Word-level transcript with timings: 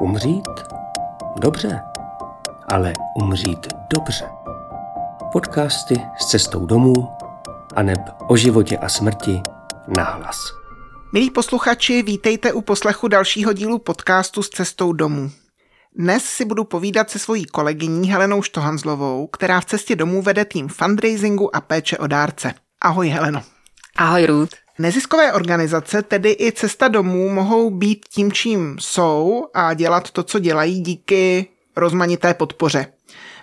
Umřít? 0.00 0.48
Dobře, 1.36 1.80
ale 2.68 2.92
umřít 3.14 3.66
dobře. 3.94 4.28
Podcasty 5.32 6.00
s 6.18 6.26
cestou 6.26 6.66
domů 6.66 7.08
a 7.76 7.82
neb 7.82 8.00
o 8.28 8.36
životě 8.36 8.78
a 8.78 8.88
smrti 8.88 9.42
nahlas. 9.96 10.38
Milí 11.12 11.30
posluchači, 11.30 12.02
vítejte 12.02 12.52
u 12.52 12.60
poslechu 12.60 13.08
dalšího 13.08 13.52
dílu 13.52 13.78
podcastu 13.78 14.42
s 14.42 14.48
cestou 14.48 14.92
domů. 14.92 15.30
Dnes 15.96 16.24
si 16.24 16.44
budu 16.44 16.64
povídat 16.64 17.10
se 17.10 17.18
svojí 17.18 17.44
kolegyní 17.44 18.10
Helenou 18.10 18.42
Štohanzlovou, 18.42 19.26
která 19.26 19.60
v 19.60 19.64
cestě 19.64 19.96
domů 19.96 20.22
vede 20.22 20.44
tým 20.44 20.68
fundraisingu 20.68 21.56
a 21.56 21.60
péče 21.60 21.98
o 21.98 22.06
dárce. 22.06 22.54
Ahoj 22.80 23.08
Heleno. 23.08 23.42
Ahoj 23.96 24.26
Ruth. 24.26 24.65
Neziskové 24.78 25.32
organizace, 25.32 26.02
tedy 26.02 26.36
i 26.40 26.52
cesta 26.52 26.88
domů, 26.88 27.28
mohou 27.28 27.70
být 27.70 28.06
tím, 28.08 28.32
čím 28.32 28.76
jsou 28.80 29.46
a 29.54 29.74
dělat 29.74 30.10
to, 30.10 30.22
co 30.22 30.38
dělají 30.38 30.80
díky 30.80 31.46
rozmanité 31.76 32.34
podpoře. 32.34 32.86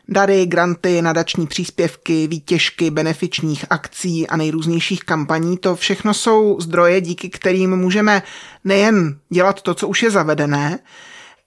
Dary, 0.08 0.46
granty, 0.46 1.02
nadační 1.02 1.48
příspěvky, 1.48 2.28
výtěžky, 2.28 2.92
benefičních 2.92 3.66
akcí 3.70 4.28
a 4.28 4.38
nejrůznějších 4.38 5.04
kampaní, 5.04 5.58
to 5.58 5.76
všechno 5.76 6.14
jsou 6.14 6.60
zdroje, 6.60 7.02
díky 7.02 7.30
kterým 7.30 7.76
můžeme 7.76 8.24
nejen 8.64 9.20
dělat 9.30 9.62
to, 9.62 9.74
co 9.74 9.88
už 9.88 10.04
je 10.04 10.12
zavedené, 10.12 10.80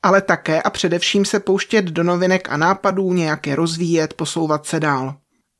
ale 0.02 0.23
také 0.23 0.62
a 0.62 0.71
především 0.71 1.24
se 1.24 1.41
pouštět 1.41 1.84
do 1.84 2.02
novinek 2.02 2.48
a 2.51 2.57
nápadů, 2.57 3.12
nějak 3.12 3.46
je 3.46 3.57
rozvíjet, 3.57 4.15
posouvat 4.15 4.66
se 4.66 4.80
dál. 4.80 5.15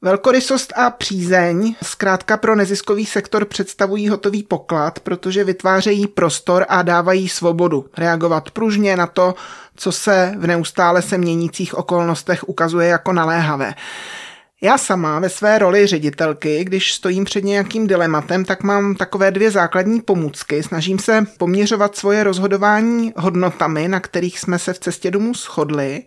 Velkorysost 0.07 0.73
a 0.77 0.91
přízeň 0.91 1.75
zkrátka 1.83 2.37
pro 2.37 2.57
neziskový 2.57 3.07
sektor 3.07 3.45
představují 3.45 4.09
hotový 4.09 4.43
poklad, 4.43 5.01
protože 5.01 5.45
vytvářejí 5.45 6.07
prostor 6.07 6.67
a 6.69 6.83
dávají 6.83 7.29
svobodu 7.29 7.87
reagovat 7.99 8.51
pružně 8.51 8.97
na 8.97 9.07
to, 9.07 9.35
co 9.77 9.93
se 9.93 10.35
v 10.39 10.47
neustále 10.47 11.03
se 11.03 11.19
měnících 11.19 11.75
okolnostech 11.75 12.49
ukazuje 12.49 12.89
jako 12.89 13.13
naléhavé. 13.13 13.75
Já 14.63 14.79
sama 14.79 15.19
ve 15.19 15.29
své 15.29 15.59
roli 15.59 15.87
ředitelky, 15.87 16.65
když 16.65 16.93
stojím 16.93 17.25
před 17.25 17.45
nějakým 17.45 17.87
dilematem, 17.87 18.45
tak 18.45 18.63
mám 18.63 18.95
takové 18.95 19.31
dvě 19.31 19.51
základní 19.51 20.01
pomůcky. 20.01 20.63
Snažím 20.63 20.99
se 20.99 21.27
poměřovat 21.39 21.97
svoje 21.97 22.25
rozhodování 22.25 23.13
hodnotami, 23.17 23.89
na 23.89 24.01
kterých 24.01 24.39
jsme 24.39 24.59
se 24.59 24.73
v 24.73 24.79
cestě 24.79 25.11
domů 25.11 25.35
shodli 25.35 26.03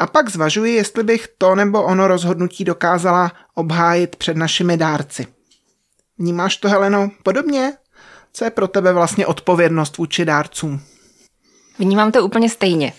a 0.00 0.06
pak 0.06 0.30
zvažuji, 0.30 0.74
jestli 0.74 1.02
bych 1.02 1.28
to 1.38 1.54
nebo 1.54 1.82
ono 1.82 2.08
rozhodnutí 2.08 2.64
dokázala 2.64 3.32
obhájit 3.54 4.16
před 4.16 4.36
našimi 4.36 4.76
dárci. 4.76 5.26
Vnímáš 6.18 6.56
to, 6.56 6.68
Heleno, 6.68 7.10
podobně? 7.22 7.72
Co 8.32 8.44
je 8.44 8.50
pro 8.50 8.68
tebe 8.68 8.92
vlastně 8.92 9.26
odpovědnost 9.26 9.98
vůči 9.98 10.24
dárcům? 10.24 10.80
Vnímám 11.78 12.12
to 12.12 12.24
úplně 12.24 12.48
stejně. 12.48 12.92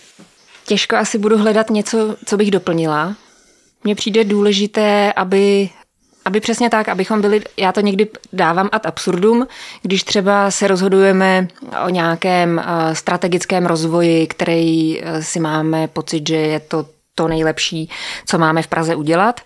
Těžko 0.66 0.96
asi 0.96 1.18
budu 1.18 1.38
hledat 1.38 1.70
něco, 1.70 2.16
co 2.26 2.36
bych 2.36 2.50
doplnila. 2.50 3.16
Mně 3.84 3.94
přijde 3.94 4.24
důležité, 4.24 5.12
aby 5.12 5.70
aby 6.24 6.40
přesně 6.40 6.70
tak, 6.70 6.88
abychom 6.88 7.20
byli, 7.20 7.42
já 7.56 7.72
to 7.72 7.80
někdy 7.80 8.08
dávám 8.32 8.68
ad 8.72 8.86
absurdum, 8.86 9.46
když 9.82 10.04
třeba 10.04 10.50
se 10.50 10.68
rozhodujeme 10.68 11.48
o 11.86 11.88
nějakém 11.88 12.58
eh, 12.58 12.94
strategickém 12.94 13.66
rozvoji, 13.66 14.26
který 14.26 15.00
eh, 15.02 15.22
si 15.22 15.40
máme 15.40 15.88
pocit, 15.88 16.28
že 16.28 16.36
je 16.36 16.60
to 16.60 16.86
to 17.14 17.28
nejlepší, 17.28 17.90
co 18.26 18.38
máme 18.38 18.62
v 18.62 18.66
Praze 18.66 18.94
udělat, 18.94 19.40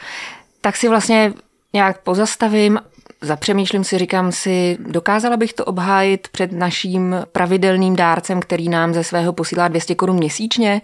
tak 0.61 0.77
si 0.77 0.89
vlastně 0.89 1.33
nějak 1.73 1.99
pozastavím, 1.99 2.79
zapřemýšlím 3.21 3.85
si, 3.85 3.99
říkám 3.99 4.33
si, 4.33 4.79
dokázala 4.81 5.37
bych 5.37 5.53
to 5.53 5.65
obhájit 5.65 6.29
před 6.29 6.53
naším 6.53 7.17
pravidelným 7.33 7.97
dárcem, 7.97 8.41
který 8.41 8.69
nám 8.69 8.95
ze 8.95 9.05
svého 9.05 9.33
posílá 9.33 9.69
200 9.69 9.95
korun 9.95 10.17
měsíčně, 10.17 10.81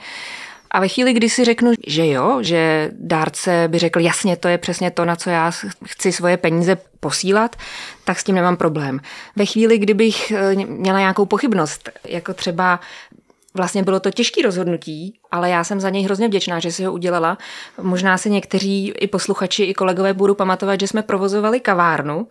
a 0.73 0.81
ve 0.81 0.89
chvíli, 0.89 1.13
kdy 1.13 1.29
si 1.29 1.45
řeknu, 1.45 1.73
že 1.87 2.07
jo, 2.07 2.39
že 2.41 2.91
dárce 2.93 3.65
by 3.69 3.79
řekl, 3.79 4.01
jasně, 4.01 4.37
to 4.37 4.49
je 4.49 4.59
přesně 4.59 4.91
to, 4.91 5.05
na 5.05 5.17
co 5.17 5.31
já 5.31 5.51
chci 5.85 6.13
svoje 6.13 6.37
peníze 6.37 6.77
posílat, 7.01 7.57
tak 8.05 8.21
s 8.21 8.25
tím 8.25 8.35
nemám 8.35 8.57
problém. 8.57 9.01
Ve 9.37 9.47
chvíli, 9.47 9.79
kdybych 9.79 10.31
eh, 10.31 10.55
měla 10.55 10.99
nějakou 10.99 11.27
pochybnost, 11.27 11.91
jako 12.05 12.35
třeba 12.35 12.81
Vlastně 13.55 13.83
bylo 13.83 14.01
to 14.01 14.11
těžké 14.11 14.43
rozhodnutí, 14.43 15.19
ale 15.31 15.51
já 15.51 15.65
jsem 15.65 15.81
za 15.81 15.91
něj 15.91 16.03
hrozně 16.03 16.29
vděčná, 16.29 16.59
že 16.59 16.73
si 16.73 16.85
ho 16.85 16.93
udělala. 16.93 17.39
Možná 17.83 18.19
si 18.19 18.31
někteří 18.31 18.93
i 19.01 19.07
posluchači, 19.07 19.65
i 19.65 19.75
kolegové 19.75 20.13
budou 20.15 20.35
pamatovat, 20.35 20.81
že 20.81 20.89
jsme 20.89 21.03
provozovali 21.03 21.61
kavárnu. 21.61 22.29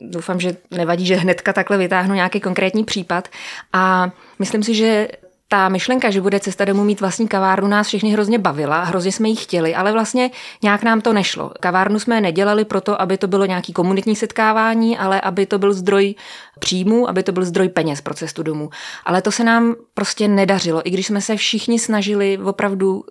Doufám, 0.00 0.40
že 0.40 0.56
nevadí, 0.70 1.06
že 1.06 1.16
hnedka 1.16 1.52
takhle 1.52 1.78
vytáhnu 1.78 2.14
nějaký 2.14 2.40
konkrétní 2.40 2.84
případ. 2.84 3.28
A 3.72 4.10
myslím 4.38 4.62
si, 4.62 4.74
že 4.74 5.08
ta 5.48 5.68
myšlenka, 5.68 6.10
že 6.10 6.20
bude 6.20 6.40
cesta 6.40 6.64
domů 6.64 6.84
mít 6.84 7.00
vlastní 7.00 7.28
kavárnu, 7.28 7.68
nás 7.68 7.86
všechny 7.86 8.10
hrozně 8.10 8.38
bavila, 8.38 8.84
hrozně 8.84 9.12
jsme 9.12 9.28
ji 9.28 9.36
chtěli, 9.36 9.74
ale 9.74 9.92
vlastně 9.92 10.30
nějak 10.62 10.82
nám 10.82 11.00
to 11.00 11.12
nešlo. 11.12 11.52
Kavárnu 11.60 11.98
jsme 11.98 12.20
nedělali 12.20 12.64
proto, 12.64 13.02
aby 13.02 13.18
to 13.18 13.26
bylo 13.26 13.46
nějaký 13.46 13.72
komunitní 13.72 14.16
setkávání, 14.16 14.98
ale 14.98 15.20
aby 15.20 15.46
to 15.46 15.58
byl 15.58 15.72
zdroj 15.72 16.14
příjmu, 16.58 17.08
aby 17.08 17.22
to 17.22 17.32
byl 17.32 17.44
zdroj 17.44 17.68
peněz 17.68 18.00
pro 18.00 18.14
cestu 18.14 18.42
domů. 18.42 18.70
Ale 19.04 19.22
to 19.22 19.32
se 19.32 19.44
nám 19.44 19.74
prostě 19.94 20.28
nedařilo, 20.28 20.88
i 20.88 20.90
když 20.90 21.06
jsme 21.06 21.20
se 21.20 21.36
všichni 21.36 21.78
snažili 21.78 22.38
opravdu 22.38 23.04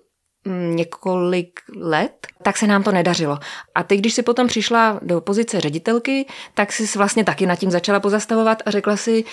mm, 0.45 0.75
několik 0.75 1.59
let, 1.77 2.27
tak 2.41 2.57
se 2.57 2.67
nám 2.67 2.83
to 2.83 2.91
nedařilo. 2.91 3.39
A 3.75 3.83
ty, 3.83 3.97
když 3.97 4.13
si 4.13 4.23
potom 4.23 4.47
přišla 4.47 4.99
do 5.01 5.21
pozice 5.21 5.61
ředitelky, 5.61 6.25
tak 6.53 6.71
si 6.71 6.97
vlastně 6.97 7.23
taky 7.23 7.45
nad 7.45 7.55
tím 7.55 7.71
začala 7.71 7.99
pozastavovat 7.99 8.63
a 8.65 8.71
řekla 8.71 8.97
si, 8.97 9.23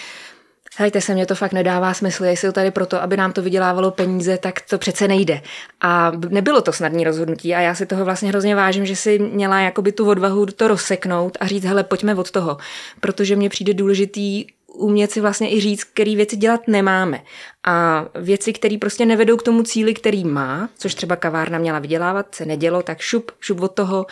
Hejte 0.76 1.00
se, 1.00 1.14
mě 1.14 1.26
to 1.26 1.34
fakt 1.34 1.52
nedává 1.52 1.94
smysl, 1.94 2.24
jestli 2.24 2.52
tady 2.52 2.70
proto, 2.70 3.02
aby 3.02 3.16
nám 3.16 3.32
to 3.32 3.42
vydělávalo 3.42 3.90
peníze, 3.90 4.38
tak 4.38 4.60
to 4.60 4.78
přece 4.78 5.08
nejde. 5.08 5.42
A 5.80 6.12
nebylo 6.28 6.60
to 6.60 6.72
snadné 6.72 7.04
rozhodnutí 7.04 7.54
a 7.54 7.60
já 7.60 7.74
si 7.74 7.86
toho 7.86 8.04
vlastně 8.04 8.28
hrozně 8.28 8.54
vážím, 8.54 8.86
že 8.86 8.96
si 8.96 9.18
měla 9.18 9.60
jakoby 9.60 9.92
tu 9.92 10.08
odvahu 10.08 10.46
to 10.46 10.68
rozseknout 10.68 11.38
a 11.40 11.46
říct, 11.46 11.64
hele, 11.64 11.84
pojďme 11.84 12.14
od 12.14 12.30
toho, 12.30 12.56
protože 13.00 13.36
mně 13.36 13.48
přijde 13.48 13.74
důležitý 13.74 14.46
umět 14.74 15.10
si 15.10 15.20
vlastně 15.20 15.54
i 15.54 15.60
říct, 15.60 15.84
který 15.84 16.16
věci 16.16 16.36
dělat 16.36 16.60
nemáme. 16.68 17.22
A 17.64 18.04
věci, 18.14 18.52
které 18.52 18.78
prostě 18.80 19.06
nevedou 19.06 19.36
k 19.36 19.42
tomu 19.42 19.62
cíli, 19.62 19.94
který 19.94 20.24
má, 20.24 20.68
což 20.78 20.94
třeba 20.94 21.16
kavárna 21.16 21.58
měla 21.58 21.78
vydělávat, 21.78 22.34
se 22.34 22.44
nedělo, 22.44 22.82
tak 22.82 23.00
šup, 23.00 23.30
šup 23.40 23.60
od 23.60 23.74
toho. 23.74 24.06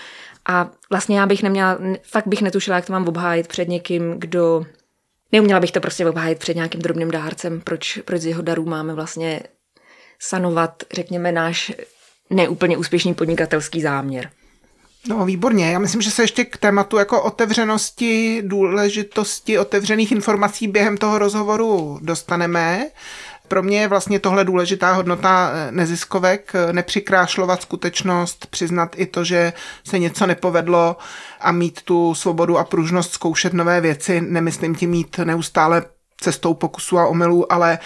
A 0.46 0.70
vlastně 0.90 1.18
já 1.18 1.26
bych 1.26 1.42
neměla, 1.42 1.78
fakt 2.02 2.26
bych 2.26 2.42
netušila, 2.42 2.76
jak 2.76 2.86
to 2.86 2.92
mám 2.92 3.08
obhájit 3.08 3.46
před 3.46 3.68
někým, 3.68 4.14
kdo 4.18 4.66
Neuměla 5.32 5.60
bych 5.60 5.72
to 5.72 5.80
prostě 5.80 6.06
obhájit 6.06 6.38
před 6.38 6.56
nějakým 6.56 6.82
drobným 6.82 7.10
dárcem, 7.10 7.60
proč, 7.60 7.98
proč 8.04 8.20
z 8.20 8.26
jeho 8.26 8.42
darů 8.42 8.64
máme 8.64 8.94
vlastně 8.94 9.40
sanovat, 10.18 10.82
řekněme, 10.92 11.32
náš 11.32 11.72
neúplně 12.30 12.76
úspěšný 12.76 13.14
podnikatelský 13.14 13.80
záměr. 13.80 14.30
No 15.08 15.24
výborně, 15.24 15.70
já 15.70 15.78
myslím, 15.78 16.02
že 16.02 16.10
se 16.10 16.22
ještě 16.22 16.44
k 16.44 16.56
tématu 16.56 16.96
jako 16.96 17.22
otevřenosti, 17.22 18.42
důležitosti 18.46 19.58
otevřených 19.58 20.12
informací 20.12 20.68
během 20.68 20.96
toho 20.96 21.18
rozhovoru 21.18 21.98
dostaneme. 22.02 22.86
Pro 23.48 23.62
mě 23.62 23.80
je 23.80 23.88
vlastně 23.88 24.18
tohle 24.18 24.44
důležitá 24.44 24.92
hodnota 24.92 25.50
eh, 25.52 25.72
neziskovek, 25.72 26.52
eh, 26.54 26.72
nepřikrášlovat 26.72 27.62
skutečnost, 27.62 28.46
přiznat 28.46 28.94
i 28.96 29.06
to, 29.06 29.24
že 29.24 29.52
se 29.84 29.98
něco 29.98 30.26
nepovedlo 30.26 30.96
a 31.40 31.52
mít 31.52 31.82
tu 31.82 32.14
svobodu 32.14 32.58
a 32.58 32.64
pružnost 32.64 33.12
zkoušet 33.12 33.52
nové 33.52 33.80
věci. 33.80 34.20
Nemyslím 34.20 34.74
tím 34.74 34.90
mít 34.90 35.18
neustále 35.18 35.82
cestou 36.20 36.54
pokusu 36.54 36.98
a 36.98 37.06
omylů, 37.06 37.52
ale, 37.52 37.78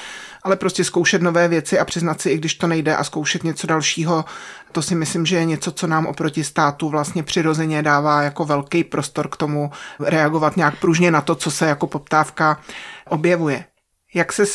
ale 0.42 0.56
prostě 0.56 0.84
zkoušet 0.84 1.22
nové 1.22 1.48
věci 1.48 1.78
a 1.78 1.84
přiznat 1.84 2.20
si, 2.20 2.30
i 2.30 2.38
když 2.38 2.54
to 2.54 2.66
nejde 2.66 2.96
a 2.96 3.04
zkoušet 3.04 3.44
něco 3.44 3.66
dalšího. 3.66 4.24
To 4.72 4.82
si 4.82 4.94
myslím, 4.94 5.26
že 5.26 5.36
je 5.36 5.44
něco, 5.44 5.72
co 5.72 5.86
nám 5.86 6.06
oproti 6.06 6.44
státu 6.44 6.88
vlastně 6.88 7.22
přirozeně 7.22 7.82
dává 7.82 8.22
jako 8.22 8.44
velký 8.44 8.84
prostor 8.84 9.28
k 9.28 9.36
tomu 9.36 9.70
reagovat 10.00 10.56
nějak 10.56 10.80
pružně 10.80 11.10
na 11.10 11.20
to, 11.20 11.34
co 11.34 11.50
se 11.50 11.66
jako 11.66 11.86
poptávka 11.86 12.60
objevuje. 13.08 13.64
Jak 14.14 14.32
se 14.32 14.46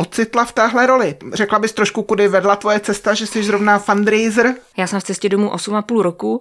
ocitla 0.00 0.44
v 0.44 0.52
téhle 0.52 0.86
roli? 0.86 1.16
Řekla 1.32 1.58
bys 1.58 1.72
trošku, 1.72 2.02
kudy 2.02 2.28
vedla 2.28 2.56
tvoje 2.56 2.80
cesta, 2.80 3.14
že 3.14 3.26
jsi 3.26 3.42
zrovna 3.42 3.78
fundraiser? 3.78 4.54
Já 4.76 4.86
jsem 4.86 5.00
v 5.00 5.04
cestě 5.04 5.28
domů 5.28 5.48
8,5 5.48 6.00
roku 6.00 6.40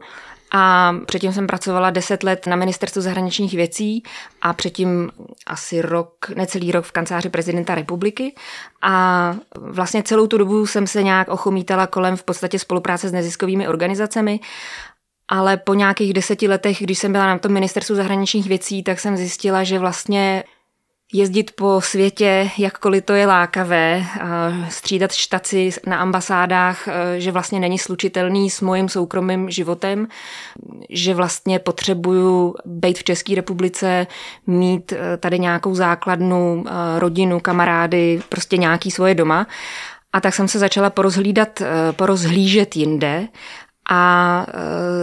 a 0.52 0.96
předtím 1.06 1.34
jsem 1.34 1.48
pracovala 1.48 1.90
10 1.90 2.24
let 2.24 2.48
na 2.48 2.56
ministerstvu 2.56 3.02
zahraničních 3.02 3.54
věcí 3.54 4.04
a 4.42 4.54
předtím 4.54 5.12
asi 5.48 5.82
rok, 5.82 6.30
necelý 6.36 6.72
rok 6.72 6.86
v 6.86 6.92
kanceláři 6.92 7.30
prezidenta 7.30 7.76
republiky. 7.76 8.36
A 8.82 9.36
vlastně 9.56 10.04
celou 10.04 10.28
tu 10.28 10.38
dobu 10.38 10.68
jsem 10.68 10.88
se 10.88 11.04
nějak 11.04 11.28
ochomítala 11.28 11.88
kolem 11.88 12.18
v 12.18 12.24
podstatě 12.24 12.60
spolupráce 12.60 13.10
s 13.10 13.12
neziskovými 13.12 13.68
organizacemi 13.68 14.40
ale 15.32 15.58
po 15.58 15.74
nějakých 15.74 16.14
deseti 16.14 16.48
letech, 16.48 16.78
když 16.82 17.00
jsem 17.00 17.12
byla 17.12 17.28
na 17.28 17.38
tom 17.38 17.52
ministerstvu 17.52 17.96
zahraničních 17.96 18.48
věcí, 18.48 18.84
tak 18.84 19.00
jsem 19.00 19.18
zjistila, 19.18 19.64
že 19.64 19.80
vlastně 19.80 20.44
jezdit 21.14 21.52
po 21.52 21.82
světě, 21.82 22.50
jakkoliv 22.58 23.06
to 23.06 23.14
je 23.14 23.28
lákavé, 23.28 24.06
střídat 24.70 25.12
štaci 25.12 25.70
na 25.88 25.98
ambasádách, 25.98 26.88
e, 26.88 27.20
že 27.20 27.32
vlastně 27.32 27.60
není 27.60 27.80
slučitelný 27.80 28.50
s 28.50 28.62
mojím 28.62 28.90
soukromým 28.90 29.50
životem, 29.50 30.08
že 30.90 31.14
vlastně 31.14 31.60
potřebuju 31.60 32.56
být 32.66 32.98
v 32.98 33.04
České 33.04 33.36
republice, 33.36 34.08
mít 34.48 34.92
e, 34.94 35.18
tady 35.18 35.40
nějakou 35.40 35.76
základnu, 35.76 36.64
e, 36.68 37.00
rodinu, 37.00 37.40
kamarády, 37.40 38.22
prostě 38.30 38.58
nějaký 38.58 38.92
svoje 38.92 39.16
doma. 39.16 39.48
A 40.14 40.22
tak 40.22 40.34
jsem 40.34 40.48
se 40.48 40.60
začala 40.60 40.90
porozhlídat, 40.90 41.62
porozhlížet 41.92 42.76
jinde 42.76 43.28
a 43.90 44.46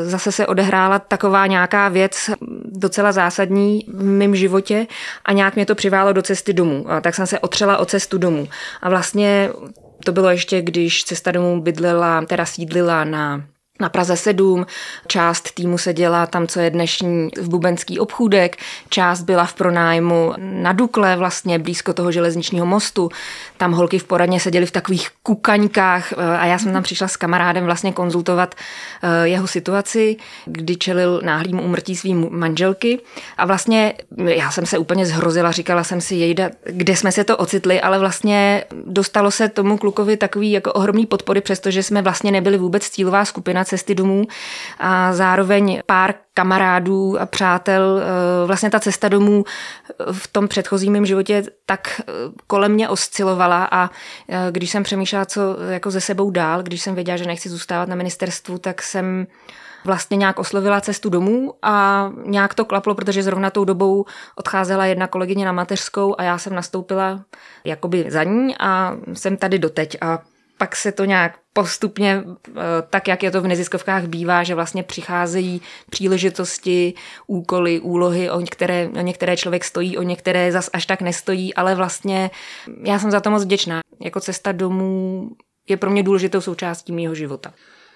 zase 0.04 0.32
se 0.32 0.46
odehrála 0.46 0.98
taková 0.98 1.46
nějaká 1.46 1.88
věc 1.88 2.30
docela 2.64 3.12
zásadní 3.12 3.84
v 3.88 4.04
mém 4.04 4.36
životě 4.36 4.86
a 5.24 5.32
nějak 5.32 5.54
mě 5.54 5.66
to 5.66 5.74
přiválo 5.74 6.12
do 6.12 6.22
cesty 6.22 6.52
domů. 6.52 6.84
A 6.88 7.00
tak 7.00 7.14
jsem 7.14 7.26
se 7.26 7.38
otřela 7.38 7.76
o 7.76 7.84
cestu 7.84 8.18
domů. 8.18 8.48
A 8.82 8.88
vlastně 8.88 9.50
to 10.04 10.12
bylo 10.12 10.30
ještě, 10.30 10.62
když 10.62 11.04
cesta 11.04 11.30
domů 11.30 11.60
bydlela, 11.60 12.24
teda 12.24 12.44
sídlila 12.44 13.04
na 13.04 13.42
na 13.80 13.88
Praze 13.88 14.16
7, 14.16 14.66
část 15.06 15.54
týmu 15.54 15.78
se 15.78 15.92
dělá 15.92 16.26
tam, 16.26 16.46
co 16.46 16.60
je 16.60 16.70
dnešní 16.70 17.28
v 17.40 17.48
Bubenský 17.48 17.98
obchůdek, 17.98 18.56
část 18.88 19.22
byla 19.22 19.44
v 19.44 19.54
pronájmu 19.54 20.34
na 20.38 20.72
Dukle, 20.72 21.16
vlastně 21.16 21.58
blízko 21.58 21.92
toho 21.92 22.12
železničního 22.12 22.66
mostu. 22.66 23.08
Tam 23.56 23.72
holky 23.72 23.98
v 23.98 24.04
poradně 24.04 24.40
seděly 24.40 24.66
v 24.66 24.70
takových 24.70 25.08
kukaňkách 25.22 26.12
eh, 26.12 26.16
a 26.16 26.46
já 26.46 26.58
jsem 26.58 26.72
tam 26.72 26.82
přišla 26.82 27.08
s 27.08 27.16
kamarádem 27.16 27.64
vlastně 27.64 27.92
konzultovat 27.92 28.54
eh, 29.02 29.28
jeho 29.28 29.46
situaci, 29.46 30.16
kdy 30.44 30.76
čelil 30.76 31.20
náhlým 31.24 31.60
úmrtí 31.60 31.96
svým 31.96 32.28
manželky 32.30 33.00
a 33.36 33.46
vlastně 33.46 33.94
já 34.26 34.50
jsem 34.50 34.66
se 34.66 34.78
úplně 34.78 35.06
zhrozila, 35.06 35.50
říkala 35.50 35.84
jsem 35.84 36.00
si, 36.00 36.14
jejda, 36.14 36.50
kde 36.64 36.96
jsme 36.96 37.12
se 37.12 37.24
to 37.24 37.36
ocitli, 37.36 37.80
ale 37.80 37.98
vlastně 37.98 38.64
dostalo 38.86 39.30
se 39.30 39.48
tomu 39.48 39.78
klukovi 39.78 40.16
takový 40.16 40.52
jako 40.52 40.72
ohromný 40.72 41.06
podpory, 41.06 41.40
přestože 41.40 41.82
jsme 41.82 42.02
vlastně 42.02 42.32
nebyli 42.32 42.58
vůbec 42.58 42.88
cílová 42.90 43.24
skupina 43.24 43.65
cesty 43.66 43.94
domů 43.94 44.24
a 44.78 45.14
zároveň 45.14 45.82
pár 45.86 46.14
kamarádů 46.34 47.20
a 47.20 47.26
přátel. 47.26 48.00
Eh, 48.02 48.46
vlastně 48.46 48.70
ta 48.70 48.80
cesta 48.80 49.08
domů 49.08 49.44
v 50.12 50.26
tom 50.26 50.48
předchozím 50.48 50.92
mém 50.92 51.06
životě 51.06 51.42
tak 51.66 52.00
eh, 52.00 52.12
kolem 52.46 52.72
mě 52.72 52.88
oscilovala 52.88 53.68
a 53.70 53.90
eh, 54.28 54.48
když 54.50 54.70
jsem 54.70 54.82
přemýšlela, 54.82 55.24
co 55.24 55.40
jako 55.68 55.90
ze 55.90 56.00
sebou 56.00 56.30
dál, 56.30 56.62
když 56.62 56.82
jsem 56.82 56.94
věděla, 56.94 57.16
že 57.16 57.24
nechci 57.24 57.48
zůstávat 57.48 57.88
na 57.88 57.96
ministerstvu, 57.96 58.58
tak 58.58 58.82
jsem 58.82 59.26
vlastně 59.84 60.16
nějak 60.16 60.38
oslovila 60.38 60.80
cestu 60.80 61.08
domů 61.08 61.54
a 61.62 62.08
nějak 62.24 62.54
to 62.54 62.64
klaplo, 62.64 62.94
protože 62.94 63.22
zrovna 63.22 63.50
tou 63.50 63.64
dobou 63.64 64.04
odcházela 64.36 64.86
jedna 64.86 65.06
kolegyně 65.06 65.44
na 65.44 65.52
mateřskou 65.52 66.14
a 66.18 66.22
já 66.22 66.38
jsem 66.38 66.54
nastoupila 66.54 67.24
jakoby 67.64 68.04
za 68.08 68.24
ní 68.24 68.56
a 68.60 68.96
jsem 69.12 69.36
tady 69.36 69.58
doteď 69.58 69.96
a 70.00 70.18
pak 70.58 70.76
se 70.76 70.92
to 70.92 71.04
nějak 71.04 71.38
postupně, 71.56 72.24
eh, 72.48 72.52
tak 72.90 73.08
jak 73.08 73.22
je 73.22 73.30
to 73.30 73.40
v 73.40 73.46
neziskovkách 73.46 74.04
bývá, 74.04 74.42
že 74.42 74.54
vlastně 74.54 74.82
přicházejí 74.82 75.62
příležitosti, 75.90 76.94
úkoly, 77.26 77.80
úlohy, 77.80 78.30
o 78.30 78.40
některé, 78.40 78.88
o 78.88 79.00
některé 79.00 79.36
člověk 79.36 79.64
stojí, 79.64 79.98
o 79.98 80.02
některé 80.02 80.52
zas 80.52 80.70
až 80.72 80.86
tak 80.86 81.00
nestojí, 81.00 81.54
ale 81.54 81.74
vlastně 81.74 82.30
já 82.84 82.98
jsem 82.98 83.10
za 83.10 83.20
to 83.20 83.30
moc 83.30 83.44
vděčná. 83.44 83.80
Jako 84.00 84.20
cesta 84.20 84.52
domů 84.52 85.30
je 85.68 85.76
pro 85.76 85.90
mě 85.90 86.02
důležitou 86.02 86.40
součástí 86.40 86.92
mého 86.92 87.14
života. 87.14 87.52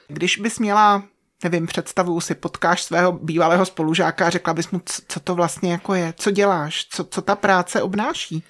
Když 0.08 0.36
bys 0.36 0.58
měla 0.58 1.02
nevím, 1.44 1.66
představu 1.66 2.20
si 2.20 2.34
potkáš 2.34 2.82
svého 2.82 3.12
bývalého 3.12 3.66
spolužáka 3.66 4.26
a 4.26 4.30
řekla 4.30 4.54
bys 4.54 4.70
mu, 4.70 4.80
co 5.08 5.20
to 5.20 5.34
vlastně 5.34 5.72
jako 5.72 5.94
je, 5.94 6.14
co 6.16 6.30
děláš, 6.30 6.86
co, 6.90 7.04
co 7.04 7.22
ta 7.22 7.36
práce 7.36 7.82
obnáší. 7.82 8.44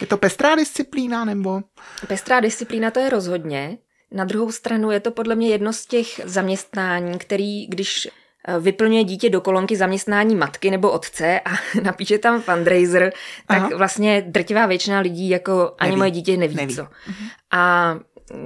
Je 0.00 0.06
to 0.06 0.16
pestrá 0.16 0.54
disciplína 0.54 1.24
nebo? 1.24 1.60
Pestrá 2.06 2.40
disciplína 2.40 2.90
to 2.90 3.00
je 3.00 3.10
rozhodně. 3.10 3.78
Na 4.12 4.24
druhou 4.24 4.52
stranu 4.52 4.90
je 4.90 5.00
to 5.00 5.10
podle 5.10 5.34
mě 5.34 5.48
jedno 5.48 5.72
z 5.72 5.86
těch 5.86 6.20
zaměstnání, 6.24 7.18
který, 7.18 7.66
když 7.66 8.08
eh, 8.48 8.60
vyplňuje 8.60 9.04
dítě 9.04 9.30
do 9.30 9.40
kolonky 9.40 9.76
zaměstnání 9.76 10.34
matky 10.34 10.70
nebo 10.70 10.90
otce 10.90 11.40
a 11.40 11.50
napíše 11.82 12.18
tam 12.18 12.42
fundraiser, 12.42 13.12
tak 13.46 13.58
Aha. 13.58 13.70
vlastně 13.76 14.22
drtivá 14.26 14.66
většina 14.66 15.00
lidí 15.00 15.28
jako 15.28 15.74
ani 15.78 15.90
neví. 15.90 15.98
moje 15.98 16.10
dítě 16.10 16.36
neví, 16.36 16.54
neví. 16.56 16.74
co. 16.74 16.82
Mhm. 16.82 17.28
A 17.50 17.94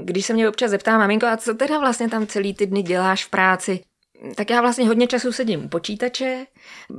když 0.02 0.26
se 0.26 0.32
mě 0.32 0.48
občas 0.48 0.70
zeptá, 0.70 0.98
maminko, 0.98 1.26
a 1.26 1.36
co 1.36 1.54
teda 1.54 1.78
vlastně 1.78 2.08
tam 2.08 2.26
celý 2.26 2.54
ty 2.54 2.66
dny 2.66 2.82
děláš 2.82 3.24
v 3.24 3.30
práci, 3.30 3.80
tak 4.34 4.50
já 4.50 4.60
vlastně 4.60 4.86
hodně 4.88 5.06
času 5.06 5.32
sedím 5.32 5.64
u 5.64 5.68
počítače. 5.68 6.46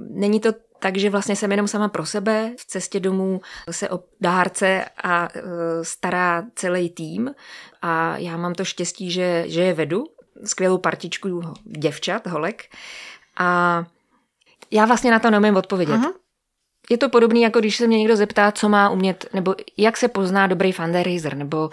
Není 0.10 0.39
to 0.39 0.54
tak, 0.84 0.98
že 0.98 1.10
vlastně 1.10 1.36
jsem 1.36 1.52
jenom 1.52 1.68
sama 1.68 1.88
pro 1.88 2.06
sebe. 2.06 2.52
V 2.60 2.66
cestě 2.66 3.00
domů 3.00 3.42
se 3.72 3.90
o 3.90 4.00
dárce 4.22 4.86
a 5.04 5.30
e, 5.36 5.40
stará 5.86 6.44
celý 6.56 6.90
tým. 6.90 7.32
A 7.82 8.18
já 8.18 8.38
mám 8.38 8.54
to 8.54 8.66
štěstí, 8.66 9.12
že, 9.12 9.44
že 9.48 9.62
je 9.62 9.74
vedu. 9.74 10.04
Skvělou 10.46 10.78
partičku 10.78 11.42
děvčat, 11.64 12.28
holek. 12.28 12.64
A 13.38 13.84
já 14.72 14.86
vlastně 14.86 15.12
na 15.12 15.20
to 15.20 15.32
neumím 15.32 15.56
odpovědět. 15.56 15.94
Aha. 15.94 16.14
Je 16.90 16.98
to 16.98 17.10
podobné, 17.10 17.40
jako 17.40 17.60
když 17.60 17.78
se 17.78 17.88
mě 17.88 17.98
někdo 17.98 18.16
zeptá, 18.16 18.52
co 18.52 18.70
má 18.70 18.90
umět, 18.90 19.26
nebo 19.34 19.56
jak 19.78 19.98
se 19.98 20.08
pozná 20.08 20.48
dobrý 20.48 20.72
fundraiser, 20.72 21.36
nebo 21.38 21.70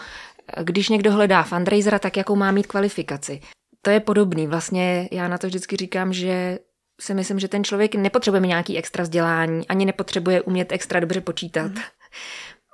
když 0.62 0.88
někdo 0.88 1.12
hledá 1.12 1.42
fundraisera, 1.42 1.98
tak 1.98 2.16
jakou 2.16 2.36
má 2.36 2.50
mít 2.50 2.66
kvalifikaci 2.66 3.40
to 3.82 3.90
je 3.90 4.00
podobný. 4.00 4.46
Vlastně 4.46 5.08
já 5.12 5.28
na 5.28 5.38
to 5.38 5.46
vždycky 5.46 5.76
říkám, 5.76 6.12
že 6.12 6.58
si 7.00 7.14
myslím, 7.14 7.38
že 7.38 7.48
ten 7.48 7.64
člověk 7.64 7.94
nepotřebuje 7.94 8.40
nějaký 8.40 8.78
extra 8.78 9.02
vzdělání, 9.02 9.68
ani 9.68 9.86
nepotřebuje 9.86 10.42
umět 10.42 10.72
extra 10.72 11.00
dobře 11.00 11.20
počítat. 11.20 11.72
Mm. 11.72 11.80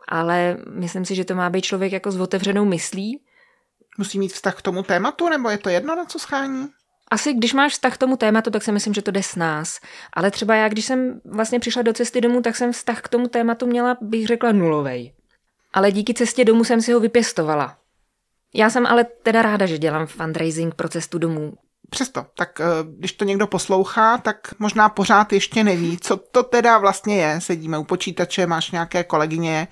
Ale 0.08 0.56
myslím 0.70 1.04
si, 1.04 1.14
že 1.14 1.24
to 1.24 1.34
má 1.34 1.50
být 1.50 1.64
člověk 1.64 1.92
jako 1.92 2.10
s 2.10 2.20
otevřenou 2.20 2.64
myslí. 2.64 3.20
Musí 3.98 4.18
mít 4.18 4.32
vztah 4.32 4.54
k 4.54 4.62
tomu 4.62 4.82
tématu, 4.82 5.28
nebo 5.28 5.50
je 5.50 5.58
to 5.58 5.68
jedno, 5.68 5.96
na 5.96 6.04
co 6.04 6.18
schání? 6.18 6.68
Asi 7.10 7.34
když 7.34 7.52
máš 7.52 7.72
vztah 7.72 7.94
k 7.94 7.98
tomu 7.98 8.16
tématu, 8.16 8.50
tak 8.50 8.62
si 8.62 8.72
myslím, 8.72 8.94
že 8.94 9.02
to 9.02 9.10
jde 9.10 9.22
s 9.22 9.36
nás. 9.36 9.80
Ale 10.12 10.30
třeba 10.30 10.54
já, 10.54 10.68
když 10.68 10.84
jsem 10.84 11.20
vlastně 11.24 11.60
přišla 11.60 11.82
do 11.82 11.92
cesty 11.92 12.20
domů, 12.20 12.42
tak 12.42 12.56
jsem 12.56 12.72
vztah 12.72 13.00
k 13.00 13.08
tomu 13.08 13.28
tématu 13.28 13.66
měla, 13.66 13.96
bych 14.00 14.26
řekla, 14.26 14.52
nulovej. 14.52 15.12
Ale 15.72 15.92
díky 15.92 16.14
cestě 16.14 16.44
domů 16.44 16.64
jsem 16.64 16.82
si 16.82 16.92
ho 16.92 17.00
vypěstovala. 17.00 17.78
Já 18.54 18.70
jsem 18.70 18.86
ale 18.86 19.04
teda 19.04 19.42
ráda, 19.42 19.66
že 19.66 19.78
dělám 19.78 20.06
fundraising 20.06 20.74
pro 20.74 20.88
cestu 20.88 21.18
domů. 21.18 21.52
Přesto, 21.90 22.26
tak 22.36 22.60
eh, 22.60 22.64
když 22.98 23.12
to 23.12 23.24
někdo 23.24 23.46
poslouchá, 23.46 24.18
tak 24.18 24.36
možná 24.58 24.88
pořád 24.88 25.32
ještě 25.32 25.64
neví, 25.64 25.98
co 25.98 26.16
to 26.16 26.42
teda 26.42 26.78
vlastně 26.78 27.16
je. 27.16 27.40
Sedíme 27.40 27.78
u 27.78 27.84
počítače, 27.84 28.46
máš 28.46 28.70
nějaké 28.70 29.04
kolegyně, 29.04 29.68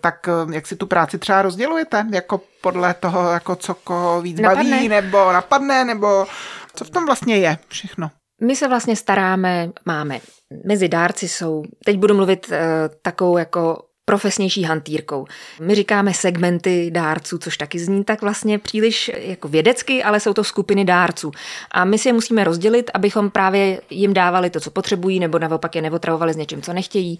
tak 0.00 0.28
eh, 0.28 0.54
jak 0.54 0.66
si 0.66 0.76
tu 0.76 0.86
práci 0.86 1.18
třeba 1.18 1.42
rozdělujete? 1.42 2.06
Jako 2.12 2.40
podle 2.60 2.94
toho, 2.94 3.30
jako 3.30 3.56
co 3.56 3.74
koho 3.74 4.22
víc 4.22 4.40
napadne. 4.40 4.70
baví, 4.70 4.88
nebo 4.88 5.32
napadne, 5.32 5.84
nebo 5.84 6.26
co 6.74 6.84
v 6.84 6.90
tom 6.90 7.06
vlastně 7.06 7.36
je 7.36 7.58
všechno? 7.68 8.10
My 8.42 8.56
se 8.56 8.68
vlastně 8.68 8.96
staráme, 8.96 9.70
máme 9.86 10.20
mezi 10.66 10.88
dárci 10.88 11.28
jsou, 11.28 11.62
teď 11.84 11.98
budu 11.98 12.14
mluvit 12.14 12.48
uh, 12.50 12.56
takovou 13.02 13.38
jako 13.38 13.87
profesnější 14.08 14.62
hantýrkou. 14.62 15.26
My 15.60 15.74
říkáme 15.74 16.14
segmenty 16.14 16.90
dárců, 16.90 17.38
což 17.38 17.56
taky 17.56 17.78
zní 17.78 18.04
tak 18.04 18.22
vlastně 18.22 18.58
příliš 18.58 19.10
jako 19.14 19.48
vědecky, 19.48 20.02
ale 20.02 20.20
jsou 20.20 20.32
to 20.34 20.44
skupiny 20.44 20.84
dárců. 20.84 21.30
A 21.70 21.84
my 21.84 21.98
si 21.98 22.08
je 22.08 22.12
musíme 22.12 22.44
rozdělit, 22.44 22.90
abychom 22.94 23.30
právě 23.30 23.80
jim 23.90 24.14
dávali 24.14 24.50
to, 24.50 24.60
co 24.60 24.70
potřebují, 24.70 25.20
nebo 25.20 25.38
naopak 25.38 25.74
je 25.74 25.82
neotravovali 25.82 26.32
s 26.32 26.36
něčím, 26.36 26.62
co 26.62 26.72
nechtějí. 26.72 27.18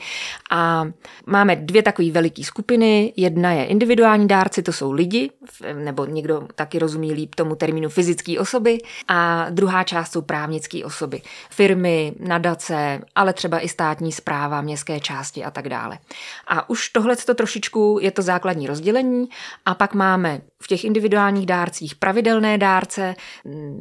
A 0.50 0.86
máme 1.26 1.56
dvě 1.56 1.82
takové 1.82 2.10
veliké 2.10 2.44
skupiny. 2.44 3.12
Jedna 3.16 3.52
je 3.52 3.64
individuální 3.64 4.28
dárci, 4.28 4.62
to 4.62 4.72
jsou 4.72 4.92
lidi, 4.92 5.30
nebo 5.74 6.04
někdo 6.04 6.48
taky 6.54 6.78
rozumí 6.78 7.12
líp 7.12 7.34
tomu 7.34 7.54
termínu 7.54 7.88
fyzické 7.88 8.40
osoby. 8.40 8.78
A 9.08 9.46
druhá 9.50 9.84
část 9.84 10.12
jsou 10.12 10.22
právnické 10.22 10.84
osoby. 10.84 11.22
Firmy, 11.50 12.12
nadace, 12.20 13.00
ale 13.14 13.32
třeba 13.32 13.60
i 13.60 13.68
státní 13.68 14.12
zpráva, 14.12 14.60
městské 14.60 15.00
části 15.00 15.44
a 15.44 15.50
tak 15.50 15.68
dále. 15.68 15.98
A 16.46 16.70
už 16.70 16.77
už 16.78 16.88
tohle 16.88 17.16
to 17.16 17.34
trošičku 17.34 17.98
je 18.00 18.10
to 18.10 18.22
základní 18.22 18.66
rozdělení 18.66 19.28
a 19.64 19.74
pak 19.74 19.94
máme 19.94 20.40
v 20.62 20.66
těch 20.66 20.84
individuálních 20.84 21.46
dárcích 21.46 21.94
pravidelné 21.94 22.58
dárce, 22.58 23.14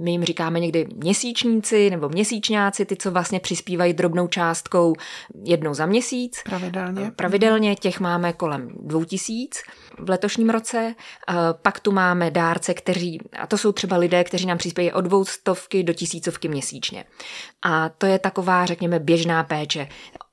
my 0.03 0.11
jim 0.11 0.23
říkáme 0.23 0.59
někdy 0.59 0.87
měsíčníci 0.95 1.89
nebo 1.89 2.09
měsíčňáci, 2.09 2.85
ty, 2.85 2.95
co 2.95 3.11
vlastně 3.11 3.39
přispívají 3.39 3.93
drobnou 3.93 4.27
částkou 4.27 4.95
jednou 5.43 5.73
za 5.73 5.85
měsíc. 5.85 6.41
Pravidelně. 6.43 7.11
Pravidelně, 7.15 7.75
těch 7.75 7.99
máme 7.99 8.33
kolem 8.33 8.69
dvou 8.79 9.03
tisíc 9.03 9.61
v 9.99 10.09
letošním 10.09 10.49
roce. 10.49 10.95
Pak 11.61 11.79
tu 11.79 11.91
máme 11.91 12.31
dárce, 12.31 12.73
kteří, 12.73 13.19
a 13.39 13.47
to 13.47 13.57
jsou 13.57 13.71
třeba 13.71 13.97
lidé, 13.97 14.23
kteří 14.23 14.45
nám 14.45 14.57
přispějí 14.57 14.91
od 14.91 15.01
dvou 15.01 15.25
stovky 15.25 15.83
do 15.83 15.93
tisícovky 15.93 16.47
měsíčně. 16.47 17.05
A 17.65 17.89
to 17.89 18.05
je 18.05 18.19
taková, 18.19 18.65
řekněme, 18.65 18.99
běžná 18.99 19.43
péče. 19.43 19.87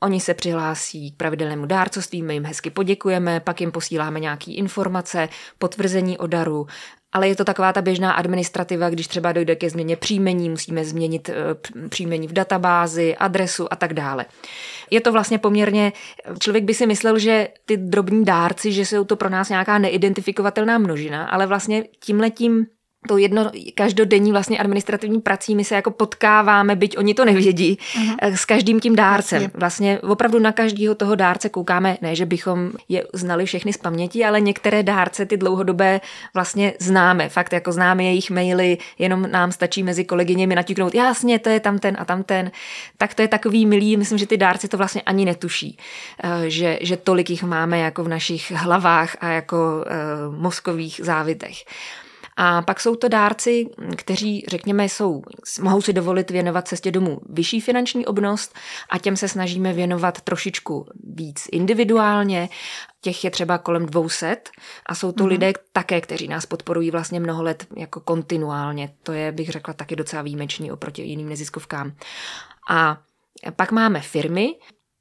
Oni 0.04 0.20
se 0.20 0.34
přihlásí 0.34 1.10
k 1.10 1.16
pravidelnému 1.16 1.66
dárcovství, 1.66 2.22
my 2.22 2.34
jim 2.34 2.44
hezky 2.44 2.70
poděkujeme, 2.70 3.40
pak 3.40 3.60
jim 3.60 3.72
posíláme 3.72 4.20
nějaké 4.20 4.52
informace, 4.52 5.28
potvrzení 5.58 6.18
o 6.18 6.26
daru, 6.26 6.66
ale 7.12 7.28
je 7.28 7.36
to 7.36 7.44
taková 7.44 7.72
ta 7.72 7.82
běžná 7.82 8.12
administrativa, 8.12 8.90
když 8.90 9.08
třeba 9.08 9.32
dojde 9.32 9.56
ke 9.56 9.70
změně 9.70 9.96
příjmení, 9.96 10.50
musíme 10.50 10.84
změnit 10.84 11.28
eh, 11.28 11.34
příjmení 11.88 12.28
v 12.28 12.32
databázi, 12.32 13.16
adresu 13.16 13.72
a 13.72 13.76
tak 13.76 13.94
dále. 13.94 14.26
Je 14.90 15.00
to 15.00 15.12
vlastně 15.12 15.38
poměrně, 15.38 15.92
člověk 16.38 16.64
by 16.64 16.74
si 16.74 16.86
myslel, 16.86 17.18
že 17.18 17.48
ty 17.64 17.76
drobní 17.76 18.24
dárci, 18.24 18.72
že 18.72 18.86
jsou 18.86 19.04
to 19.04 19.16
pro 19.16 19.28
nás 19.28 19.48
nějaká 19.48 19.78
neidentifikovatelná 19.78 20.78
množina, 20.78 21.26
ale 21.26 21.46
vlastně 21.46 21.84
tímhletím 22.00 22.66
to 23.08 23.18
jedno 23.18 23.50
každodenní 23.74 24.32
vlastně 24.32 24.58
administrativní 24.58 25.20
prací 25.20 25.54
my 25.54 25.64
se 25.64 25.74
jako 25.74 25.90
potkáváme, 25.90 26.76
byť 26.76 26.98
oni 26.98 27.14
to 27.14 27.24
nevědí, 27.24 27.78
uh-huh. 27.78 28.16
s 28.22 28.44
každým 28.44 28.80
tím 28.80 28.96
dárcem. 28.96 29.38
Vlastně. 29.38 29.58
vlastně 29.58 30.00
opravdu 30.00 30.38
na 30.38 30.52
každého 30.52 30.94
toho 30.94 31.14
dárce 31.14 31.48
koukáme, 31.48 31.96
ne, 32.02 32.14
že 32.14 32.26
bychom 32.26 32.70
je 32.88 33.06
znali 33.12 33.46
všechny 33.46 33.72
z 33.72 33.76
paměti, 33.76 34.24
ale 34.24 34.40
některé 34.40 34.82
dárce 34.82 35.26
ty 35.26 35.36
dlouhodobé 35.36 36.00
vlastně 36.34 36.72
známe. 36.78 37.28
Fakt 37.28 37.52
jako 37.52 37.72
známe 37.72 38.04
jejich 38.04 38.30
maily, 38.30 38.78
jenom 38.98 39.30
nám 39.30 39.52
stačí 39.52 39.82
mezi 39.82 40.04
kolegyněmi 40.04 40.54
natiknout, 40.54 40.94
jasně, 40.94 41.38
to 41.38 41.48
je 41.48 41.60
tam 41.60 41.78
ten 41.78 41.96
a 41.98 42.04
tam 42.04 42.22
ten. 42.22 42.50
Tak 42.96 43.14
to 43.14 43.22
je 43.22 43.28
takový 43.28 43.66
milý, 43.66 43.96
myslím, 43.96 44.18
že 44.18 44.26
ty 44.26 44.36
dárci 44.36 44.68
to 44.68 44.76
vlastně 44.76 45.02
ani 45.02 45.24
netuší, 45.24 45.78
eh, 46.22 46.50
že, 46.50 46.78
že 46.80 46.96
tolik 46.96 47.30
jich 47.30 47.42
máme 47.42 47.78
jako 47.78 48.04
v 48.04 48.08
našich 48.08 48.50
hlavách 48.50 49.16
a 49.20 49.28
jako 49.28 49.56
uh, 49.56 50.34
mozkových 50.36 51.00
závitech. 51.04 51.64
A 52.36 52.62
pak 52.62 52.80
jsou 52.80 52.96
to 52.96 53.08
dárci, 53.08 53.66
kteří, 53.96 54.44
řekněme, 54.48 54.84
jsou, 54.84 55.22
mohou 55.60 55.82
si 55.82 55.92
dovolit 55.92 56.30
věnovat 56.30 56.68
cestě 56.68 56.90
domů 56.90 57.20
vyšší 57.28 57.60
finanční 57.60 58.06
obnost 58.06 58.54
a 58.90 58.98
těm 58.98 59.16
se 59.16 59.28
snažíme 59.28 59.72
věnovat 59.72 60.20
trošičku 60.20 60.86
víc 61.04 61.48
individuálně. 61.52 62.48
Těch 63.00 63.24
je 63.24 63.30
třeba 63.30 63.58
kolem 63.58 63.86
200 63.86 64.36
a 64.86 64.94
jsou 64.94 65.12
to 65.12 65.24
mm-hmm. 65.24 65.28
lidé 65.28 65.52
také, 65.72 66.00
kteří 66.00 66.28
nás 66.28 66.46
podporují 66.46 66.90
vlastně 66.90 67.20
mnoho 67.20 67.42
let 67.42 67.66
jako 67.76 68.00
kontinuálně. 68.00 68.94
To 69.02 69.12
je, 69.12 69.32
bych 69.32 69.48
řekla, 69.48 69.74
taky 69.74 69.96
docela 69.96 70.22
výjimečný 70.22 70.72
oproti 70.72 71.02
jiným 71.02 71.28
neziskovkám. 71.28 71.92
A 72.70 72.98
pak 73.56 73.72
máme 73.72 74.00
firmy, 74.00 74.54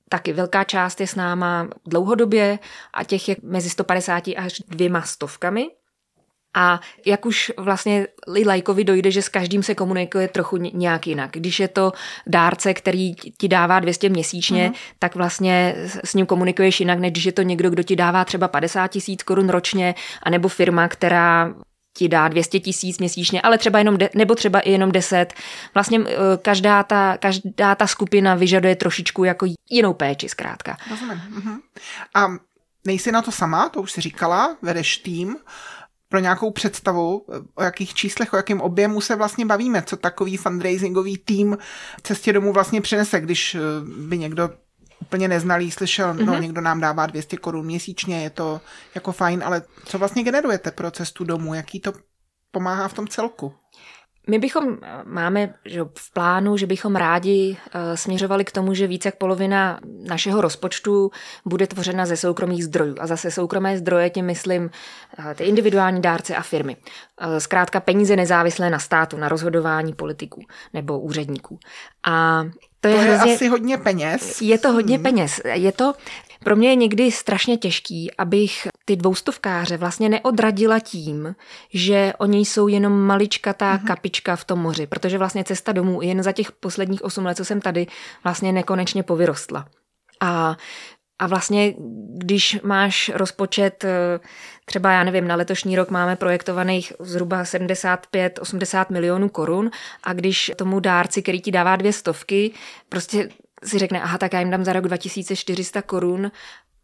taky 0.10 0.34
velká 0.34 0.64
část 0.64 1.02
je 1.02 1.08
s 1.08 1.16
náma 1.16 1.68
dlouhodobě 1.86 2.60
a 2.94 3.04
těch 3.04 3.30
je 3.30 3.36
mezi 3.44 3.70
150 3.70 4.24
až 4.38 4.62
dvěma 4.68 5.02
stovkami. 5.02 5.68
A 6.54 6.80
jak 7.06 7.26
už 7.26 7.52
vlastně 7.58 8.08
lajkovi 8.46 8.84
dojde, 8.84 9.12
že 9.12 9.22
s 9.22 9.30
každým 9.30 9.64
se 9.64 9.76
komunikuje 9.76 10.28
trochu 10.28 10.58
nějak 10.58 11.08
jinak. 11.08 11.30
Když 11.34 11.60
je 11.60 11.68
to 11.68 11.92
dárce, 12.28 12.74
který 12.74 13.16
ti 13.16 13.48
dává 13.48 13.80
200 13.80 14.10
měsíčně, 14.10 14.70
uh-huh. 14.70 14.96
tak 15.00 15.16
vlastně 15.16 15.76
s 16.04 16.14
ním 16.14 16.26
komunikuješ 16.26 16.80
jinak, 16.80 17.00
než 17.00 17.12
když 17.12 17.26
je 17.26 17.32
to 17.32 17.42
někdo, 17.42 17.70
kdo 17.70 17.84
ti 17.84 17.96
dává 17.96 18.26
třeba 18.26 18.48
50 18.48 18.88
tisíc 18.88 19.24
korun 19.24 19.50
ročně, 19.50 19.96
anebo 20.24 20.48
firma, 20.48 20.88
která 20.88 21.54
ti 21.94 22.10
dá 22.10 22.28
200 22.28 22.60
tisíc 22.60 23.00
měsíčně, 23.00 23.42
ale 23.42 23.58
třeba 23.58 23.80
jenom, 23.80 23.98
de, 23.98 24.10
nebo 24.16 24.36
třeba 24.36 24.60
i 24.60 24.72
jenom 24.72 24.92
10. 24.92 25.34
Vlastně 25.74 26.00
eh, 26.08 26.16
každá 26.42 26.84
ta, 26.84 27.18
každá 27.18 27.76
ta 27.76 27.88
skupina 27.88 28.36
vyžaduje 28.36 28.76
trošičku 28.76 29.24
jako 29.24 29.46
jinou 29.70 29.94
péči 29.94 30.30
zkrátka. 30.30 30.78
Rozumím. 30.90 31.22
Uh-huh. 31.38 31.60
A 32.16 32.28
nejsi 32.86 33.12
na 33.12 33.22
to 33.22 33.32
sama, 33.32 33.70
to 33.70 33.82
už 33.82 33.92
si 33.92 34.02
říkala, 34.02 34.58
vedeš 34.62 34.98
tým 34.98 35.36
pro 36.14 36.20
nějakou 36.20 36.52
představu, 36.52 37.26
o 37.56 37.64
jakých 37.64 37.94
číslech, 37.94 38.34
o 38.34 38.38
jakém 38.38 38.62
objemu 38.62 39.02
se 39.02 39.16
vlastně 39.16 39.46
bavíme, 39.46 39.82
co 39.82 39.98
takový 39.98 40.38
fundraisingový 40.38 41.18
tým 41.18 41.58
cestě 42.04 42.34
domů 42.34 42.54
vlastně 42.54 42.82
přinese, 42.82 43.22
když 43.22 43.56
eh, 43.56 43.60
by 44.08 44.18
někdo 44.18 44.50
úplně 45.02 45.28
neznalý 45.28 45.72
slyšel, 45.72 46.14
mm-hmm. 46.14 46.26
no 46.26 46.34
mhm. 46.34 46.42
někdo 46.42 46.62
nám 46.62 46.80
dává 46.80 47.06
200 47.06 47.38
korun 47.38 47.66
měsíčně, 47.66 48.24
je 48.24 48.30
to 48.30 48.62
jako 48.96 49.12
fajn, 49.12 49.44
ale 49.46 49.62
co 49.86 49.98
vlastně 49.98 50.24
generujete 50.24 50.72
pro 50.72 50.92
cestu 50.92 51.24
domů, 51.24 51.54
jaký 51.54 51.80
to 51.80 51.94
pomáhá 52.52 52.88
v 52.88 52.94
tom 52.94 53.08
celku? 53.08 53.54
My 54.30 54.40
bychom, 54.40 54.78
máme 55.04 55.54
že 55.66 55.82
v 55.98 56.14
plánu, 56.14 56.58
že 56.58 56.66
bychom 56.66 56.96
rádi 56.96 57.58
uh, 57.76 57.82
směřovali 57.96 58.46
k 58.46 58.52
tomu, 58.52 58.74
že 58.74 58.88
více 58.88 59.08
jak 59.08 59.16
polovina 59.16 59.80
našeho 60.08 60.42
rozpočtu 60.42 61.12
bude 61.46 61.68
tvořena 61.68 62.06
ze 62.06 62.18
soukromých 62.18 62.64
zdrojů. 62.64 62.96
A 63.00 63.08
zase 63.08 63.32
soukromé 63.32 63.78
zdroje, 63.78 64.10
tím 64.10 64.26
myslím 64.26 64.64
uh, 64.64 65.34
ty 65.36 65.44
individuální 65.44 66.02
dárce 66.02 66.36
a 66.36 66.42
firmy. 66.42 66.78
Zkrátka 67.38 67.80
peníze 67.80 68.16
nezávislé 68.16 68.70
na 68.70 68.80
státu, 68.80 69.18
na 69.18 69.30
rozhodování 69.30 69.94
politiků 69.94 70.42
nebo 70.74 71.00
úředníků. 71.00 71.60
A 72.04 72.44
to 72.84 72.88
je, 72.88 72.96
to 72.96 73.02
je 73.02 73.08
hrozně, 73.08 73.34
asi 73.34 73.48
hodně 73.48 73.78
peněz. 73.78 74.42
Je 74.42 74.58
to 74.58 74.72
hodně 74.72 74.96
hmm. 74.96 75.04
peněz. 75.04 75.42
Je 75.54 75.72
to, 75.72 75.94
pro 76.44 76.56
mě 76.56 76.70
je 76.70 76.76
někdy 76.76 77.12
strašně 77.12 77.58
těžký, 77.58 78.12
abych 78.18 78.68
ty 78.86 78.96
dvoustovkáře 78.96 79.78
vlastně 79.78 80.10
neodradila 80.10 80.80
tím, 80.80 81.36
že 81.74 82.14
oni 82.18 82.40
jsou 82.40 82.68
jenom 82.68 83.02
maličkatá 83.02 83.78
mm-hmm. 83.78 83.88
kapička 83.88 84.36
v 84.36 84.46
tom 84.46 84.60
moři, 84.60 84.88
protože 84.88 85.18
vlastně 85.18 85.44
cesta 85.44 85.72
domů 85.72 86.02
jen 86.02 86.24
za 86.24 86.32
těch 86.32 86.52
posledních 86.52 87.04
osm 87.04 87.26
let, 87.26 87.38
co 87.38 87.46
jsem 87.46 87.62
tady, 87.62 87.88
vlastně 88.24 88.52
nekonečně 88.52 89.04
povyrostla. 89.04 89.66
A 90.20 90.58
a 91.20 91.28
vlastně, 91.28 91.74
když 92.18 92.60
máš 92.64 93.12
rozpočet, 93.14 93.84
eh, 93.84 94.20
třeba 94.66 94.92
já 94.92 95.04
nevím, 95.04 95.28
na 95.28 95.36
letošní 95.36 95.76
rok 95.76 95.90
máme 95.90 96.16
projektovaných 96.16 96.94
zhruba 97.00 97.46
75-80 97.46 98.90
milionů 98.90 99.30
korun 99.30 99.72
a 100.04 100.14
když 100.14 100.52
tomu 100.56 100.80
dárci, 100.80 101.22
který 101.22 101.42
ti 101.42 101.52
dává 101.52 101.76
dvě 101.76 101.94
stovky, 101.94 102.52
prostě 102.90 103.30
si 103.64 103.80
řekne, 103.80 104.02
aha, 104.02 104.18
tak 104.18 104.34
já 104.34 104.40
jim 104.40 104.50
dám 104.50 104.64
za 104.64 104.74
rok 104.74 104.84
2400 104.84 105.82
korun 105.82 106.32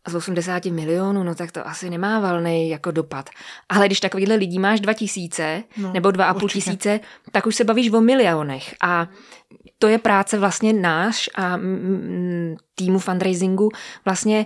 z 0.08 0.16
80 0.16 0.66
milionů, 0.66 1.24
no 1.24 1.36
tak 1.36 1.52
to 1.52 1.68
asi 1.68 1.90
nemá 1.90 2.20
valný 2.20 2.70
jako 2.70 2.92
dopad. 2.92 3.30
Ale 3.70 3.86
když 3.86 4.00
takovýhle 4.00 4.36
lidí 4.36 4.60
máš 4.60 4.80
2000 4.80 5.64
no, 5.78 5.94
nebo 5.94 6.10
2,5 6.10 6.50
tisíce, 6.50 7.00
tak 7.32 7.46
už 7.46 7.56
se 7.56 7.64
bavíš 7.64 7.92
o 7.92 8.02
milionech. 8.02 8.76
A 8.82 9.08
to 9.78 9.88
je 9.88 9.98
práce 9.98 10.40
vlastně 10.40 10.74
náš 10.74 11.30
a 11.36 11.60
týmu 12.76 13.00
fundraisingu 13.00 13.70
vlastně 14.06 14.46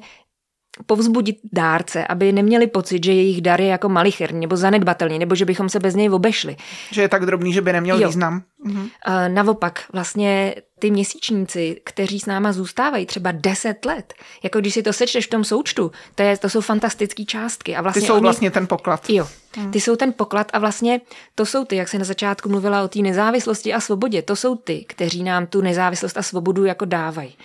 povzbudit 0.85 1.37
dárce, 1.53 2.07
aby 2.07 2.31
neměli 2.31 2.67
pocit, 2.67 3.05
že 3.05 3.13
jejich 3.13 3.41
dar 3.41 3.61
je 3.61 3.67
jako 3.67 3.89
malicherný 3.89 4.39
nebo 4.39 4.57
zanedbatelný, 4.57 5.19
nebo 5.19 5.35
že 5.35 5.45
bychom 5.45 5.69
se 5.69 5.79
bez 5.79 5.95
něj 5.95 6.09
obešli. 6.09 6.55
Že 6.91 7.01
je 7.01 7.09
tak 7.09 7.25
drobný, 7.25 7.53
že 7.53 7.61
by 7.61 7.73
neměl 7.73 8.01
jo. 8.01 8.07
význam. 8.07 8.43
Mhm. 8.63 8.89
Naopak, 9.27 9.83
vlastně 9.93 10.55
ty 10.79 10.91
měsíčníci, 10.91 11.81
kteří 11.83 12.19
s 12.19 12.25
náma 12.25 12.53
zůstávají 12.53 13.05
třeba 13.05 13.31
10 13.31 13.85
let, 13.85 14.13
jako 14.43 14.59
když 14.59 14.73
si 14.73 14.83
to 14.83 14.93
sečteš 14.93 15.27
v 15.27 15.29
tom 15.29 15.43
součtu, 15.43 15.91
to, 16.15 16.23
je, 16.23 16.37
to 16.37 16.49
jsou 16.49 16.61
fantastické 16.61 17.25
částky. 17.25 17.75
A 17.75 17.81
vlastně 17.81 18.01
ty 18.01 18.07
jsou 18.07 18.13
oni, 18.13 18.21
vlastně 18.21 18.51
ten 18.51 18.67
poklad. 18.67 19.09
Jo, 19.09 19.27
mhm. 19.57 19.71
ty 19.71 19.81
jsou 19.81 19.95
ten 19.95 20.13
poklad 20.13 20.47
a 20.53 20.59
vlastně 20.59 21.01
to 21.35 21.45
jsou 21.45 21.65
ty, 21.65 21.75
jak 21.75 21.89
se 21.89 21.99
na 21.99 22.05
začátku 22.05 22.49
mluvila 22.49 22.83
o 22.83 22.87
té 22.87 22.99
nezávislosti 22.99 23.73
a 23.73 23.79
svobodě, 23.79 24.21
to 24.21 24.35
jsou 24.35 24.55
ty, 24.55 24.85
kteří 24.87 25.23
nám 25.23 25.47
tu 25.47 25.61
nezávislost 25.61 26.17
a 26.17 26.21
svobodu 26.21 26.65
jako 26.65 26.85
dávají. 26.85 27.35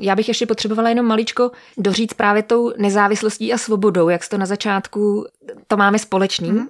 Já 0.00 0.16
bych 0.16 0.28
ještě 0.28 0.46
potřebovala 0.46 0.88
jenom 0.88 1.06
maličko 1.06 1.50
doříct 1.76 2.14
právě 2.14 2.42
tou 2.42 2.72
nezávislostí 2.78 3.52
a 3.52 3.58
svobodou, 3.58 4.08
jak 4.08 4.28
to 4.28 4.38
na 4.38 4.46
začátku 4.46 5.26
to 5.66 5.76
máme 5.76 5.98
společný 5.98 6.50
mm. 6.50 6.68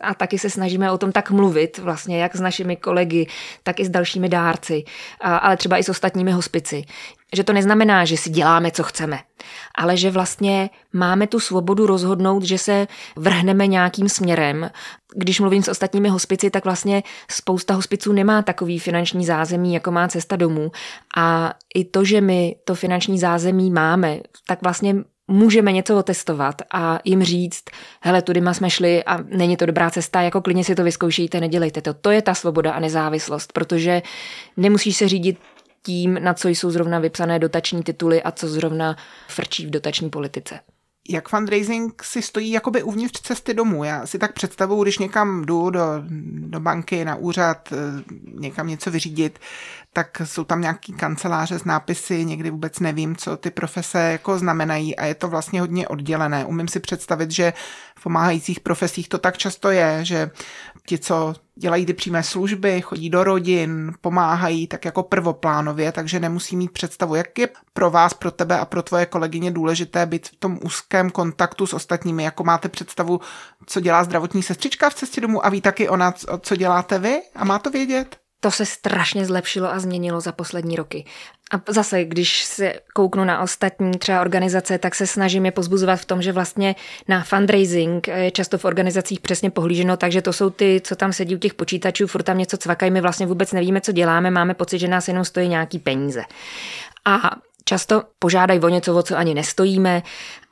a 0.00 0.14
taky 0.14 0.38
se 0.38 0.50
snažíme 0.50 0.92
o 0.92 0.98
tom 0.98 1.12
tak 1.12 1.30
mluvit 1.30 1.78
vlastně, 1.78 2.22
jak 2.22 2.36
s 2.36 2.40
našimi 2.40 2.76
kolegy, 2.76 3.26
tak 3.62 3.80
i 3.80 3.84
s 3.84 3.88
dalšími 3.88 4.28
dárci, 4.28 4.84
ale 5.20 5.56
třeba 5.56 5.78
i 5.78 5.82
s 5.82 5.88
ostatními 5.88 6.32
hospici. 6.32 6.84
Že 7.34 7.44
to 7.44 7.52
neznamená, 7.52 8.04
že 8.04 8.16
si 8.16 8.30
děláme, 8.30 8.70
co 8.70 8.82
chceme, 8.82 9.18
ale 9.78 9.96
že 9.96 10.10
vlastně 10.10 10.70
máme 10.92 11.26
tu 11.26 11.40
svobodu 11.40 11.86
rozhodnout, 11.86 12.42
že 12.42 12.58
se 12.58 12.86
vrhneme 13.16 13.66
nějakým 13.66 14.08
směrem. 14.08 14.70
Když 15.16 15.40
mluvím 15.40 15.62
s 15.62 15.68
ostatními 15.68 16.08
hospici, 16.08 16.50
tak 16.50 16.64
vlastně 16.64 17.02
spousta 17.30 17.74
hospiců 17.74 18.12
nemá 18.12 18.42
takový 18.42 18.78
finanční 18.78 19.24
zázemí, 19.24 19.74
jako 19.74 19.90
má 19.90 20.08
cesta 20.08 20.36
domů. 20.36 20.70
A 21.16 21.54
i 21.74 21.84
to, 21.84 22.04
že 22.04 22.20
my 22.20 22.56
to 22.64 22.74
finanční 22.74 23.18
zázemí 23.18 23.70
máme, 23.70 24.18
tak 24.46 24.62
vlastně 24.62 24.96
můžeme 25.28 25.72
něco 25.72 25.98
otestovat 25.98 26.62
a 26.72 26.98
jim 27.04 27.22
říct, 27.22 27.62
hele, 28.00 28.22
tudyma 28.22 28.54
jsme 28.54 28.70
šli 28.70 29.04
a 29.04 29.18
není 29.22 29.56
to 29.56 29.66
dobrá 29.66 29.90
cesta, 29.90 30.22
jako 30.22 30.40
klidně 30.40 30.64
si 30.64 30.74
to 30.74 30.84
vyzkoušejte, 30.84 31.40
nedělejte 31.40 31.80
to. 31.82 31.94
To 31.94 32.10
je 32.10 32.22
ta 32.22 32.34
svoboda 32.34 32.72
a 32.72 32.80
nezávislost, 32.80 33.52
protože 33.52 34.02
nemusíš 34.56 34.96
se 34.96 35.08
řídit 35.08 35.38
tím, 35.86 36.18
na 36.22 36.34
co 36.34 36.48
jsou 36.48 36.70
zrovna 36.70 36.98
vypsané 36.98 37.38
dotační 37.38 37.82
tituly 37.82 38.22
a 38.22 38.32
co 38.32 38.48
zrovna 38.48 38.96
frčí 39.28 39.66
v 39.66 39.70
dotační 39.70 40.10
politice. 40.10 40.60
Jak 41.08 41.28
fundraising 41.28 42.02
si 42.02 42.22
stojí 42.22 42.50
jakoby 42.50 42.82
uvnitř 42.82 43.20
cesty 43.20 43.54
domů? 43.54 43.84
Já 43.84 44.06
si 44.06 44.18
tak 44.18 44.32
představuju, 44.32 44.82
když 44.82 44.98
někam 44.98 45.44
jdu 45.44 45.70
do, 45.70 45.80
do 46.36 46.60
banky, 46.60 47.04
na 47.04 47.16
úřad, 47.16 47.72
eh, 47.72 47.76
někam 48.34 48.66
něco 48.66 48.90
vyřídit, 48.90 49.38
tak 49.94 50.22
jsou 50.24 50.44
tam 50.44 50.60
nějaký 50.60 50.92
kanceláře 50.92 51.58
s 51.58 51.64
nápisy, 51.64 52.24
někdy 52.24 52.50
vůbec 52.50 52.80
nevím, 52.80 53.16
co 53.16 53.36
ty 53.36 53.50
profese 53.50 53.98
jako 53.98 54.38
znamenají 54.38 54.96
a 54.96 55.04
je 55.04 55.14
to 55.14 55.28
vlastně 55.28 55.60
hodně 55.60 55.88
oddělené. 55.88 56.44
Umím 56.44 56.68
si 56.68 56.80
představit, 56.80 57.30
že 57.30 57.52
v 57.98 58.02
pomáhajících 58.02 58.60
profesích 58.60 59.08
to 59.08 59.18
tak 59.18 59.38
často 59.38 59.70
je, 59.70 60.04
že 60.04 60.30
ti, 60.86 60.98
co 60.98 61.34
dělají 61.56 61.86
ty 61.86 61.92
přímé 61.92 62.22
služby, 62.22 62.80
chodí 62.80 63.10
do 63.10 63.24
rodin, 63.24 63.92
pomáhají 64.00 64.66
tak 64.66 64.84
jako 64.84 65.02
prvoplánově, 65.02 65.92
takže 65.92 66.20
nemusí 66.20 66.56
mít 66.56 66.70
představu, 66.72 67.14
jak 67.14 67.38
je 67.38 67.48
pro 67.72 67.90
vás, 67.90 68.14
pro 68.14 68.30
tebe 68.30 68.58
a 68.58 68.64
pro 68.64 68.82
tvoje 68.82 69.06
kolegyně 69.06 69.50
důležité 69.50 70.06
být 70.06 70.28
v 70.28 70.36
tom 70.36 70.58
úzkém 70.62 71.10
kontaktu 71.10 71.66
s 71.66 71.72
ostatními, 71.72 72.24
jako 72.24 72.44
máte 72.44 72.68
představu, 72.68 73.20
co 73.66 73.80
dělá 73.80 74.04
zdravotní 74.04 74.42
sestřička 74.42 74.90
v 74.90 74.94
cestě 74.94 75.20
domů 75.20 75.46
a 75.46 75.48
ví 75.48 75.60
taky 75.60 75.88
ona, 75.88 76.14
co 76.40 76.56
děláte 76.56 76.98
vy 76.98 77.20
a 77.34 77.44
má 77.44 77.58
to 77.58 77.70
vědět? 77.70 78.23
To 78.44 78.50
se 78.50 78.66
strašně 78.66 79.26
zlepšilo 79.26 79.72
a 79.72 79.78
změnilo 79.78 80.20
za 80.20 80.32
poslední 80.32 80.76
roky. 80.76 81.04
A 81.52 81.72
zase, 81.72 82.04
když 82.04 82.44
se 82.44 82.74
kouknu 82.94 83.24
na 83.24 83.40
ostatní 83.40 83.98
třeba 83.98 84.20
organizace, 84.20 84.78
tak 84.78 84.94
se 84.94 85.06
snažím 85.06 85.46
je 85.46 85.52
pozbuzovat 85.52 86.00
v 86.00 86.04
tom, 86.04 86.22
že 86.22 86.32
vlastně 86.32 86.74
na 87.08 87.24
fundraising 87.24 88.08
je 88.08 88.30
často 88.30 88.58
v 88.58 88.64
organizacích 88.64 89.20
přesně 89.20 89.50
pohlíženo, 89.50 89.96
takže 89.96 90.22
to 90.22 90.32
jsou 90.32 90.50
ty, 90.50 90.80
co 90.84 90.96
tam 90.96 91.12
sedí 91.12 91.34
u 91.34 91.38
těch 91.38 91.54
počítačů, 91.54 92.06
furt 92.06 92.22
tam 92.22 92.38
něco 92.38 92.56
cvakají, 92.56 92.92
my 92.92 93.00
vlastně 93.00 93.26
vůbec 93.26 93.52
nevíme, 93.52 93.80
co 93.80 93.92
děláme, 93.92 94.30
máme 94.30 94.54
pocit, 94.54 94.78
že 94.78 94.88
nás 94.88 95.08
jenom 95.08 95.24
stojí 95.24 95.48
nějaký 95.48 95.78
peníze. 95.78 96.22
A 97.04 97.30
často 97.64 98.02
požádají 98.18 98.60
o 98.60 98.68
něco, 98.68 98.96
o 98.96 99.02
co 99.02 99.16
ani 99.16 99.34
nestojíme. 99.34 100.02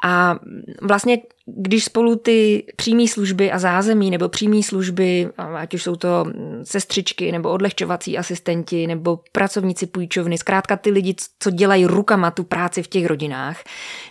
A 0.05 0.39
vlastně, 0.83 1.19
když 1.47 1.85
spolu 1.85 2.17
ty 2.17 2.67
přímé 2.77 3.09
služby 3.09 3.53
a 3.53 3.59
zázemí 3.59 4.11
nebo 4.11 4.29
přímé 4.29 4.63
služby, 4.63 5.29
ať 5.57 5.75
už 5.75 5.83
jsou 5.83 5.97
to 5.97 6.27
sestřičky 6.63 7.33
nebo 7.33 7.51
odlehčovací 7.51 8.19
asistenti 8.19 8.87
nebo 8.87 9.21
pracovníci 9.33 9.87
půjčovny, 9.87 10.39
zkrátka 10.39 10.77
ty 10.77 10.91
lidi, 10.91 11.15
co 11.39 11.51
dělají 11.51 11.87
rukama 11.87 12.31
tu 12.31 12.45
práci 12.45 12.83
v 12.83 12.89
těch 12.89 13.07
rodinách, 13.07 13.65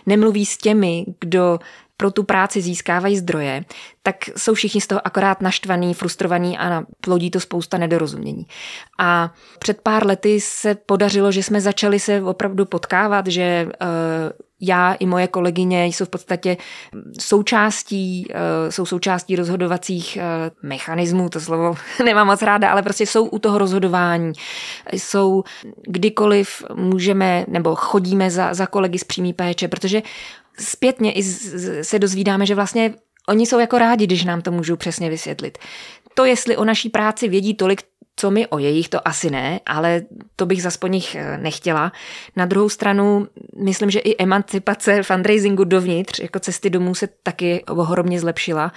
nemluví 0.06 0.46
s 0.46 0.58
těmi, 0.58 1.04
kdo 1.20 1.58
pro 2.02 2.10
tu 2.10 2.22
práci 2.22 2.60
získávají 2.60 3.18
zdroje, 3.18 3.64
tak 4.02 4.16
jsou 4.36 4.54
všichni 4.54 4.80
z 4.80 4.86
toho 4.86 5.06
akorát 5.06 5.40
naštvaný, 5.40 5.94
frustrovaní 5.94 6.58
a 6.58 6.82
plodí 7.00 7.30
to 7.30 7.40
spousta 7.40 7.78
nedorozumění. 7.78 8.46
A 8.98 9.34
před 9.58 9.80
pár 9.80 10.06
lety 10.06 10.40
se 10.40 10.74
podařilo, 10.74 11.32
že 11.32 11.42
jsme 11.42 11.60
začali 11.60 12.00
se 12.00 12.22
opravdu 12.22 12.64
potkávat, 12.64 13.26
že 13.26 13.68
uh, 13.68 13.88
já 14.62 14.92
i 14.92 15.06
moje 15.06 15.28
kolegyně 15.28 15.86
jsou 15.86 16.04
v 16.04 16.08
podstatě 16.08 16.56
součástí, 17.20 18.26
eh, 18.30 18.72
jsou 18.72 18.86
součástí 18.86 19.36
rozhodovacích 19.36 20.16
eh, 20.16 20.50
mechanismů, 20.62 21.28
to 21.28 21.40
slovo 21.40 21.74
nemám 22.04 22.26
moc 22.26 22.42
ráda, 22.42 22.70
ale 22.70 22.82
prostě 22.82 23.06
jsou 23.06 23.24
u 23.24 23.38
toho 23.38 23.58
rozhodování. 23.58 24.32
Jsou 24.92 25.44
kdykoliv 25.88 26.62
můžeme 26.74 27.44
nebo 27.48 27.74
chodíme 27.74 28.30
za, 28.30 28.54
za 28.54 28.66
kolegy 28.66 28.98
z 28.98 29.04
přímý 29.04 29.32
péče, 29.32 29.68
protože 29.68 30.02
zpětně 30.58 31.12
i 31.12 31.22
se 31.82 31.98
dozvídáme, 31.98 32.46
že 32.46 32.54
vlastně 32.54 32.94
oni 33.28 33.46
jsou 33.46 33.58
jako 33.58 33.78
rádi, 33.78 34.06
když 34.06 34.24
nám 34.24 34.42
to 34.42 34.50
můžou 34.50 34.76
přesně 34.76 35.10
vysvětlit. 35.10 35.58
To, 36.14 36.24
jestli 36.24 36.56
o 36.56 36.64
naší 36.64 36.88
práci 36.88 37.28
vědí 37.28 37.54
tolik, 37.54 37.82
co 38.16 38.30
mi 38.30 38.46
o 38.46 38.58
jejich, 38.58 38.88
to 38.88 39.08
asi 39.08 39.30
ne, 39.30 39.60
ale 39.66 40.02
to 40.36 40.46
bych 40.46 40.62
zas 40.62 40.76
po 40.76 40.86
nich 40.86 41.14
eh, 41.14 41.38
nechtěla. 41.38 41.92
Na 42.36 42.46
druhou 42.46 42.68
stranu, 42.68 43.28
myslím, 43.56 43.90
že 43.90 43.98
i 43.98 44.22
emancipace 44.22 45.02
fundraisingu 45.02 45.64
dovnitř, 45.64 46.18
jako 46.20 46.38
cesty 46.38 46.70
domů 46.70 46.94
se 46.94 47.08
taky 47.22 47.64
ohromně 47.64 48.20
zlepšila 48.20 48.72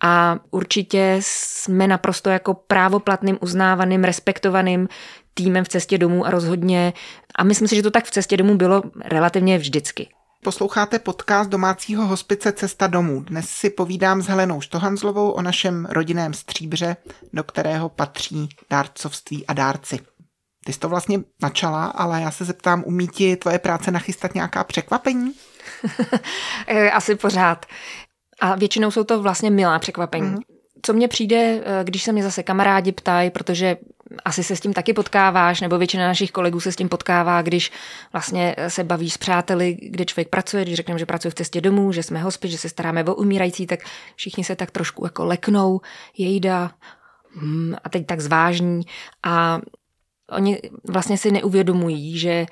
a 0.00 0.38
určitě 0.50 1.16
jsme 1.20 1.86
naprosto 1.86 2.30
jako 2.30 2.54
právoplatným, 2.54 3.38
uznávaným, 3.40 4.04
respektovaným 4.04 4.88
týmem 5.34 5.64
v 5.64 5.68
cestě 5.68 5.98
domů 5.98 6.26
a 6.26 6.30
rozhodně, 6.30 6.92
a 7.34 7.44
myslím 7.44 7.68
si, 7.68 7.76
že 7.76 7.82
to 7.82 7.90
tak 7.90 8.04
v 8.04 8.10
cestě 8.10 8.36
domů 8.36 8.56
bylo 8.56 8.82
relativně 9.04 9.58
vždycky. 9.58 10.08
Posloucháte 10.42 10.98
podcast 10.98 11.50
domácího 11.50 12.06
hospice 12.06 12.52
Cesta 12.52 12.86
domů. 12.86 13.20
Dnes 13.20 13.48
si 13.48 13.70
povídám 13.70 14.22
s 14.22 14.26
Helenou 14.26 14.60
Štohanzlovou 14.60 15.30
o 15.30 15.42
našem 15.42 15.86
rodinném 15.90 16.34
stříbře, 16.34 16.96
do 17.32 17.44
kterého 17.44 17.88
patří 17.88 18.48
dárcovství 18.70 19.46
a 19.46 19.52
dárci. 19.52 20.00
Ty 20.64 20.72
jsi 20.72 20.78
to 20.78 20.88
vlastně 20.88 21.20
načala, 21.42 21.86
ale 21.86 22.22
já 22.22 22.30
se 22.30 22.44
zeptám, 22.44 22.82
umí 22.86 23.08
ti 23.08 23.36
tvoje 23.36 23.58
práce 23.58 23.90
nachystat 23.90 24.34
nějaká 24.34 24.64
překvapení? 24.64 25.32
Asi 26.92 27.14
pořád. 27.14 27.66
A 28.40 28.54
většinou 28.54 28.90
jsou 28.90 29.04
to 29.04 29.22
vlastně 29.22 29.50
milá 29.50 29.78
překvapení. 29.78 30.34
Mm-hmm. 30.34 30.58
Co 30.82 30.92
mně 30.92 31.08
přijde, 31.08 31.36
eh, 31.36 31.84
když 31.84 32.02
se 32.02 32.12
mě 32.12 32.22
zase 32.22 32.42
kamarádi 32.42 32.92
ptají, 32.92 33.30
protože 33.30 33.76
asi 34.24 34.44
se 34.44 34.56
s 34.56 34.60
tím 34.60 34.72
taky 34.72 34.92
potkáváš, 34.92 35.60
nebo 35.60 35.78
většina 35.78 36.06
našich 36.06 36.32
kolegů 36.32 36.60
se 36.60 36.72
s 36.72 36.76
tím 36.76 36.88
potkává, 36.88 37.42
když 37.42 37.72
vlastně 38.12 38.56
se 38.68 38.84
baví 38.84 39.10
s 39.10 39.18
přáteli, 39.18 39.76
kde 39.82 40.04
člověk 40.04 40.28
pracuje, 40.28 40.62
když 40.64 40.76
řekneme, 40.76 40.98
že 40.98 41.06
pracuje 41.06 41.30
v 41.30 41.34
cestě 41.34 41.60
domů, 41.60 41.92
že 41.92 42.02
jsme 42.02 42.22
hospic, 42.22 42.50
že 42.50 42.58
se 42.58 42.68
staráme 42.68 43.04
o 43.04 43.14
umírající, 43.14 43.66
tak 43.66 43.80
všichni 44.16 44.44
se 44.44 44.56
tak 44.56 44.70
trošku 44.70 45.04
jako 45.06 45.24
leknou, 45.24 45.80
jejda, 46.18 46.70
hmm, 47.34 47.74
a 47.84 47.88
teď 47.88 48.06
tak 48.06 48.20
zvážní. 48.20 48.82
A 49.22 49.60
oni 50.30 50.60
vlastně 50.88 51.18
si 51.18 51.30
neuvědomují, 51.30 52.18
že 52.18 52.46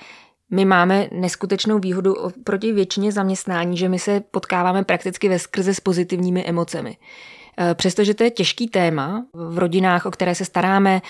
my 0.50 0.64
máme 0.64 1.08
neskutečnou 1.12 1.78
výhodu 1.78 2.14
proti 2.44 2.72
většině 2.72 3.12
zaměstnání, 3.12 3.76
že 3.76 3.88
my 3.88 3.98
se 3.98 4.20
potkáváme 4.20 4.84
prakticky 4.84 5.28
ve 5.28 5.38
skrze 5.38 5.74
s 5.74 5.80
pozitivními 5.80 6.44
emocemi. 6.44 6.96
Eh, 7.58 7.74
přestože 7.74 8.14
to 8.14 8.24
je 8.24 8.30
těžký 8.30 8.68
téma 8.68 9.26
v 9.32 9.58
rodinách, 9.58 10.06
o 10.06 10.10
které 10.10 10.34
se 10.34 10.44
staráme, 10.44 11.02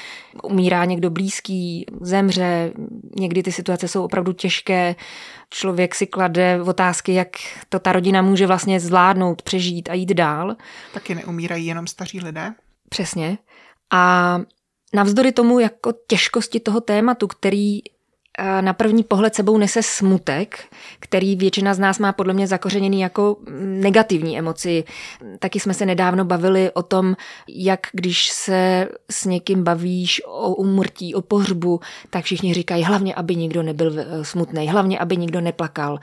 umírá 0.42 0.84
někdo 0.84 1.10
blízký, 1.10 1.86
zemře, 2.00 2.72
někdy 3.18 3.42
ty 3.42 3.52
situace 3.52 3.88
jsou 3.88 4.04
opravdu 4.04 4.32
těžké, 4.32 4.94
člověk 5.50 5.94
si 5.94 6.06
klade 6.06 6.62
otázky, 6.62 7.14
jak 7.14 7.28
to 7.68 7.78
ta 7.78 7.92
rodina 7.92 8.22
může 8.22 8.46
vlastně 8.46 8.80
zvládnout, 8.80 9.42
přežít 9.42 9.88
a 9.88 9.94
jít 9.94 10.14
dál. 10.14 10.56
Taky 10.94 11.14
neumírají 11.14 11.66
jenom 11.66 11.86
staří 11.86 12.20
lidé? 12.20 12.54
Přesně. 12.88 13.38
A 13.90 14.40
navzdory 14.94 15.32
tomu 15.32 15.58
jako 15.58 15.92
těžkosti 16.06 16.60
toho 16.60 16.80
tématu, 16.80 17.26
který 17.26 17.80
na 18.60 18.72
první 18.72 19.02
pohled 19.02 19.34
sebou 19.34 19.58
nese 19.58 19.82
smutek, 19.82 20.64
který 21.00 21.36
většina 21.36 21.74
z 21.74 21.78
nás 21.78 21.98
má 21.98 22.12
podle 22.12 22.34
mě 22.34 22.46
zakořeněný 22.46 23.00
jako 23.00 23.36
negativní 23.60 24.38
emoci. 24.38 24.84
Taky 25.38 25.60
jsme 25.60 25.74
se 25.74 25.86
nedávno 25.86 26.24
bavili 26.24 26.70
o 26.70 26.82
tom, 26.82 27.16
jak 27.48 27.80
když 27.92 28.30
se 28.30 28.88
s 29.10 29.24
někým 29.24 29.64
bavíš 29.64 30.22
o 30.26 30.54
umrtí, 30.54 31.14
o 31.14 31.22
pohřbu, 31.22 31.80
tak 32.10 32.24
všichni 32.24 32.54
říkají 32.54 32.84
hlavně, 32.84 33.14
aby 33.14 33.36
nikdo 33.36 33.62
nebyl 33.62 33.98
eh, 33.98 34.24
smutný, 34.24 34.68
hlavně, 34.68 34.98
aby 34.98 35.16
nikdo 35.16 35.40
neplakal. 35.40 35.98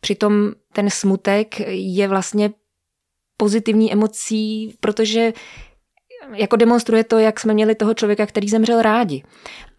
Přitom 0.00 0.52
ten 0.72 0.90
smutek 0.90 1.60
je 1.68 2.08
vlastně 2.08 2.50
pozitivní 3.36 3.92
emocí, 3.92 4.74
protože 4.80 5.32
jako 6.34 6.56
demonstruje 6.56 7.04
to, 7.04 7.18
jak 7.18 7.40
jsme 7.40 7.54
měli 7.54 7.74
toho 7.74 7.94
člověka, 7.94 8.26
který 8.26 8.48
zemřel 8.48 8.82
rádi. 8.82 9.22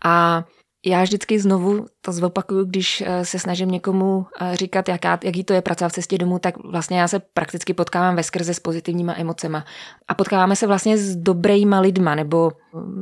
A 0.06 0.44
já 0.86 1.04
vždycky 1.04 1.40
znovu 1.40 1.86
to 2.02 2.12
zopakuju, 2.12 2.66
když 2.66 3.04
eh, 3.06 3.26
se 3.26 3.40
snažím 3.40 3.72
někomu 3.72 4.26
eh, 4.42 4.56
říkat, 4.56 4.90
jaká, 4.90 5.20
jaký 5.24 5.44
to 5.44 5.54
je 5.54 5.62
pracovat 5.62 5.90
v 5.90 5.94
cestě 5.94 6.18
domů, 6.18 6.40
tak 6.40 6.58
vlastně 6.64 7.00
já 7.00 7.08
se 7.08 7.20
prakticky 7.20 7.74
potkávám 7.74 8.16
ve 8.16 8.24
skrze 8.24 8.54
s 8.54 8.60
pozitivníma 8.60 9.14
emocema. 9.18 9.66
A 10.08 10.14
potkáváme 10.14 10.56
se 10.56 10.68
vlastně 10.68 10.98
s 10.98 11.16
dobrýma 11.16 11.80
lidma, 11.80 12.16
nebo 12.16 12.52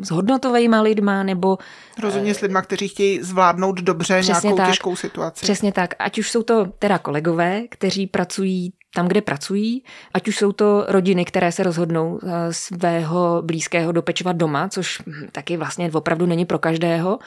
s 0.02 0.12
hodnotovými 0.12 0.76
lidma, 0.82 1.24
nebo... 1.24 1.58
Rozhodně 2.00 2.34
s 2.34 2.42
lidma, 2.42 2.62
kteří 2.62 2.88
chtějí 2.88 3.24
zvládnout 3.24 3.82
dobře 3.82 4.22
nějakou 4.26 4.56
tak, 4.56 4.68
těžkou 4.68 4.96
situaci. 4.96 5.44
Přesně 5.44 5.72
tak. 5.72 5.94
Ať 6.00 6.20
už 6.20 6.32
jsou 6.32 6.44
to 6.44 6.66
teda 6.66 6.98
kolegové, 6.98 7.62
kteří 7.70 8.08
pracují 8.08 8.74
tam, 8.96 9.08
kde 9.08 9.22
pracují, 9.22 9.84
ať 10.14 10.28
už 10.28 10.38
jsou 10.38 10.52
to 10.52 10.86
rodiny, 10.88 11.26
které 11.26 11.52
se 11.52 11.64
rozhodnou 11.64 12.20
eh, 12.24 12.54
svého 12.54 13.42
blízkého 13.42 13.92
dopečovat 13.92 14.36
doma, 14.36 14.70
což 14.70 15.02
hm, 15.06 15.28
taky 15.32 15.58
vlastně 15.58 15.92
opravdu 15.92 16.26
není 16.26 16.46
pro 16.46 16.60
každého, 16.60 17.20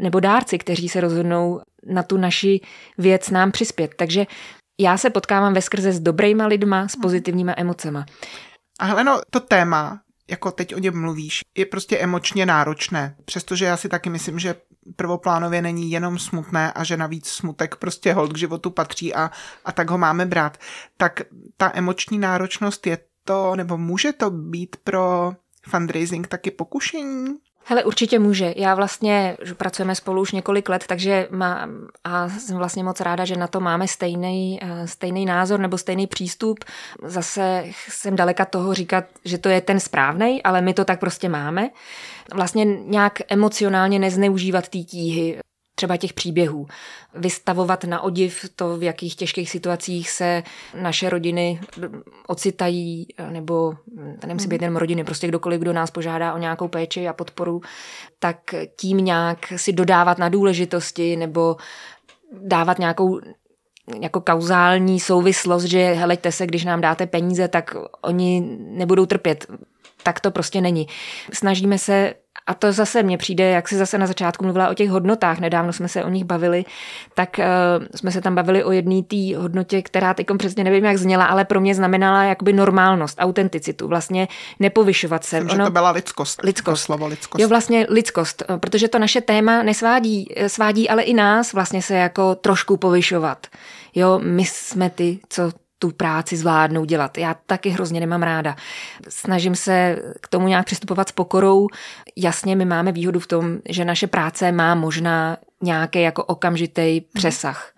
nebo 0.00 0.20
dárci, 0.20 0.58
kteří 0.58 0.88
se 0.88 1.00
rozhodnou 1.00 1.60
na 1.86 2.02
tu 2.02 2.16
naši 2.16 2.60
věc 2.98 3.30
nám 3.30 3.50
přispět. 3.50 3.90
Takže 3.96 4.26
já 4.80 4.96
se 4.96 5.10
potkávám 5.10 5.54
ve 5.54 5.62
skrze 5.62 5.92
s 5.92 6.00
dobrýma 6.00 6.46
lidma, 6.46 6.88
s 6.88 6.96
pozitivníma 6.96 7.54
emocema. 7.56 8.06
A 8.80 8.84
Heleno, 8.84 9.20
to 9.30 9.40
téma, 9.40 10.00
jako 10.30 10.50
teď 10.50 10.74
o 10.74 10.78
něm 10.78 11.00
mluvíš, 11.00 11.40
je 11.56 11.66
prostě 11.66 11.98
emočně 11.98 12.46
náročné. 12.46 13.16
Přestože 13.24 13.64
já 13.64 13.76
si 13.76 13.88
taky 13.88 14.10
myslím, 14.10 14.38
že 14.38 14.54
prvoplánově 14.96 15.62
není 15.62 15.90
jenom 15.90 16.18
smutné 16.18 16.72
a 16.72 16.84
že 16.84 16.96
navíc 16.96 17.28
smutek 17.28 17.76
prostě 17.76 18.12
hold 18.12 18.32
k 18.32 18.38
životu 18.38 18.70
patří 18.70 19.14
a, 19.14 19.30
a 19.64 19.72
tak 19.72 19.90
ho 19.90 19.98
máme 19.98 20.26
brát. 20.26 20.58
Tak 20.96 21.20
ta 21.56 21.70
emoční 21.74 22.18
náročnost 22.18 22.86
je 22.86 22.98
to, 23.24 23.56
nebo 23.56 23.78
může 23.78 24.12
to 24.12 24.30
být 24.30 24.76
pro 24.84 25.32
fundraising 25.68 26.26
taky 26.26 26.50
pokušení? 26.50 27.26
Hele, 27.64 27.84
určitě 27.84 28.18
může. 28.18 28.54
Já 28.56 28.74
vlastně, 28.74 29.36
že 29.42 29.54
pracujeme 29.54 29.94
spolu 29.94 30.22
už 30.22 30.32
několik 30.32 30.68
let, 30.68 30.84
takže 30.86 31.28
má, 31.30 31.68
a 32.04 32.28
jsem 32.28 32.56
vlastně 32.56 32.84
moc 32.84 33.00
ráda, 33.00 33.24
že 33.24 33.36
na 33.36 33.46
to 33.46 33.60
máme 33.60 33.88
stejný, 33.88 34.58
eh, 34.62 34.88
stejný 34.88 35.26
názor 35.26 35.60
nebo 35.60 35.78
stejný 35.78 36.06
přístup. 36.06 36.64
Zase 37.04 37.64
jsem 37.88 38.16
daleka 38.16 38.44
toho 38.44 38.74
říkat, 38.74 39.04
že 39.24 39.38
to 39.38 39.48
je 39.48 39.60
ten 39.60 39.80
správný, 39.80 40.42
ale 40.42 40.60
my 40.60 40.74
to 40.74 40.84
tak 40.84 41.00
prostě 41.00 41.28
máme. 41.28 41.70
Vlastně 42.34 42.64
nějak 42.64 43.18
emocionálně 43.28 43.98
nezneužívat 43.98 44.68
té 44.68 44.78
tíhy 44.78 45.38
třeba 45.80 45.96
těch 45.96 46.12
příběhů. 46.12 46.66
Vystavovat 47.14 47.84
na 47.84 48.00
odiv 48.00 48.44
to, 48.56 48.76
v 48.76 48.82
jakých 48.82 49.16
těžkých 49.16 49.50
situacích 49.50 50.10
se 50.10 50.42
naše 50.80 51.10
rodiny 51.10 51.60
ocitají, 52.26 53.06
nebo 53.30 53.74
nemusí 54.26 54.48
být 54.48 54.62
jenom 54.62 54.76
rodiny, 54.76 55.04
prostě 55.04 55.28
kdokoliv, 55.28 55.60
kdo 55.60 55.72
nás 55.72 55.90
požádá 55.90 56.34
o 56.34 56.38
nějakou 56.38 56.68
péči 56.68 57.08
a 57.08 57.12
podporu, 57.12 57.60
tak 58.18 58.36
tím 58.76 58.96
nějak 58.96 59.52
si 59.56 59.72
dodávat 59.72 60.18
na 60.18 60.28
důležitosti 60.28 61.16
nebo 61.16 61.56
dávat 62.42 62.78
nějakou 62.78 63.20
jako 64.00 64.20
kauzální 64.20 65.00
souvislost, 65.00 65.64
že 65.64 65.92
helejte 65.92 66.32
se, 66.32 66.46
když 66.46 66.64
nám 66.64 66.80
dáte 66.80 67.06
peníze, 67.06 67.48
tak 67.48 67.74
oni 68.02 68.58
nebudou 68.60 69.06
trpět 69.06 69.46
tak 70.02 70.20
to 70.20 70.30
prostě 70.30 70.60
není. 70.60 70.86
Snažíme 71.32 71.78
se 71.78 72.14
a 72.46 72.54
to 72.54 72.72
zase 72.72 73.02
mně 73.02 73.18
přijde, 73.18 73.50
jak 73.50 73.68
si 73.68 73.76
zase 73.76 73.98
na 73.98 74.06
začátku 74.06 74.44
mluvila 74.44 74.68
o 74.68 74.74
těch 74.74 74.90
hodnotách, 74.90 75.38
nedávno 75.38 75.72
jsme 75.72 75.88
se 75.88 76.04
o 76.04 76.08
nich 76.08 76.24
bavili, 76.24 76.64
tak 77.14 77.36
uh, 77.38 77.86
jsme 77.94 78.10
se 78.10 78.20
tam 78.20 78.34
bavili 78.34 78.64
o 78.64 78.72
jedné 78.72 79.02
té 79.02 79.36
hodnotě, 79.36 79.82
která 79.82 80.14
teď 80.14 80.26
přesně 80.38 80.64
nevím, 80.64 80.84
jak 80.84 80.96
zněla, 80.96 81.24
ale 81.24 81.44
pro 81.44 81.60
mě 81.60 81.74
znamenala 81.74 82.24
jakoby 82.24 82.52
normálnost, 82.52 83.16
autenticitu, 83.20 83.88
vlastně 83.88 84.28
nepovyšovat 84.60 85.24
se. 85.24 85.40
Myslím, 85.40 85.60
ono, 85.60 85.64
že 85.64 85.68
to 85.68 85.72
byla 85.72 85.90
lidskost. 85.90 86.42
Lidskost. 86.42 86.82
slovo 86.82 87.06
lidskost. 87.06 87.42
Jo, 87.42 87.48
vlastně 87.48 87.86
lidskost, 87.88 88.42
eh, 88.48 88.58
protože 88.58 88.88
to 88.88 88.98
naše 88.98 89.20
téma 89.20 89.62
nesvádí, 89.62 90.32
eh, 90.36 90.48
svádí 90.48 90.88
ale 90.88 91.02
i 91.02 91.14
nás 91.14 91.52
vlastně 91.52 91.82
se 91.82 91.94
jako 91.94 92.34
trošku 92.34 92.76
povyšovat. 92.76 93.46
Jo, 93.94 94.20
my 94.22 94.44
jsme 94.44 94.90
ty, 94.90 95.18
co 95.28 95.52
tu 95.80 95.90
práci 95.90 96.36
zvládnou 96.36 96.84
dělat. 96.84 97.18
Já 97.18 97.34
taky 97.46 97.70
hrozně 97.70 98.00
nemám 98.00 98.22
ráda. 98.22 98.56
Snažím 99.08 99.54
se 99.54 99.96
k 100.20 100.28
tomu 100.28 100.48
nějak 100.48 100.66
přistupovat 100.66 101.08
s 101.08 101.12
pokorou. 101.12 101.66
Jasně, 102.16 102.56
my 102.56 102.64
máme 102.64 102.92
výhodu 102.92 103.20
v 103.20 103.26
tom, 103.26 103.58
že 103.68 103.84
naše 103.84 104.06
práce 104.06 104.52
má 104.52 104.74
možná 104.74 105.36
nějaký 105.62 106.02
jako 106.02 106.24
okamžitý 106.24 107.00
přesah. 107.00 107.72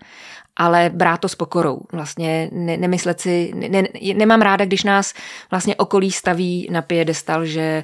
Ale 0.55 0.91
brát 0.93 1.17
to 1.17 1.29
s 1.29 1.35
pokorou. 1.35 1.81
Vlastně 1.91 2.49
ne, 2.51 2.77
nemyslet 2.77 3.21
si, 3.21 3.51
ne, 3.55 3.69
ne, 3.69 3.87
nemám 4.15 4.41
ráda, 4.41 4.65
když 4.65 4.83
nás 4.83 5.13
vlastně 5.51 5.75
okolí 5.75 6.11
staví 6.11 6.67
na 6.71 6.81
piedestal, 6.81 7.45
že 7.45 7.83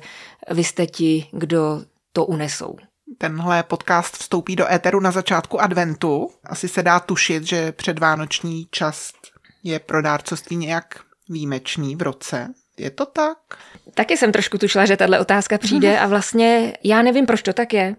vy 0.51 0.63
jste 0.63 0.87
ti, 0.87 1.27
kdo 1.31 1.81
to 2.13 2.25
unesou. 2.25 2.75
Tenhle 3.17 3.63
podcast 3.63 4.17
vstoupí 4.17 4.55
do 4.55 4.71
éteru 4.71 4.99
na 4.99 5.11
začátku 5.11 5.61
adventu. 5.61 6.29
Asi 6.43 6.67
se 6.67 6.83
dá 6.83 6.99
tušit, 6.99 7.43
že 7.43 7.71
předvánoční 7.71 8.67
čas 8.71 9.11
je 9.63 9.79
pro 9.79 10.01
dárcovství 10.01 10.55
nějak 10.55 10.99
výjimečný 11.29 11.95
v 11.95 12.01
roce? 12.01 12.53
Je 12.77 12.89
to 12.89 13.05
tak? 13.05 13.37
Taky 13.93 14.17
jsem 14.17 14.31
trošku 14.31 14.57
tušila, 14.57 14.85
že 14.85 14.97
tahle 14.97 15.19
otázka 15.19 15.57
přijde 15.57 15.99
a 15.99 16.07
vlastně 16.07 16.73
já 16.83 17.01
nevím, 17.01 17.25
proč 17.25 17.41
to 17.41 17.53
tak 17.53 17.73
je. 17.73 17.95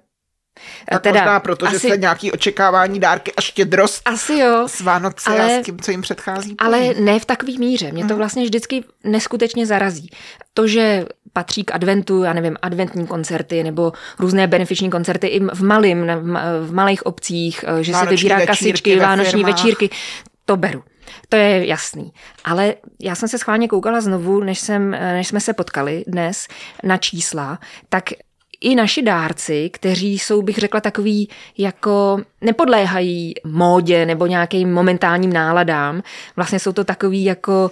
Tak 0.90 1.02
teda, 1.02 1.20
možná 1.20 1.40
proto, 1.40 1.66
asi, 1.66 1.74
že 1.74 1.78
se 1.78 1.96
nějaký 1.96 2.32
očekávání, 2.32 3.00
dárky 3.00 3.32
a 3.32 3.40
štědrost 3.40 4.02
asi 4.04 4.34
jo, 4.34 4.68
s 4.68 4.80
Vánoce 4.80 5.30
ale, 5.30 5.58
a 5.58 5.60
s 5.60 5.64
tím, 5.64 5.78
co 5.78 5.90
jim 5.90 6.00
předchází. 6.00 6.54
Ale 6.58 6.94
ne 6.94 7.20
v 7.20 7.24
takový 7.24 7.58
míře. 7.58 7.92
Mě 7.92 8.02
to 8.02 8.08
mhm. 8.08 8.16
vlastně 8.16 8.44
vždycky 8.44 8.84
neskutečně 9.04 9.66
zarazí. 9.66 10.10
To, 10.54 10.66
že 10.66 11.04
patří 11.32 11.64
k 11.64 11.74
adventu, 11.74 12.22
já 12.22 12.32
nevím, 12.32 12.56
adventní 12.62 13.06
koncerty 13.06 13.62
nebo 13.62 13.92
různé 14.18 14.46
benefiční 14.46 14.90
koncerty 14.90 15.26
i 15.26 15.40
v 15.40 15.62
malým, 15.62 16.06
v 16.62 16.72
malých 16.72 17.06
obcích, 17.06 17.64
že 17.80 17.92
vánoční 17.92 18.18
se 18.18 18.22
vybírá 18.22 18.46
kasičky, 18.46 18.96
vánoční 18.96 19.44
večírky, 19.44 19.90
to 20.44 20.56
beru. 20.56 20.82
To 21.28 21.36
je 21.36 21.66
jasný. 21.66 22.12
Ale 22.44 22.74
já 23.00 23.14
jsem 23.14 23.28
se 23.28 23.38
schválně 23.38 23.68
koukala 23.68 24.00
znovu, 24.00 24.40
než, 24.40 24.58
jsem, 24.58 24.90
než 24.90 25.28
jsme 25.28 25.40
se 25.40 25.52
potkali 25.52 26.04
dnes 26.06 26.48
na 26.82 26.96
čísla, 26.96 27.58
tak 27.88 28.04
i 28.60 28.74
naši 28.74 29.02
dárci, 29.02 29.70
kteří 29.72 30.18
jsou, 30.18 30.42
bych 30.42 30.58
řekla, 30.58 30.80
takový 30.80 31.28
jako 31.58 32.20
nepodléhají 32.40 33.34
módě 33.44 34.06
nebo 34.06 34.26
nějakým 34.26 34.72
momentálním 34.72 35.32
náladám. 35.32 36.02
Vlastně 36.36 36.58
jsou 36.58 36.72
to 36.72 36.84
takový 36.84 37.24
jako 37.24 37.70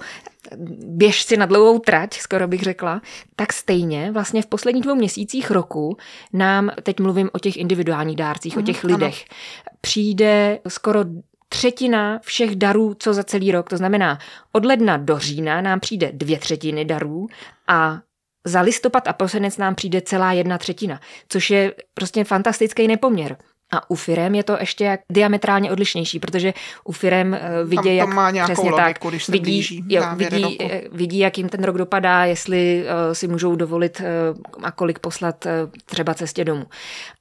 běžci 0.86 1.36
na 1.36 1.46
dlouhou 1.46 1.78
trať, 1.78 2.14
skoro 2.14 2.48
bych 2.48 2.62
řekla, 2.62 3.02
tak 3.36 3.52
stejně 3.52 4.10
vlastně 4.12 4.42
v 4.42 4.46
posledních 4.46 4.84
dvou 4.84 4.94
měsících 4.94 5.50
roku 5.50 5.96
nám, 6.32 6.70
teď 6.82 7.00
mluvím 7.00 7.30
o 7.32 7.38
těch 7.38 7.56
individuálních 7.56 8.16
dárcích, 8.16 8.56
mm, 8.56 8.58
o 8.58 8.62
mhm, 8.62 8.66
těch 8.66 8.84
lidech, 8.84 9.24
ano. 9.30 9.78
přijde 9.80 10.58
skoro 10.68 11.04
třetina 11.48 12.18
všech 12.22 12.56
darů, 12.56 12.94
co 12.98 13.14
za 13.14 13.24
celý 13.24 13.52
rok. 13.52 13.68
To 13.68 13.76
znamená, 13.76 14.18
od 14.52 14.64
ledna 14.64 14.96
do 14.96 15.18
října 15.18 15.60
nám 15.60 15.80
přijde 15.80 16.10
dvě 16.12 16.38
třetiny 16.38 16.84
darů 16.84 17.26
a 17.68 17.98
za 18.44 18.60
listopad 18.60 19.08
a 19.08 19.12
prosinec 19.12 19.56
nám 19.56 19.74
přijde 19.74 20.00
celá 20.00 20.32
jedna 20.32 20.58
třetina, 20.58 21.00
což 21.28 21.50
je 21.50 21.74
prostě 21.94 22.24
fantastický 22.24 22.88
nepoměr. 22.88 23.36
A 23.72 23.90
u 23.90 23.94
firem 23.94 24.34
je 24.34 24.42
to 24.42 24.56
ještě 24.60 24.84
jak 24.84 25.00
diametrálně 25.12 25.72
odlišnější, 25.72 26.18
protože 26.18 26.54
u 26.84 26.92
firem 26.92 27.34
eh, 27.34 27.40
vidí, 27.64 27.96
jak 27.96 28.08
má 28.08 28.32
přesně 28.32 28.70
logiku, 28.70 28.76
tak, 28.76 28.98
když 29.08 29.24
se 29.24 29.32
vidí, 29.32 29.84
jo, 29.88 30.02
vidí, 30.14 30.58
eh, 30.62 30.82
vidí, 30.92 31.18
jak 31.18 31.38
jim 31.38 31.48
ten 31.48 31.64
rok 31.64 31.78
dopadá, 31.78 32.24
jestli 32.24 32.84
uh, 32.84 33.12
si 33.12 33.28
můžou 33.28 33.56
dovolit 33.56 34.00
uh, 34.00 34.64
a 34.64 34.70
kolik 34.70 34.98
poslat 34.98 35.46
uh, 35.46 35.52
třeba 35.84 36.14
cestě 36.14 36.44
domů. 36.44 36.66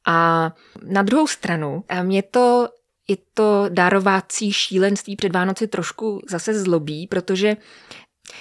A 0.06 0.52
na 0.84 1.04
druhou 1.04 1.28
stranu, 1.28 1.84
mě 2.04 2.24
to 2.24 2.68
i 3.08 3.18
to 3.34 3.66
darovací 3.70 4.54
šílenství 4.54 5.16
před 5.16 5.36
Vánoci 5.36 5.68
trošku 5.68 6.22
zase 6.30 6.60
zlobí, 6.60 7.08
protože 7.08 7.58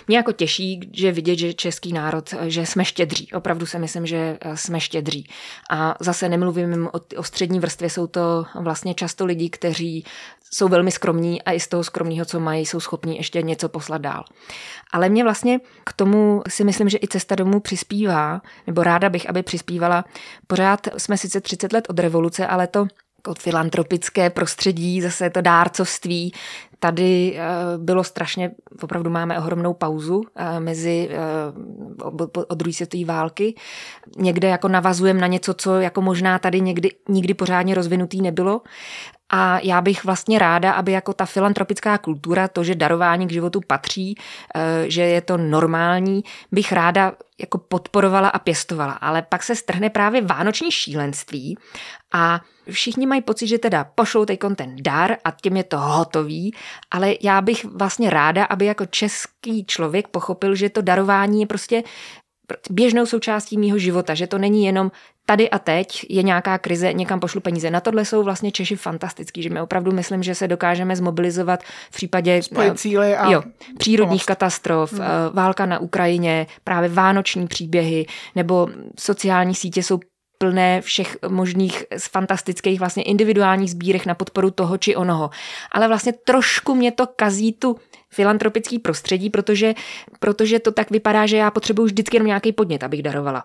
mě 0.08 0.16
jako 0.16 0.32
těší, 0.32 0.80
že 0.92 1.12
vidět, 1.12 1.36
že 1.36 1.54
český 1.54 1.92
národ, 1.92 2.34
že 2.46 2.66
jsme 2.66 2.84
štědří. 2.84 3.32
Opravdu 3.32 3.66
si 3.66 3.78
myslím, 3.78 4.06
že 4.06 4.38
jsme 4.54 4.80
štědří. 4.80 5.28
A 5.70 5.96
zase 6.00 6.28
nemluvím 6.28 6.86
o, 6.92 7.00
o 7.16 7.22
střední 7.22 7.60
vrstvě, 7.60 7.90
jsou 7.90 8.06
to 8.06 8.44
vlastně 8.60 8.94
často 8.94 9.26
lidi, 9.26 9.50
kteří 9.50 10.04
jsou 10.52 10.68
velmi 10.68 10.90
skromní 10.90 11.42
a 11.42 11.52
i 11.52 11.60
z 11.60 11.68
toho 11.68 11.84
skromného, 11.84 12.24
co 12.24 12.40
mají, 12.40 12.66
jsou 12.66 12.80
schopní 12.80 13.16
ještě 13.16 13.42
něco 13.42 13.68
poslat 13.68 14.00
dál. 14.00 14.24
Ale 14.92 15.08
mě 15.08 15.24
vlastně 15.24 15.60
k 15.84 15.92
tomu 15.92 16.42
si 16.48 16.64
myslím, 16.64 16.88
že 16.88 16.98
i 17.02 17.08
cesta 17.08 17.34
domů 17.34 17.60
přispívá, 17.60 18.40
nebo 18.66 18.82
ráda 18.82 19.08
bych, 19.08 19.28
aby 19.28 19.42
přispívala. 19.42 20.04
Pořád 20.46 20.88
jsme 20.96 21.16
sice 21.16 21.40
30 21.40 21.72
let 21.72 21.86
od 21.88 21.98
revoluce, 21.98 22.46
ale 22.46 22.66
to 22.66 22.86
jako 23.26 23.40
filantropické 23.40 24.30
prostředí, 24.30 25.00
zase 25.00 25.30
to 25.30 25.40
dárcovství. 25.40 26.32
Tady 26.78 27.36
eh, 27.36 27.44
bylo 27.78 28.04
strašně, 28.04 28.50
opravdu 28.82 29.10
máme 29.10 29.38
ohromnou 29.38 29.74
pauzu 29.74 30.22
eh, 30.36 30.60
mezi 30.60 31.08
eh, 31.10 31.16
od 32.48 32.58
druhé 32.58 32.72
světové 32.72 33.04
války. 33.04 33.54
Někde 34.18 34.48
jako 34.48 34.68
navazujeme 34.68 35.20
na 35.20 35.26
něco, 35.26 35.54
co 35.54 35.80
jako 35.80 36.02
možná 36.02 36.38
tady 36.38 36.60
někdy, 36.60 36.90
nikdy 37.08 37.34
pořádně 37.34 37.74
rozvinutý 37.74 38.22
nebylo. 38.22 38.60
A 39.28 39.58
já 39.62 39.80
bych 39.80 40.04
vlastně 40.04 40.38
ráda, 40.38 40.72
aby 40.72 40.92
jako 40.92 41.12
ta 41.12 41.26
filantropická 41.26 41.98
kultura, 41.98 42.48
to, 42.48 42.64
že 42.64 42.74
darování 42.74 43.26
k 43.26 43.32
životu 43.32 43.60
patří, 43.66 44.14
že 44.86 45.02
je 45.02 45.20
to 45.20 45.36
normální, 45.36 46.24
bych 46.52 46.72
ráda 46.72 47.12
jako 47.40 47.58
podporovala 47.58 48.28
a 48.28 48.38
pěstovala. 48.38 48.92
Ale 48.92 49.22
pak 49.22 49.42
se 49.42 49.56
strhne 49.56 49.90
právě 49.90 50.22
vánoční 50.22 50.70
šílenství 50.70 51.58
a 52.14 52.40
všichni 52.70 53.06
mají 53.06 53.22
pocit, 53.22 53.46
že 53.46 53.58
teda 53.58 53.84
pošlou 53.94 54.24
teď 54.24 54.40
ten 54.56 54.76
dar 54.80 55.16
a 55.24 55.30
tím 55.30 55.56
je 55.56 55.64
to 55.64 55.78
hotový, 55.78 56.54
ale 56.90 57.14
já 57.22 57.40
bych 57.40 57.64
vlastně 57.64 58.10
ráda, 58.10 58.44
aby 58.44 58.64
jako 58.66 58.86
český 58.86 59.64
člověk 59.66 60.08
pochopil, 60.08 60.54
že 60.54 60.70
to 60.70 60.82
darování 60.82 61.40
je 61.40 61.46
prostě 61.46 61.82
běžnou 62.70 63.06
součástí 63.06 63.58
mýho 63.58 63.78
života, 63.78 64.14
že 64.14 64.26
to 64.26 64.38
není 64.38 64.64
jenom 64.64 64.90
tady 65.26 65.50
a 65.50 65.58
teď 65.58 66.06
je 66.08 66.22
nějaká 66.22 66.58
krize, 66.58 66.92
někam 66.92 67.20
pošlu 67.20 67.40
peníze. 67.40 67.70
Na 67.70 67.80
tohle 67.80 68.04
jsou 68.04 68.22
vlastně 68.22 68.52
Češi 68.52 68.76
fantastický, 68.76 69.42
že 69.42 69.50
my 69.50 69.60
opravdu 69.60 69.92
myslím, 69.92 70.22
že 70.22 70.34
se 70.34 70.48
dokážeme 70.48 70.96
zmobilizovat 70.96 71.62
v 71.90 71.94
případě 71.94 72.40
uh, 72.50 72.74
cíly 72.74 73.16
a 73.16 73.30
jo, 73.30 73.42
přírodních 73.78 74.20
pomoct. 74.20 74.26
katastrof, 74.26 74.92
hmm. 74.92 75.02
válka 75.32 75.66
na 75.66 75.78
Ukrajině, 75.78 76.46
právě 76.64 76.88
vánoční 76.88 77.46
příběhy 77.46 78.06
nebo 78.34 78.68
sociální 78.98 79.54
sítě 79.54 79.82
jsou 79.82 80.00
plné 80.38 80.80
všech 80.80 81.16
možných 81.28 81.84
fantastických 82.10 82.78
vlastně 82.78 83.02
individuálních 83.02 83.70
sbírek 83.70 84.06
na 84.06 84.14
podporu 84.14 84.50
toho 84.50 84.78
či 84.78 84.96
onoho. 84.96 85.30
Ale 85.72 85.88
vlastně 85.88 86.12
trošku 86.12 86.74
mě 86.74 86.92
to 86.92 87.06
kazí 87.16 87.52
tu 87.52 87.76
filantropický 88.16 88.78
prostředí, 88.78 89.30
protože, 89.30 89.74
protože 90.20 90.58
to 90.58 90.72
tak 90.72 90.90
vypadá, 90.90 91.26
že 91.26 91.36
já 91.36 91.50
potřebuji 91.50 91.84
vždycky 91.84 92.16
jenom 92.16 92.26
nějaký 92.26 92.52
podnět, 92.52 92.82
abych 92.82 93.02
darovala 93.02 93.44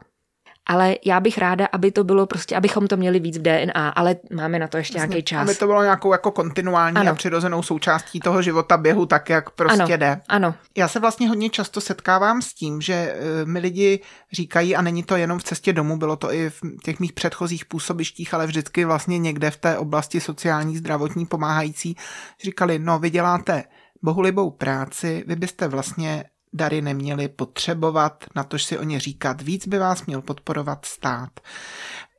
ale 0.66 0.96
já 1.06 1.20
bych 1.20 1.38
ráda, 1.38 1.68
aby 1.72 1.92
to 1.92 2.04
bylo 2.04 2.26
prostě, 2.26 2.56
abychom 2.56 2.88
to 2.88 2.98
měli 2.98 3.20
víc 3.20 3.38
v 3.38 3.42
DNA, 3.42 3.90
ale 3.90 4.16
máme 4.36 4.60
na 4.60 4.68
to 4.68 4.78
ještě 4.78 4.98
nějaký 4.98 5.24
čas. 5.24 5.42
Aby 5.42 5.56
to 5.56 5.66
bylo 5.66 5.84
nějakou 5.84 6.12
jako 6.12 6.32
kontinuální 6.32 6.98
ano. 6.98 7.12
a 7.12 7.16
přirozenou 7.16 7.64
součástí 7.64 8.20
toho 8.20 8.42
života 8.42 8.78
běhu, 8.78 9.06
tak 9.06 9.30
jak 9.30 9.50
prostě 9.50 9.84
ano. 9.84 9.98
jde. 9.98 10.22
Ano. 10.28 10.56
Já 10.78 10.88
se 10.88 11.00
vlastně 11.00 11.30
hodně 11.30 11.50
často 11.50 11.82
setkávám 11.82 12.42
s 12.42 12.54
tím, 12.54 12.82
že 12.82 12.94
eh, 12.94 13.46
mi 13.46 13.60
lidi 13.60 14.00
říkají, 14.32 14.76
a 14.76 14.82
není 14.82 15.04
to 15.04 15.16
jenom 15.16 15.40
v 15.40 15.44
cestě 15.44 15.74
domů, 15.74 15.98
bylo 15.98 16.16
to 16.16 16.34
i 16.34 16.50
v 16.50 16.62
těch 16.84 17.00
mých 17.00 17.14
předchozích 17.14 17.66
působištích, 17.66 18.34
ale 18.34 18.48
vždycky 18.48 18.86
vlastně 18.86 19.18
někde 19.18 19.52
v 19.52 19.58
té 19.58 19.78
oblasti 19.78 20.22
sociální, 20.22 20.78
zdravotní, 20.78 21.26
pomáhající, 21.26 21.96
říkali, 22.44 22.80
no 22.80 23.00
vy 23.00 23.10
děláte 23.10 23.64
bohulibou 24.02 24.52
práci, 24.52 25.24
vy 25.28 25.36
byste 25.36 25.68
vlastně 25.68 26.26
dary 26.54 26.82
neměli 26.82 27.28
potřebovat, 27.28 28.26
na 28.36 28.44
tož 28.44 28.64
si 28.64 28.78
o 28.78 28.84
ně 28.84 29.00
říkat. 29.00 29.42
Víc 29.42 29.68
by 29.68 29.78
vás 29.80 30.06
měl 30.06 30.22
podporovat 30.22 30.86
stát. 30.86 31.40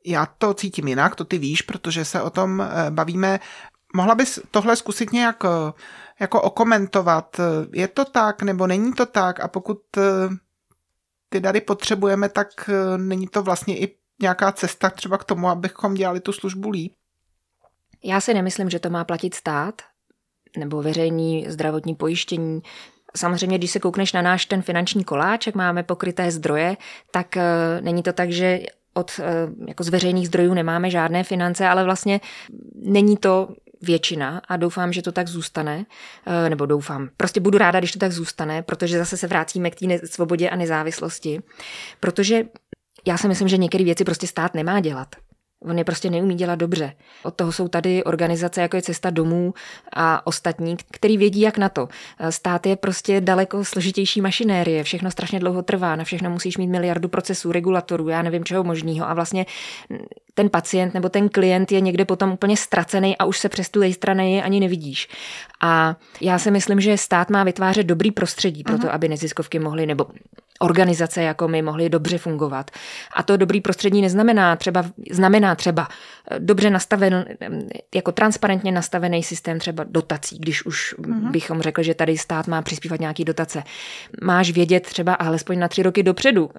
Já 0.06 0.26
to 0.26 0.54
cítím 0.54 0.88
jinak, 0.88 1.16
to 1.16 1.24
ty 1.24 1.38
víš, 1.38 1.62
protože 1.62 2.04
se 2.04 2.22
o 2.22 2.30
tom 2.30 2.60
eh, 2.60 2.90
bavíme. 2.90 3.40
Mohla 3.94 4.14
bys 4.14 4.38
tohle 4.50 4.76
zkusit 4.76 5.12
nějak 5.12 5.44
eh, 5.44 5.72
jako 6.20 6.42
okomentovat? 6.42 7.40
Je 7.72 7.88
to 7.88 8.04
tak 8.04 8.42
nebo 8.42 8.66
není 8.66 8.92
to 8.92 9.06
tak? 9.06 9.40
A 9.40 9.48
pokud 9.48 9.78
eh, 9.96 10.02
ty 11.28 11.40
dary 11.40 11.60
potřebujeme, 11.60 12.28
tak 12.28 12.70
není 12.96 13.28
to 13.28 13.42
vlastně 13.42 13.78
i 13.78 13.96
nějaká 14.20 14.52
cesta 14.52 14.90
třeba 14.90 15.18
k 15.18 15.24
tomu, 15.24 15.48
abychom 15.48 15.94
dělali 15.94 16.20
tu 16.20 16.32
službu 16.32 16.70
líp? 16.70 16.92
Já 18.04 18.20
si 18.20 18.34
nemyslím, 18.34 18.70
že 18.70 18.78
to 18.78 18.90
má 18.90 19.04
platit 19.04 19.34
stát 19.34 19.82
nebo 20.56 20.82
veřejný 20.82 21.46
zdravotní 21.48 21.94
pojištění 21.94 22.62
Samozřejmě, 23.16 23.58
když 23.58 23.70
se 23.70 23.80
koukneš 23.80 24.12
na 24.12 24.22
náš 24.22 24.46
ten 24.46 24.62
finanční 24.62 25.04
koláč, 25.04 25.46
jak 25.46 25.54
máme 25.54 25.82
pokryté 25.82 26.30
zdroje, 26.30 26.76
tak 27.10 27.26
uh, 27.36 27.84
není 27.84 28.02
to 28.02 28.12
tak, 28.12 28.30
že 28.30 28.60
od 28.94 29.12
uh, 29.18 29.68
jako 29.68 29.84
z 29.84 29.88
veřejných 29.88 30.26
zdrojů 30.26 30.54
nemáme 30.54 30.90
žádné 30.90 31.24
finance, 31.24 31.68
ale 31.68 31.84
vlastně 31.84 32.20
není 32.74 33.16
to 33.16 33.48
většina 33.82 34.42
a 34.48 34.56
doufám, 34.56 34.92
že 34.92 35.02
to 35.02 35.12
tak 35.12 35.28
zůstane, 35.28 35.76
uh, 36.26 36.48
nebo 36.48 36.66
doufám, 36.66 37.08
prostě 37.16 37.40
budu 37.40 37.58
ráda, 37.58 37.78
když 37.78 37.92
to 37.92 37.98
tak 37.98 38.12
zůstane, 38.12 38.62
protože 38.62 38.98
zase 38.98 39.16
se 39.16 39.26
vrátíme 39.26 39.70
k 39.70 39.74
té 39.74 40.06
svobodě 40.06 40.50
a 40.50 40.56
nezávislosti, 40.56 41.42
protože 42.00 42.44
já 43.06 43.18
si 43.18 43.28
myslím, 43.28 43.48
že 43.48 43.56
některé 43.56 43.84
věci 43.84 44.04
prostě 44.04 44.26
stát 44.26 44.54
nemá 44.54 44.80
dělat. 44.80 45.08
On 45.64 45.78
je 45.78 45.84
prostě 45.84 46.10
neumí 46.10 46.34
dělat 46.34 46.54
dobře. 46.54 46.92
Od 47.22 47.34
toho 47.34 47.52
jsou 47.52 47.68
tady 47.68 48.04
organizace, 48.04 48.60
jako 48.60 48.76
je 48.76 48.82
Cesta 48.82 49.10
domů 49.10 49.54
a 49.92 50.26
ostatní, 50.26 50.76
který 50.90 51.16
vědí, 51.16 51.40
jak 51.40 51.58
na 51.58 51.68
to. 51.68 51.88
Stát 52.30 52.66
je 52.66 52.76
prostě 52.76 53.20
daleko 53.20 53.64
složitější 53.64 54.20
mašinérie, 54.20 54.84
všechno 54.84 55.10
strašně 55.10 55.40
dlouho 55.40 55.62
trvá, 55.62 55.96
na 55.96 56.04
všechno 56.04 56.30
musíš 56.30 56.56
mít 56.56 56.66
miliardu 56.66 57.08
procesů, 57.08 57.52
regulatorů, 57.52 58.08
já 58.08 58.22
nevím 58.22 58.44
čeho 58.44 58.64
možného. 58.64 59.08
A 59.08 59.14
vlastně 59.14 59.46
ten 60.34 60.50
pacient 60.50 60.94
nebo 60.94 61.08
ten 61.08 61.28
klient 61.28 61.72
je 61.72 61.80
někde 61.80 62.04
potom 62.04 62.32
úplně 62.32 62.56
ztracený 62.56 63.18
a 63.18 63.24
už 63.24 63.38
se 63.38 63.48
přes 63.48 63.70
tu 63.70 63.92
strany 63.92 64.42
ani 64.42 64.60
nevidíš. 64.60 65.08
A 65.60 65.96
já 66.20 66.38
si 66.38 66.50
myslím, 66.50 66.80
že 66.80 66.96
stát 66.96 67.30
má 67.30 67.44
vytvářet 67.44 67.86
dobrý 67.86 68.10
prostředí 68.10 68.64
pro 68.64 68.78
to, 68.78 68.92
aby 68.92 69.08
neziskovky 69.08 69.58
mohly, 69.58 69.86
nebo 69.86 70.06
organizace 70.62 71.22
jako 71.22 71.48
my 71.48 71.62
mohly 71.62 71.88
dobře 71.88 72.18
fungovat. 72.18 72.70
A 73.16 73.22
to 73.22 73.36
dobrý 73.36 73.60
prostředí 73.60 74.02
neznamená 74.02 74.56
třeba, 74.56 74.84
znamená 75.10 75.54
třeba 75.54 75.88
eh, 76.30 76.38
dobře 76.38 76.70
nastaven, 76.70 77.24
jako 77.94 78.12
transparentně 78.12 78.72
nastavený 78.72 79.22
systém 79.22 79.58
třeba 79.58 79.84
dotací, 79.84 80.38
když 80.38 80.66
už 80.66 80.94
mm-hmm. 80.98 81.30
bychom 81.30 81.62
řekli, 81.62 81.84
že 81.84 81.94
tady 81.94 82.18
stát 82.18 82.46
má 82.46 82.62
přispívat 82.62 83.00
nějaký 83.00 83.24
dotace. 83.24 83.62
Máš 84.22 84.50
vědět 84.50 84.82
třeba 84.82 85.14
alespoň 85.14 85.58
na 85.58 85.68
tři 85.68 85.82
roky 85.82 86.02
dopředu, 86.02 86.50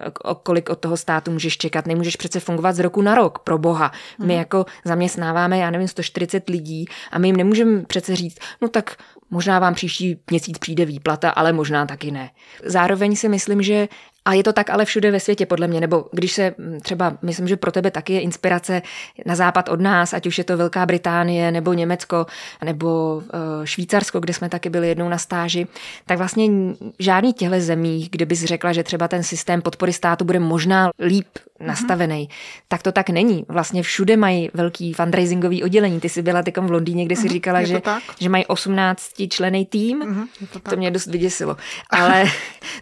kolik 0.42 0.70
od 0.70 0.78
toho 0.78 0.96
státu 0.96 1.30
můžeš 1.30 1.58
čekat. 1.58 1.86
Nemůžeš 1.86 2.16
přece 2.16 2.40
fungovat 2.40 2.72
z 2.72 2.78
roku 2.78 3.02
na 3.02 3.14
rok, 3.14 3.38
pro 3.38 3.58
boha. 3.58 3.92
My 4.18 4.26
mm-hmm. 4.26 4.38
jako 4.38 4.66
zaměstnáváme, 4.84 5.58
já 5.58 5.70
nevím, 5.70 5.88
140 5.88 6.48
lidí 6.48 6.84
a 7.10 7.18
my 7.18 7.28
jim 7.28 7.36
nemůžeme 7.36 7.82
přece 7.82 8.16
říct, 8.16 8.38
no 8.62 8.68
tak 8.68 8.96
Možná 9.30 9.58
vám 9.58 9.74
příští 9.74 10.18
měsíc 10.30 10.58
přijde 10.58 10.84
výplata, 10.84 11.30
ale 11.30 11.52
možná 11.52 11.86
taky 11.86 12.10
ne. 12.10 12.30
Zároveň 12.64 13.16
si 13.16 13.28
myslím, 13.28 13.62
že 13.62 13.88
a 14.24 14.32
je 14.32 14.42
to 14.42 14.52
tak 14.52 14.70
ale 14.70 14.84
všude 14.84 15.10
ve 15.10 15.20
světě, 15.20 15.46
podle 15.46 15.66
mě, 15.66 15.80
nebo 15.80 16.04
když 16.12 16.32
se 16.32 16.54
mm, 16.58 16.80
třeba, 16.80 17.18
myslím, 17.22 17.48
že 17.48 17.56
pro 17.56 17.72
tebe 17.72 17.90
taky 17.90 18.12
je 18.12 18.20
inspirace 18.20 18.82
na 19.26 19.36
západ 19.36 19.68
od 19.68 19.80
nás, 19.80 20.14
ať 20.14 20.26
už 20.26 20.38
je 20.38 20.44
to 20.44 20.56
Velká 20.56 20.86
Británie, 20.86 21.50
nebo 21.50 21.72
Německo, 21.72 22.26
nebo 22.64 23.16
uh, 23.16 23.64
Švýcarsko, 23.64 24.20
kde 24.20 24.32
jsme 24.32 24.48
taky 24.48 24.70
byli 24.70 24.88
jednou 24.88 25.08
na 25.08 25.18
stáži, 25.18 25.66
tak 26.06 26.18
vlastně 26.18 26.50
žádný 26.98 27.32
těchto 27.32 27.60
zemích, 27.60 28.10
kde 28.10 28.26
bys 28.26 28.44
řekla, 28.44 28.72
že 28.72 28.82
třeba 28.82 29.08
ten 29.08 29.22
systém 29.22 29.62
podpory 29.62 29.92
státu 29.92 30.24
bude 30.24 30.38
možná 30.38 30.90
líp. 31.06 31.28
Nastavený, 31.60 32.28
mm-hmm. 32.28 32.62
tak 32.68 32.82
to 32.82 32.92
tak 32.92 33.10
není. 33.10 33.44
Vlastně 33.48 33.82
všude 33.82 34.16
mají 34.16 34.50
velký 34.54 34.92
fundraisingový 34.92 35.64
oddělení. 35.64 36.00
Ty 36.00 36.08
jsi 36.08 36.22
byla 36.22 36.42
takom 36.42 36.66
v 36.66 36.70
Londýně, 36.70 37.04
kde 37.04 37.16
si 37.16 37.22
mm-hmm. 37.22 37.32
říkala, 37.32 37.64
že, 37.64 37.82
že 38.18 38.28
mají 38.28 38.46
18 38.46 39.12
člený 39.28 39.66
tým. 39.66 40.00
Mm-hmm, 40.00 40.48
to, 40.52 40.58
to 40.58 40.76
mě 40.76 40.90
dost 40.90 41.06
vyděsilo. 41.06 41.56
Ale 41.90 42.24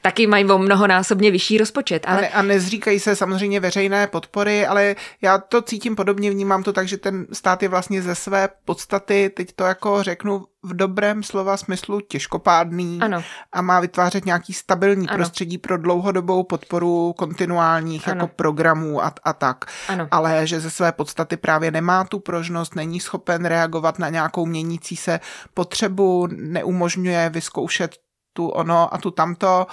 taky 0.03 0.27
mají 0.27 0.45
o 0.45 0.59
mnohonásobně 0.59 1.31
vyšší 1.31 1.59
rozpočet. 1.59 2.05
Ale... 2.07 2.19
A, 2.19 2.21
ne, 2.21 2.29
a 2.29 2.43
nezříkají 2.43 3.01
se 3.01 3.17
samozřejmě 3.17 3.61
veřejné 3.61 4.07
podpory, 4.07 4.67
ale 4.67 4.97
já 5.23 5.39
to 5.39 5.63
cítím 5.63 5.97
podobně, 5.97 6.31
vnímám 6.31 6.63
to 6.63 6.73
tak, 6.73 6.89
že 6.89 6.97
ten 6.97 7.27
stát 7.33 7.63
je 7.63 7.69
vlastně 7.69 8.03
ze 8.03 8.15
své 8.15 8.49
podstaty, 8.65 9.31
teď 9.37 9.53
to 9.53 9.65
jako 9.65 10.03
řeknu 10.03 10.45
v 10.63 10.77
dobrém 10.77 11.23
slova 11.23 11.57
smyslu 11.57 12.01
těžkopádný 12.01 12.99
ano. 13.03 13.25
a 13.53 13.63
má 13.63 13.81
vytvářet 13.81 14.25
nějaký 14.25 14.53
stabilní 14.53 15.09
ano. 15.09 15.17
prostředí 15.17 15.59
pro 15.59 15.79
dlouhodobou 15.79 16.43
podporu 16.43 17.13
kontinuálních 17.13 18.09
ano. 18.09 18.17
jako 18.17 18.35
programů 18.37 19.05
a, 19.05 19.13
a 19.25 19.33
tak. 19.33 19.65
Ano. 19.89 20.09
Ale 20.11 20.47
že 20.47 20.61
ze 20.61 20.71
své 20.71 20.93
podstaty 20.93 21.37
právě 21.37 21.71
nemá 21.71 22.05
tu 22.05 22.19
prožnost, 22.19 22.75
není 22.75 23.01
schopen 23.01 23.45
reagovat 23.45 23.99
na 23.99 24.09
nějakou 24.09 24.47
měnící 24.47 24.97
se 24.97 25.21
potřebu, 25.55 26.29
neumožňuje 26.37 27.31
vyzkoušet 27.31 27.97
tu 28.33 28.49
ono 28.49 28.95
a 28.95 28.99
tu 28.99 29.11
tamto 29.11 29.67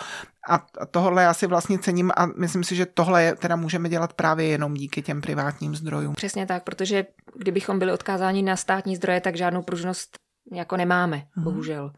a 0.49 0.65
tohle 0.91 1.23
já 1.23 1.33
si 1.33 1.47
vlastně 1.47 1.79
cením 1.79 2.11
a 2.17 2.25
myslím 2.25 2.63
si, 2.63 2.75
že 2.75 2.85
tohle 2.85 3.35
teda 3.35 3.55
můžeme 3.55 3.89
dělat 3.89 4.13
právě 4.13 4.47
jenom 4.47 4.73
díky 4.73 5.01
těm 5.01 5.21
privátním 5.21 5.75
zdrojům. 5.75 6.13
Přesně 6.13 6.45
tak, 6.45 6.63
protože 6.63 7.05
kdybychom 7.35 7.79
byli 7.79 7.91
odkázáni 7.91 8.41
na 8.41 8.55
státní 8.55 8.95
zdroje, 8.95 9.21
tak 9.21 9.35
žádnou 9.35 9.61
pružnost 9.61 10.17
jako 10.51 10.77
nemáme, 10.77 11.17
hmm. 11.17 11.43
bohužel. 11.43 11.93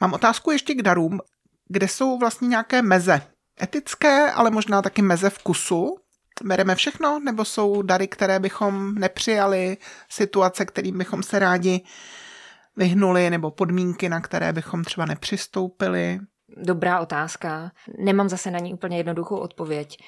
Mám 0.00 0.12
otázku 0.12 0.50
ještě 0.50 0.74
k 0.74 0.82
darům. 0.82 1.20
Kde 1.68 1.88
jsou 1.88 2.18
vlastně 2.18 2.48
nějaké 2.48 2.82
meze? 2.82 3.22
Etické, 3.62 4.32
ale 4.32 4.50
možná 4.50 4.82
taky 4.82 5.02
meze 5.02 5.30
vkusu? 5.30 5.96
Bereme 6.44 6.74
všechno, 6.74 7.20
nebo 7.24 7.44
jsou 7.44 7.82
dary, 7.82 8.08
které 8.08 8.40
bychom 8.40 8.94
nepřijali, 8.94 9.76
situace, 10.08 10.64
kterým 10.64 10.98
bychom 10.98 11.22
se 11.22 11.38
rádi 11.38 11.84
vyhnuli, 12.76 13.30
nebo 13.30 13.50
podmínky, 13.50 14.08
na 14.08 14.20
které 14.20 14.52
bychom 14.52 14.84
třeba 14.84 15.06
nepřistoupili? 15.06 16.20
Dobrá 16.56 17.00
otázka. 17.00 17.72
Nemám 17.98 18.28
zase 18.28 18.50
na 18.50 18.58
ní 18.58 18.74
úplně 18.74 18.96
jednoduchou 18.96 19.36
odpověď. 19.36 20.02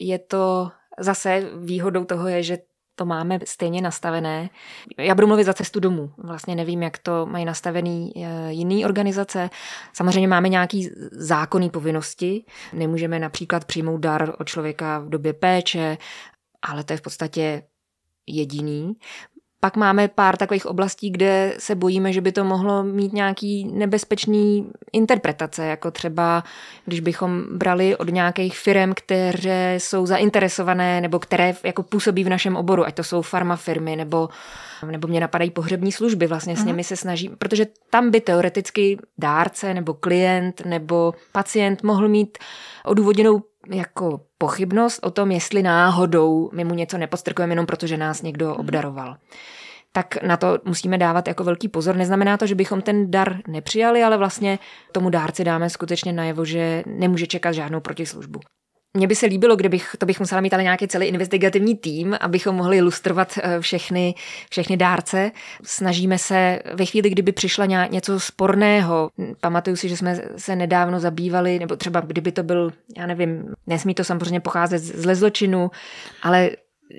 Je 0.00 0.18
to 0.18 0.70
zase 0.98 1.50
výhodou 1.58 2.04
toho 2.04 2.28
je, 2.28 2.42
že 2.42 2.58
to 2.98 3.04
máme 3.04 3.38
stejně 3.44 3.80
nastavené. 3.80 4.50
Já 4.98 5.14
budu 5.14 5.26
mluvit 5.26 5.44
za 5.44 5.54
cestu 5.54 5.80
domů. 5.80 6.12
Vlastně 6.18 6.54
nevím, 6.54 6.82
jak 6.82 6.98
to 6.98 7.26
mají 7.26 7.44
nastavený 7.44 8.12
eh, 8.16 8.52
jiný 8.52 8.84
organizace. 8.84 9.50
Samozřejmě 9.92 10.28
máme 10.28 10.48
nějaký 10.48 10.90
zákonný 11.12 11.70
povinnosti. 11.70 12.44
Nemůžeme 12.72 13.18
například 13.18 13.64
přijmout 13.64 13.98
dar 13.98 14.34
od 14.38 14.48
člověka 14.48 14.98
v 14.98 15.08
době 15.08 15.32
péče, 15.32 15.98
ale 16.62 16.84
to 16.84 16.92
je 16.92 16.96
v 16.96 17.02
podstatě 17.02 17.62
jediný. 18.26 18.94
Pak 19.60 19.76
máme 19.76 20.08
pár 20.08 20.36
takových 20.36 20.66
oblastí, 20.66 21.10
kde 21.10 21.54
se 21.58 21.74
bojíme, 21.74 22.12
že 22.12 22.20
by 22.20 22.32
to 22.32 22.44
mohlo 22.44 22.84
mít 22.84 23.12
nějaký 23.12 23.64
nebezpečný 23.72 24.70
interpretace, 24.92 25.66
jako 25.66 25.90
třeba, 25.90 26.44
když 26.84 27.00
bychom 27.00 27.44
brali 27.58 27.96
od 27.96 28.10
nějakých 28.10 28.58
firm, 28.58 28.92
které 28.94 29.74
jsou 29.78 30.06
zainteresované 30.06 31.00
nebo 31.00 31.18
které 31.18 31.54
jako 31.62 31.82
působí 31.82 32.24
v 32.24 32.28
našem 32.28 32.56
oboru, 32.56 32.86
ať 32.86 32.94
to 32.94 33.04
jsou 33.04 33.22
farmafirmy 33.22 33.96
nebo, 33.96 34.28
nebo 34.86 35.08
mě 35.08 35.20
napadají 35.20 35.50
pohřební 35.50 35.92
služby, 35.92 36.26
vlastně 36.26 36.56
s 36.56 36.64
nimi 36.64 36.84
se 36.84 36.96
snaží, 36.96 37.28
protože 37.28 37.66
tam 37.90 38.10
by 38.10 38.20
teoreticky 38.20 38.98
dárce 39.18 39.74
nebo 39.74 39.94
klient 39.94 40.62
nebo 40.66 41.14
pacient 41.32 41.82
mohl 41.82 42.08
mít 42.08 42.38
odůvodněnou 42.84 43.42
jako 43.70 44.20
pochybnost 44.38 44.98
o 45.02 45.10
tom, 45.10 45.30
jestli 45.30 45.62
náhodou 45.62 46.50
my 46.52 46.64
mu 46.64 46.74
něco 46.74 46.98
nepodstrkujeme 46.98 47.52
jenom 47.52 47.66
proto, 47.66 47.86
že 47.86 47.96
nás 47.96 48.22
někdo 48.22 48.48
mhm. 48.48 48.60
obdaroval. 48.60 49.16
Tak 49.92 50.22
na 50.22 50.36
to 50.36 50.58
musíme 50.64 50.98
dávat 50.98 51.28
jako 51.28 51.44
velký 51.44 51.68
pozor. 51.68 51.96
Neznamená 51.96 52.36
to, 52.36 52.46
že 52.46 52.54
bychom 52.54 52.82
ten 52.82 53.10
dar 53.10 53.36
nepřijali, 53.46 54.02
ale 54.02 54.16
vlastně 54.16 54.58
tomu 54.92 55.10
dárci 55.10 55.44
dáme 55.44 55.70
skutečně 55.70 56.12
najevo, 56.12 56.44
že 56.44 56.82
nemůže 56.86 57.26
čekat 57.26 57.52
žádnou 57.52 57.80
protislužbu. 57.80 58.40
Mně 58.94 59.06
by 59.06 59.14
se 59.14 59.26
líbilo, 59.26 59.56
kdybych, 59.56 59.96
to 59.98 60.06
bych 60.06 60.20
musela 60.20 60.40
mít 60.40 60.54
ale 60.54 60.62
nějaký 60.62 60.88
celý 60.88 61.06
investigativní 61.06 61.76
tým, 61.76 62.16
abychom 62.20 62.56
mohli 62.56 62.76
ilustrovat 62.76 63.38
eh, 63.42 63.60
všechny, 63.60 64.14
všechny 64.50 64.76
dárce. 64.76 65.30
Snažíme 65.62 66.18
se 66.18 66.58
ve 66.74 66.84
chvíli, 66.84 67.10
kdyby 67.10 67.32
přišla 67.32 67.66
něco 67.66 68.20
sporného, 68.20 69.10
pamatuju 69.40 69.76
si, 69.76 69.88
že 69.88 69.96
jsme 69.96 70.20
se 70.36 70.56
nedávno 70.56 71.00
zabývali, 71.00 71.58
nebo 71.58 71.76
třeba 71.76 72.00
kdyby 72.00 72.32
to 72.32 72.42
byl, 72.42 72.72
já 72.98 73.06
nevím, 73.06 73.54
nesmí 73.66 73.94
to 73.94 74.04
samozřejmě 74.04 74.40
pocházet 74.40 74.78
z 74.78 75.14
zločinu, 75.14 75.70
ale 76.22 76.50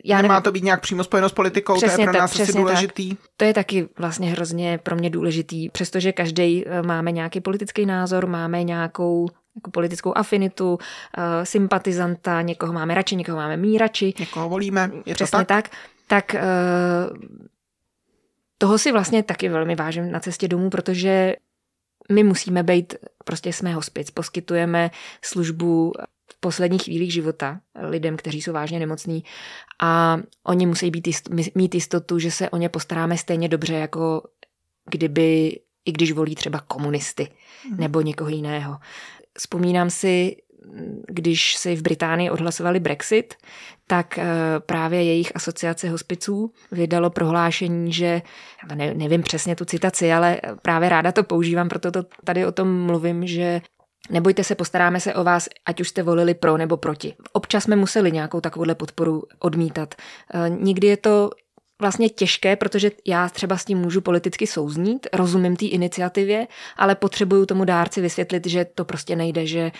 já 0.05 0.21
Nemá 0.21 0.33
nevím. 0.33 0.43
to 0.43 0.51
být 0.51 0.63
nějak 0.63 0.81
přímo 0.81 1.03
spojeno 1.03 1.29
s 1.29 1.33
politikou, 1.33 1.77
přesně 1.77 1.95
to 1.95 2.01
je 2.01 2.05
pro 2.05 2.13
tak, 2.13 2.21
nás 2.21 2.39
asi 2.39 2.53
důležitý. 2.53 3.09
Tak. 3.09 3.19
To 3.37 3.45
je 3.45 3.53
taky 3.53 3.89
vlastně 3.97 4.31
hrozně 4.31 4.79
pro 4.83 4.95
mě 4.95 5.09
důležitý, 5.09 5.69
přestože 5.69 6.11
každý 6.11 6.63
eh, 6.67 6.81
máme 6.81 7.11
nějaký 7.11 7.41
politický 7.41 7.85
názor, 7.85 8.27
máme 8.27 8.63
nějakou 8.63 9.27
jako 9.59 9.71
politickou 9.71 10.17
afinitu, 10.17 10.73
uh, 10.73 10.79
sympatizanta, 11.43 12.41
někoho 12.41 12.73
máme 12.73 12.95
radši, 12.95 13.15
někoho 13.15 13.37
máme 13.37 13.57
mírači. 13.57 14.13
Někoho 14.19 14.49
volíme, 14.49 14.91
je 15.05 15.15
Přesně 15.15 15.39
to 15.39 15.45
tak? 15.45 15.69
Tak, 15.69 15.75
tak 16.07 16.35
uh, 16.41 17.17
toho 18.57 18.77
si 18.77 18.91
vlastně 18.91 19.23
taky 19.23 19.49
velmi 19.49 19.75
vážím 19.75 20.11
na 20.11 20.19
cestě 20.19 20.47
domů, 20.47 20.69
protože 20.69 21.35
my 22.11 22.23
musíme 22.23 22.63
být, 22.63 22.93
prostě 23.25 23.53
jsme 23.53 23.73
hospic, 23.73 24.11
poskytujeme 24.11 24.91
službu 25.21 25.93
v 26.31 26.39
posledních 26.39 26.83
chvílích 26.83 27.13
života 27.13 27.59
lidem, 27.89 28.17
kteří 28.17 28.41
jsou 28.41 28.53
vážně 28.53 28.79
nemocní 28.79 29.23
a 29.81 30.17
oni 30.43 30.65
musí 30.65 30.91
být 30.91 31.07
jist, 31.07 31.29
mít 31.55 31.75
jistotu, 31.75 32.19
že 32.19 32.31
se 32.31 32.49
o 32.49 32.57
ně 32.57 32.69
postaráme 32.69 33.17
stejně 33.17 33.49
dobře, 33.49 33.73
jako 33.73 34.23
kdyby, 34.89 35.59
i 35.85 35.91
když 35.91 36.11
volí 36.11 36.35
třeba 36.35 36.59
komunisty 36.59 37.31
nebo 37.77 38.01
někoho 38.01 38.29
jiného 38.29 38.77
Vzpomínám 39.39 39.89
si, 39.89 40.35
když 41.07 41.55
si 41.55 41.75
v 41.75 41.81
Británii 41.81 42.29
odhlasovali 42.29 42.79
Brexit, 42.79 43.33
tak 43.87 44.17
eh, 44.17 44.25
právě 44.65 45.03
jejich 45.03 45.35
asociace 45.35 45.89
hospiců 45.89 46.51
vydalo 46.71 47.09
prohlášení, 47.09 47.93
že, 47.93 48.21
ne, 48.75 48.93
nevím 48.93 49.23
přesně 49.23 49.55
tu 49.55 49.65
citaci, 49.65 50.13
ale 50.13 50.41
právě 50.61 50.89
ráda 50.89 51.11
to 51.11 51.23
používám, 51.23 51.69
proto 51.69 51.91
to 51.91 52.03
tady 52.23 52.45
o 52.45 52.51
tom 52.51 52.85
mluvím, 52.85 53.27
že 53.27 53.61
Nebojte 54.09 54.43
se, 54.43 54.55
postaráme 54.55 54.99
se 54.99 55.13
o 55.13 55.23
vás, 55.23 55.49
ať 55.65 55.81
už 55.81 55.89
jste 55.89 56.03
volili 56.03 56.33
pro 56.33 56.57
nebo 56.57 56.77
proti. 56.77 57.15
Občas 57.33 57.63
jsme 57.63 57.75
museli 57.75 58.11
nějakou 58.11 58.41
takovouhle 58.41 58.75
podporu 58.75 59.23
odmítat. 59.39 59.95
Eh, 60.33 60.49
nikdy 60.49 60.87
je 60.87 60.97
to 60.97 61.29
vlastně 61.79 62.09
těžké, 62.09 62.55
protože 62.55 62.91
já 63.07 63.29
třeba 63.29 63.57
s 63.57 63.65
tím 63.65 63.77
můžu 63.77 64.01
politicky 64.01 64.47
souznít, 64.47 65.07
rozumím 65.13 65.55
té 65.55 65.65
iniciativě, 65.65 66.47
ale 66.77 66.95
potřebuju 66.95 67.45
tomu 67.45 67.65
dárci 67.65 68.01
vysvětlit, 68.01 68.47
že 68.47 68.65
to 68.65 68.85
prostě 68.85 69.15
nejde, 69.15 69.45
že 69.45 69.71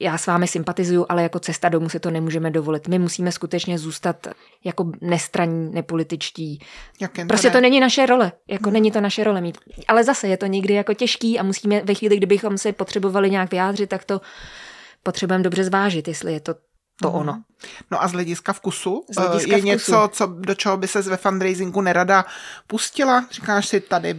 já 0.00 0.18
s 0.18 0.26
vámi 0.26 0.48
sympatizuju, 0.48 1.06
ale 1.08 1.22
jako 1.22 1.38
cesta 1.38 1.68
domů 1.68 1.88
si 1.88 2.00
to 2.00 2.10
nemůžeme 2.10 2.50
dovolit. 2.50 2.88
My 2.88 2.98
musíme 2.98 3.32
skutečně 3.32 3.78
zůstat 3.78 4.26
jako 4.64 4.92
nestraní, 5.00 5.70
nepolitičtí. 5.72 6.58
Jak 7.00 7.10
prostě 7.28 7.50
to 7.50 7.60
není 7.60 7.80
naše 7.80 8.06
role, 8.06 8.32
jako 8.48 8.70
není 8.70 8.90
to 8.90 9.00
naše 9.00 9.24
role 9.24 9.40
mít. 9.40 9.58
Ale 9.88 10.04
zase 10.04 10.28
je 10.28 10.36
to 10.36 10.46
někdy 10.46 10.74
jako 10.74 10.94
těžký 10.94 11.38
a 11.38 11.42
musíme 11.42 11.80
ve 11.84 11.94
chvíli, 11.94 12.16
kdybychom 12.16 12.58
se 12.58 12.72
potřebovali 12.72 13.30
nějak 13.30 13.50
vyjádřit, 13.50 13.86
tak 13.86 14.04
to 14.04 14.20
potřebujeme 15.02 15.44
dobře 15.44 15.64
zvážit, 15.64 16.08
jestli 16.08 16.32
je 16.32 16.40
to 16.40 16.54
to 17.00 17.08
mhm. 17.08 17.18
ono. 17.18 17.42
No 17.90 18.02
a 18.02 18.08
z 18.08 18.12
hlediska 18.12 18.52
vkusu? 18.52 19.04
Z 19.10 19.16
hlediska 19.16 19.52
je 19.52 19.58
vkusu. 19.58 19.66
něco, 19.66 20.08
co, 20.12 20.26
do 20.26 20.54
čeho 20.54 20.76
by 20.76 20.88
se 20.88 21.02
ve 21.02 21.16
fundraisingu 21.16 21.80
nerada 21.80 22.24
pustila? 22.66 23.26
Říkáš 23.30 23.68
si 23.68 23.80
tady 23.80 24.14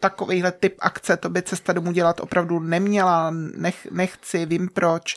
takovýhle 0.00 0.52
typ 0.52 0.76
akce, 0.78 1.16
to 1.16 1.28
by 1.28 1.42
cesta 1.42 1.72
domů 1.72 1.92
dělat 1.92 2.20
opravdu 2.20 2.60
neměla, 2.60 3.30
nech, 3.56 3.86
nechci, 3.90 4.46
vím 4.46 4.68
proč. 4.68 5.16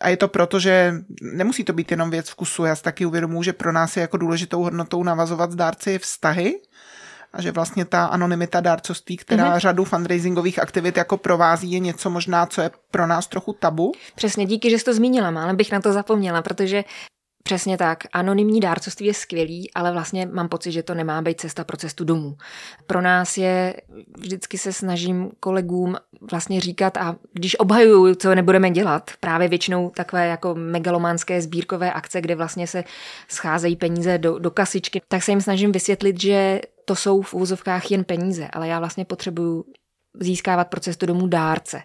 A 0.00 0.08
je 0.08 0.16
to 0.16 0.28
proto, 0.28 0.60
že 0.60 0.94
nemusí 1.22 1.64
to 1.64 1.72
být 1.72 1.90
jenom 1.90 2.10
věc 2.10 2.30
vkusu. 2.30 2.64
Já 2.64 2.76
si 2.76 2.82
taky 2.82 3.06
uvědomuji, 3.06 3.42
že 3.42 3.52
pro 3.52 3.72
nás 3.72 3.96
je 3.96 4.00
jako 4.00 4.16
důležitou 4.16 4.62
hodnotou 4.62 5.02
navazovat 5.02 5.52
s 5.52 5.54
dárci 5.54 5.98
vztahy, 5.98 6.60
a 7.32 7.42
že 7.42 7.52
vlastně 7.52 7.84
ta 7.84 8.04
anonymita 8.04 8.60
dárcovství, 8.60 9.16
která 9.16 9.54
mm-hmm. 9.54 9.58
řadu 9.58 9.84
fundraisingových 9.84 10.58
aktivit 10.58 10.96
jako 10.96 11.16
provází, 11.16 11.72
je 11.72 11.78
něco 11.78 12.10
možná, 12.10 12.46
co 12.46 12.60
je 12.60 12.70
pro 12.90 13.06
nás 13.06 13.26
trochu 13.26 13.52
tabu. 13.52 13.92
Přesně, 14.14 14.46
díky, 14.46 14.70
že 14.70 14.78
jsi 14.78 14.84
to 14.84 14.94
zmínila, 14.94 15.42
ale 15.42 15.54
bych 15.54 15.72
na 15.72 15.80
to 15.80 15.92
zapomněla, 15.92 16.42
protože 16.42 16.84
Přesně 17.42 17.78
tak. 17.78 18.04
Anonymní 18.12 18.60
dárcovství 18.60 19.06
je 19.06 19.14
skvělý, 19.14 19.70
ale 19.74 19.92
vlastně 19.92 20.26
mám 20.26 20.48
pocit, 20.48 20.72
že 20.72 20.82
to 20.82 20.94
nemá 20.94 21.22
být 21.22 21.40
cesta 21.40 21.64
pro 21.64 21.76
cestu 21.76 22.04
domů. 22.04 22.36
Pro 22.86 23.00
nás 23.00 23.38
je, 23.38 23.76
vždycky 24.18 24.58
se 24.58 24.72
snažím 24.72 25.30
kolegům 25.40 25.96
vlastně 26.30 26.60
říkat 26.60 26.96
a 26.96 27.16
když 27.32 27.58
obhajuju, 27.58 28.14
co 28.14 28.34
nebudeme 28.34 28.70
dělat, 28.70 29.10
právě 29.20 29.48
většinou 29.48 29.90
takové 29.90 30.26
jako 30.26 30.54
megalománské 30.54 31.42
sbírkové 31.42 31.92
akce, 31.92 32.20
kde 32.20 32.34
vlastně 32.34 32.66
se 32.66 32.84
scházejí 33.28 33.76
peníze 33.76 34.18
do, 34.18 34.38
do 34.38 34.50
kasičky, 34.50 35.02
tak 35.08 35.22
se 35.22 35.32
jim 35.32 35.40
snažím 35.40 35.72
vysvětlit, 35.72 36.20
že 36.20 36.60
to 36.90 36.96
jsou 36.96 37.22
v 37.22 37.34
úvozovkách 37.34 37.90
jen 37.90 38.04
peníze, 38.04 38.48
ale 38.52 38.68
já 38.68 38.78
vlastně 38.78 39.04
potřebuju 39.04 39.64
získávat 40.20 40.68
pro 40.68 40.80
cestu 40.80 41.06
domů 41.06 41.26
dárce. 41.26 41.82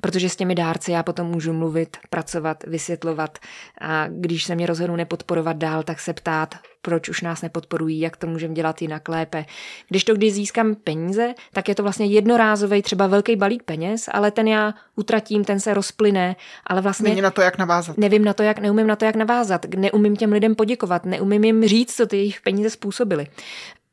Protože 0.00 0.28
s 0.28 0.36
těmi 0.36 0.54
dárci 0.54 0.92
já 0.92 1.02
potom 1.02 1.26
můžu 1.26 1.52
mluvit, 1.52 1.96
pracovat, 2.10 2.64
vysvětlovat 2.66 3.38
a 3.80 4.08
když 4.08 4.44
se 4.44 4.54
mě 4.54 4.66
rozhodnu 4.66 4.96
nepodporovat 4.96 5.56
dál, 5.56 5.82
tak 5.82 6.00
se 6.00 6.12
ptát, 6.12 6.54
proč 6.82 7.08
už 7.08 7.20
nás 7.20 7.42
nepodporují, 7.42 8.00
jak 8.00 8.16
to 8.16 8.26
můžeme 8.26 8.54
dělat 8.54 8.82
jinak 8.82 9.08
lépe. 9.08 9.44
Když 9.88 10.04
to, 10.04 10.14
když 10.14 10.34
získám 10.34 10.74
peníze, 10.74 11.34
tak 11.52 11.68
je 11.68 11.74
to 11.74 11.82
vlastně 11.82 12.06
jednorázový, 12.06 12.82
třeba 12.82 13.06
velký 13.06 13.36
balík 13.36 13.62
peněz, 13.62 14.08
ale 14.12 14.30
ten 14.30 14.48
já 14.48 14.74
utratím, 14.96 15.44
ten 15.44 15.60
se 15.60 15.74
rozplyne, 15.74 16.36
ale 16.66 16.80
vlastně... 16.80 17.08
Není 17.08 17.22
na 17.22 17.30
to, 17.30 17.40
jak 17.40 17.58
navázat. 17.58 17.98
Nevím 17.98 18.24
na 18.24 18.34
to, 18.34 18.42
jak, 18.42 18.58
neumím 18.58 18.86
na 18.86 18.96
to, 18.96 19.04
jak 19.04 19.16
navázat. 19.16 19.66
Neumím 19.76 20.16
těm 20.16 20.32
lidem 20.32 20.54
poděkovat, 20.54 21.04
neumím 21.04 21.44
jim 21.44 21.66
říct, 21.66 21.94
co 21.94 22.06
ty 22.06 22.16
jejich 22.16 22.40
peníze 22.40 22.70
způsobily 22.70 23.26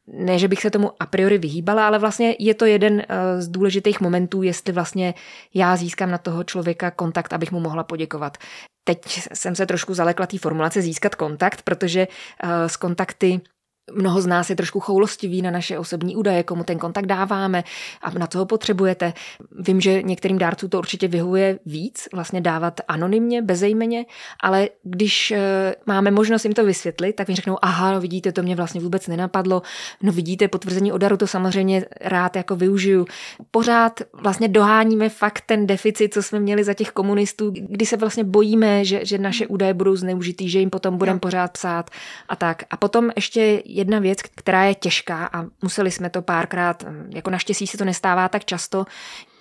ne, 0.08 0.40
že 0.40 0.48
bych 0.48 0.62
se 0.62 0.72
tomu 0.72 0.92
a 1.00 1.06
priori 1.06 1.38
vyhýbala, 1.38 1.88
ale 1.88 2.00
vlastně 2.00 2.36
je 2.40 2.54
to 2.54 2.66
jeden 2.66 3.00
eh, 3.00 3.42
z 3.42 3.48
důležitých 3.48 4.02
momentů, 4.02 4.44
jestli 4.44 4.74
vlastně 4.74 5.14
já 5.54 5.76
získám 5.76 6.12
na 6.12 6.18
toho 6.18 6.44
člověka 6.44 6.92
kontakt, 6.92 7.34
abych 7.34 7.52
mu 7.52 7.60
mohla 7.60 7.84
poděkovat. 7.84 8.38
Teď 8.84 9.00
jsem 9.34 9.56
se 9.56 9.66
trošku 9.66 9.94
zalekla 9.94 10.28
té 10.28 10.38
formulace 10.38 10.82
získat 10.82 11.16
kontakt, 11.16 11.62
protože 11.62 12.08
eh, 12.44 12.48
kontakty 12.80 13.42
Mnoho 13.94 14.22
z 14.22 14.26
nás 14.26 14.50
je 14.50 14.56
trošku 14.56 14.80
choulostivý 14.80 15.42
na 15.42 15.52
naše 15.52 15.80
osobní 15.80 16.16
údaje, 16.16 16.44
komu 16.44 16.64
ten 16.64 16.78
kontakt 16.80 17.06
dáváme 17.06 17.64
a 18.02 18.10
na 18.10 18.28
co 18.28 18.38
ho 18.38 18.46
potřebujete. 18.46 19.14
Vím, 19.60 19.82
že 19.82 20.02
některým 20.02 20.38
dárcům 20.38 20.70
to 20.70 20.78
určitě 20.78 21.08
vyhovuje 21.08 21.60
víc, 21.66 22.08
vlastně 22.14 22.42
dávat 22.42 22.82
anonymně, 22.88 23.42
bezejmeně, 23.42 24.06
ale 24.44 24.70
když 24.84 25.32
eh, 25.32 25.76
máme 25.86 26.12
možnost 26.12 26.44
jim 26.44 26.54
to 26.54 26.66
vysvětlit, 26.66 27.14
tak 27.14 27.28
mi 27.28 27.36
řeknou, 27.36 27.58
aha, 27.62 27.92
no 27.92 28.02
vidíte, 28.02 28.32
to 28.32 28.44
mě 28.44 28.56
vlastně 28.56 28.82
vůbec 28.82 29.08
nenapadlo, 29.08 29.62
no 30.02 30.12
vidíte, 30.12 30.48
potvrzení 30.48 30.92
o 30.92 30.98
daru 30.98 31.18
to 31.18 31.28
samozřejmě 31.28 31.86
rád 32.02 32.36
jako 32.36 32.56
využiju. 32.56 33.06
Pořád 33.52 34.02
vlastně 34.14 34.48
doháníme 34.48 35.10
fakt 35.10 35.44
ten 35.46 35.68
deficit, 35.68 36.14
co 36.14 36.24
jsme 36.24 36.40
měli 36.40 36.64
za 36.64 36.74
těch 36.74 36.92
komunistů, 36.92 37.52
kdy 37.52 37.86
se 37.86 37.98
vlastně 37.98 38.24
bojíme, 38.24 38.86
že, 38.86 39.06
že 39.06 39.18
naše 39.18 39.48
údaje 39.48 39.74
budou 39.74 39.96
zneužitý, 39.96 40.50
že 40.50 40.60
jim 40.60 40.70
potom 40.70 40.98
budeme 40.98 41.20
pořád 41.20 41.52
psát 41.52 41.90
a 42.30 42.36
tak. 42.36 42.64
A 42.70 42.78
potom 42.78 43.12
ještě 43.16 43.62
jedna 43.76 44.00
věc, 44.00 44.22
která 44.22 44.64
je 44.64 44.76
těžká 44.76 45.30
a 45.34 45.46
museli 45.62 45.92
jsme 45.92 46.10
to 46.10 46.22
párkrát, 46.22 46.84
jako 47.10 47.30
naštěstí 47.30 47.68
se 47.68 47.78
to 47.78 47.86
nestává 47.86 48.30
tak 48.30 48.46
často. 48.46 48.86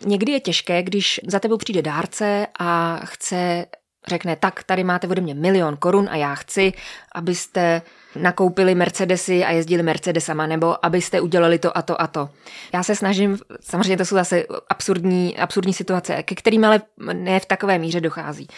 Někdy 0.07 0.33
je 0.33 0.41
těžké, 0.41 0.83
když 0.83 1.21
za 1.27 1.41
tebou 1.41 1.57
přijde 1.57 1.83
dárce 1.83 2.47
a 2.59 3.01
chce 3.05 3.67
řekne, 4.07 4.37
tak 4.37 4.63
tady 4.63 4.85
máte 4.85 5.09
ode 5.09 5.23
mě 5.23 5.35
milion 5.35 5.77
korun 5.77 6.09
a 6.11 6.17
já 6.17 6.35
chci, 6.35 6.73
abyste 7.13 7.83
nakoupili 8.17 8.75
Mercedesy 8.75 9.45
a 9.45 9.51
jezdili 9.51 9.83
Mercedesama, 9.83 10.47
nebo 10.47 10.87
abyste 10.87 11.21
udělali 11.21 11.59
to 11.59 11.79
a 11.79 11.83
to 11.83 12.01
a 12.01 12.07
to. 12.07 12.29
Já 12.75 12.83
se 12.83 12.95
snažím, 12.95 13.39
samozřejmě 13.61 13.97
to 13.97 14.05
jsou 14.05 14.15
zase 14.15 14.45
absurdní, 14.69 15.37
absurdní 15.39 15.75
situace, 15.75 16.23
ke 16.23 16.35
kterým 16.35 16.65
ale 16.65 16.83
ne 17.13 17.41
v 17.41 17.47
takové 17.47 17.79
míře 17.79 18.01
dochází. 18.01 18.49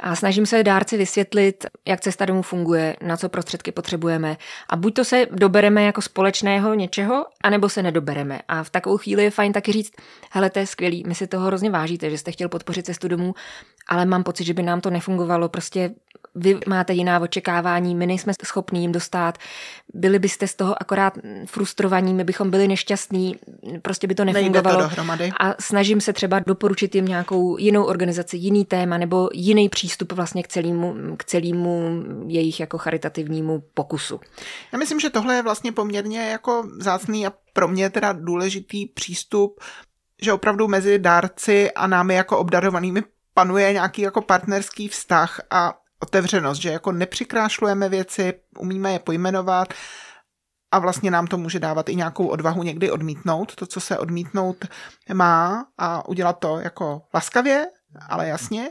A 0.00 0.16
snažím 0.16 0.46
se 0.46 0.62
dárci 0.62 0.96
vysvětlit, 0.96 1.66
jak 1.86 2.00
cesta 2.00 2.24
domů 2.24 2.42
funguje, 2.42 2.96
na 3.02 3.16
co 3.16 3.28
prostředky 3.28 3.72
potřebujeme. 3.72 4.36
A 4.68 4.76
buď 4.76 4.94
to 4.94 5.04
se 5.04 5.26
dobereme 5.30 5.84
jako 5.84 6.02
společného 6.02 6.74
něčeho, 6.74 7.26
anebo 7.42 7.68
se 7.68 7.82
nedobereme. 7.82 8.40
A 8.48 8.62
v 8.62 8.70
takovou 8.70 8.96
chvíli 8.96 9.24
je 9.24 9.30
fajn 9.30 9.52
taky 9.52 9.72
říct, 9.72 9.92
hele, 10.30 10.50
to 10.50 10.58
je 10.58 10.66
skvělý, 10.66 11.04
my 11.06 11.14
si 11.14 11.26
toho 11.26 11.46
hrozně 11.46 11.70
vážíte, 11.70 12.10
že 12.10 12.18
jste 12.18 12.32
chtěl 12.32 12.48
podpořit 12.48 12.86
cestu 12.86 13.08
domů, 13.08 13.34
ale 13.88 14.06
mám 14.06 14.22
pocit, 14.22 14.44
že 14.44 14.54
by 14.54 14.62
nám 14.62 14.80
to 14.80 14.90
nefungovalo. 14.90 15.48
Prostě 15.48 15.90
vy 16.34 16.58
máte 16.66 16.92
jiná 16.92 17.20
očekávání, 17.20 17.94
my 17.94 18.06
nejsme 18.06 18.32
schopní 18.44 18.80
jim 18.80 18.92
dostat, 18.92 19.38
byli 19.94 20.18
byste 20.18 20.46
z 20.46 20.54
toho 20.54 20.82
akorát 20.82 21.18
frustrovaní, 21.46 22.14
my 22.14 22.24
bychom 22.24 22.50
byli 22.50 22.68
nešťastní, 22.68 23.36
prostě 23.82 24.06
by 24.06 24.14
to 24.14 24.24
nefungovalo. 24.24 24.76
To 24.76 24.82
dohromady. 24.82 25.32
A 25.40 25.54
snažím 25.60 26.00
se 26.00 26.12
třeba 26.12 26.38
doporučit 26.38 26.94
jim 26.94 27.04
nějakou 27.04 27.58
jinou 27.58 27.84
organizaci, 27.84 28.36
jiný 28.36 28.64
téma 28.64 28.98
nebo 28.98 29.28
jiný 29.32 29.68
přístup 29.68 30.12
vlastně 30.12 30.42
k 30.42 30.48
celému, 30.48 31.16
k 31.16 31.24
celému 31.24 32.04
jejich 32.26 32.60
jako 32.60 32.78
charitativnímu 32.78 33.62
pokusu. 33.74 34.20
Já 34.72 34.78
myslím, 34.78 35.00
že 35.00 35.10
tohle 35.10 35.34
je 35.34 35.42
vlastně 35.42 35.72
poměrně 35.72 36.28
jako 36.30 36.68
zácný 36.78 37.26
a 37.26 37.32
pro 37.52 37.68
mě 37.68 37.90
teda 37.90 38.12
důležitý 38.12 38.86
přístup, 38.86 39.60
že 40.22 40.32
opravdu 40.32 40.68
mezi 40.68 40.98
dárci 40.98 41.70
a 41.70 41.86
námi 41.86 42.14
jako 42.14 42.38
obdarovanými 42.38 43.02
panuje 43.34 43.72
nějaký 43.72 44.02
jako 44.02 44.22
partnerský 44.22 44.88
vztah 44.88 45.40
a 45.50 45.74
otevřenost, 46.02 46.60
že 46.60 46.70
jako 46.70 46.92
nepřikrášlujeme 46.92 47.88
věci, 47.88 48.34
umíme 48.58 48.92
je 48.92 48.98
pojmenovat 48.98 49.74
a 50.70 50.78
vlastně 50.78 51.10
nám 51.10 51.26
to 51.26 51.38
může 51.38 51.58
dávat 51.58 51.88
i 51.88 51.96
nějakou 51.96 52.26
odvahu 52.26 52.62
někdy 52.62 52.90
odmítnout 52.90 53.54
to, 53.54 53.66
co 53.66 53.80
se 53.80 53.98
odmítnout 53.98 54.64
má 55.12 55.66
a 55.78 56.08
udělat 56.08 56.32
to 56.32 56.60
jako 56.60 57.02
laskavě, 57.14 57.66
ale 58.08 58.28
jasně. 58.28 58.70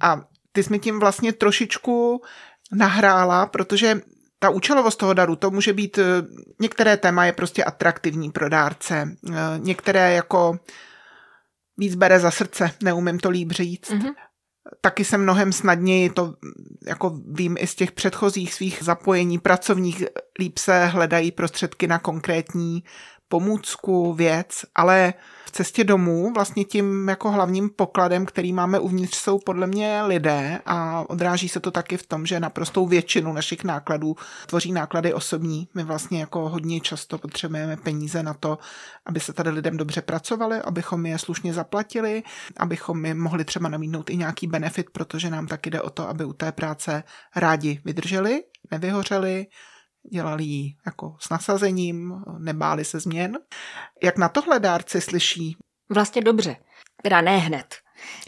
A 0.00 0.20
ty 0.52 0.62
jsi 0.62 0.70
mi 0.70 0.78
tím 0.78 1.00
vlastně 1.00 1.32
trošičku 1.32 2.22
nahrála, 2.72 3.46
protože 3.46 4.00
ta 4.38 4.50
účelovost 4.50 4.98
toho 4.98 5.14
daru, 5.14 5.36
to 5.36 5.50
může 5.50 5.72
být, 5.72 5.98
některé 6.60 6.96
téma 6.96 7.24
je 7.24 7.32
prostě 7.32 7.64
atraktivní 7.64 8.30
pro 8.30 8.48
dárce, 8.48 9.16
některé 9.58 10.12
jako 10.12 10.58
víc 11.76 11.94
bere 11.94 12.20
za 12.20 12.30
srdce, 12.30 12.70
neumím 12.82 13.18
to 13.18 13.30
líp 13.30 13.52
říct. 13.52 13.90
Mm-hmm 13.90 14.14
taky 14.80 15.04
se 15.04 15.18
mnohem 15.18 15.52
snadněji, 15.52 16.10
to 16.10 16.34
jako 16.86 17.20
vím 17.26 17.56
i 17.58 17.66
z 17.66 17.74
těch 17.74 17.92
předchozích 17.92 18.54
svých 18.54 18.78
zapojení 18.82 19.38
pracovních, 19.38 20.04
líp 20.38 20.58
se 20.58 20.86
hledají 20.86 21.30
prostředky 21.32 21.86
na 21.86 21.98
konkrétní 21.98 22.84
pomůcku, 23.28 24.12
věc, 24.12 24.64
ale 24.74 25.14
v 25.44 25.50
cestě 25.50 25.84
domů 25.84 26.32
vlastně 26.34 26.64
tím 26.64 27.08
jako 27.08 27.30
hlavním 27.30 27.70
pokladem, 27.70 28.26
který 28.26 28.52
máme 28.52 28.78
uvnitř, 28.78 29.16
jsou 29.18 29.38
podle 29.38 29.66
mě 29.66 30.02
lidé 30.02 30.60
a 30.66 31.04
odráží 31.10 31.48
se 31.48 31.60
to 31.60 31.70
taky 31.70 31.96
v 31.96 32.06
tom, 32.06 32.26
že 32.26 32.40
naprostou 32.40 32.86
většinu 32.86 33.32
našich 33.32 33.64
nákladů 33.64 34.16
tvoří 34.46 34.72
náklady 34.72 35.14
osobní. 35.14 35.68
My 35.74 35.84
vlastně 35.84 36.20
jako 36.20 36.48
hodně 36.48 36.80
často 36.80 37.18
potřebujeme 37.18 37.76
peníze 37.76 38.22
na 38.22 38.34
to, 38.34 38.58
aby 39.06 39.20
se 39.20 39.32
tady 39.32 39.50
lidem 39.50 39.76
dobře 39.76 40.02
pracovali, 40.02 40.62
abychom 40.62 41.06
je 41.06 41.18
slušně 41.18 41.54
zaplatili, 41.54 42.22
abychom 42.56 43.00
mi 43.00 43.14
mohli 43.14 43.44
třeba 43.44 43.68
namítnout 43.68 44.10
i 44.10 44.16
nějaký 44.16 44.46
benefit, 44.46 44.90
protože 44.90 45.30
nám 45.30 45.46
taky 45.46 45.70
jde 45.70 45.82
o 45.82 45.90
to, 45.90 46.08
aby 46.08 46.24
u 46.24 46.32
té 46.32 46.52
práce 46.52 47.02
rádi 47.36 47.80
vydrželi, 47.84 48.42
nevyhořeli, 48.70 49.46
dělali 50.12 50.44
ji 50.44 50.74
jako 50.86 51.16
s 51.20 51.28
nasazením, 51.28 52.22
nebáli 52.38 52.84
se 52.84 53.00
změn. 53.00 53.38
Jak 54.02 54.18
na 54.18 54.28
tohle 54.28 54.60
dárci 54.60 55.00
slyší? 55.00 55.56
Vlastně 55.94 56.22
dobře, 56.22 56.56
teda 57.02 57.20
ne 57.20 57.38
hned. 57.38 57.74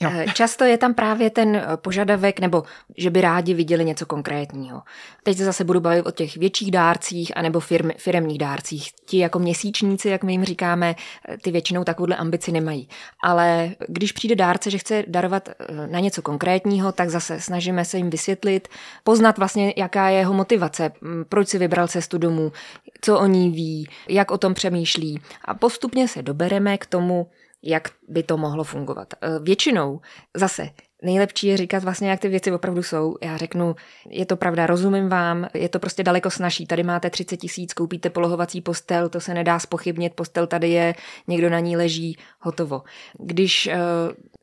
Jo. 0.00 0.10
Eh, 0.12 0.26
často 0.34 0.64
je 0.64 0.78
tam 0.78 0.94
právě 0.94 1.30
ten 1.30 1.56
eh, 1.56 1.64
požadavek, 1.76 2.40
nebo 2.40 2.62
že 2.96 3.10
by 3.10 3.20
rádi 3.20 3.54
viděli 3.54 3.84
něco 3.84 4.06
konkrétního. 4.06 4.82
Teď 5.22 5.36
se 5.36 5.44
zase 5.44 5.64
budu 5.64 5.80
bavit 5.80 6.06
o 6.06 6.10
těch 6.10 6.36
větších 6.36 6.70
dárcích 6.70 7.36
anebo 7.36 7.60
firm, 7.60 7.90
firemních 7.98 8.38
dárcích. 8.38 8.90
Ti 9.06 9.18
jako 9.18 9.38
měsíčníci, 9.38 10.08
jak 10.08 10.24
my 10.24 10.32
jim 10.32 10.44
říkáme, 10.44 10.94
eh, 11.28 11.36
ty 11.36 11.50
většinou 11.50 11.84
takovouhle 11.84 12.16
ambici 12.16 12.52
nemají. 12.52 12.88
Ale 13.22 13.70
když 13.88 14.12
přijde 14.12 14.34
dárce, 14.34 14.70
že 14.70 14.78
chce 14.78 15.04
darovat 15.06 15.48
na 15.90 16.00
něco 16.00 16.22
konkrétního, 16.22 16.92
tak 16.92 17.10
zase 17.10 17.40
snažíme 17.40 17.84
se 17.84 17.96
jim 17.96 18.10
vysvětlit, 18.10 18.68
poznat 19.04 19.38
vlastně, 19.38 19.74
jaká 19.76 20.08
je 20.08 20.18
jeho 20.18 20.34
motivace, 20.34 20.92
proč 21.28 21.48
si 21.48 21.58
vybral 21.58 21.88
cestu 21.88 22.18
domů, 22.18 22.52
co 23.00 23.18
o 23.18 23.26
ní 23.26 23.50
ví, 23.50 23.88
jak 24.08 24.30
o 24.30 24.38
tom 24.38 24.54
přemýšlí. 24.54 25.20
A 25.44 25.54
postupně 25.54 26.08
se 26.08 26.22
dobereme 26.22 26.78
k 26.78 26.86
tomu, 26.86 27.26
jak 27.62 27.88
by 28.08 28.22
to 28.22 28.36
mohlo 28.36 28.64
fungovat. 28.64 29.14
Eh, 29.22 29.38
většinou 29.42 30.00
zase 30.36 30.70
Nejlepší 31.02 31.46
je 31.46 31.56
říkat 31.56 31.84
vlastně, 31.84 32.10
jak 32.10 32.20
ty 32.20 32.28
věci 32.28 32.52
opravdu 32.52 32.82
jsou. 32.82 33.16
Já 33.22 33.36
řeknu, 33.36 33.74
je 34.08 34.26
to 34.26 34.36
pravda, 34.36 34.66
rozumím 34.66 35.08
vám, 35.08 35.48
je 35.54 35.68
to 35.68 35.78
prostě 35.78 36.02
daleko 36.02 36.30
snažší. 36.30 36.66
Tady 36.66 36.82
máte 36.82 37.10
30 37.10 37.36
tisíc, 37.36 37.74
koupíte 37.74 38.10
polohovací 38.10 38.60
postel, 38.60 39.08
to 39.08 39.20
se 39.20 39.34
nedá 39.34 39.58
spochybnit, 39.58 40.14
postel 40.14 40.46
tady 40.46 40.70
je, 40.70 40.94
někdo 41.28 41.50
na 41.50 41.60
ní 41.60 41.76
leží, 41.76 42.16
hotovo. 42.40 42.82
Když 43.18 43.68
uh, 43.72 43.72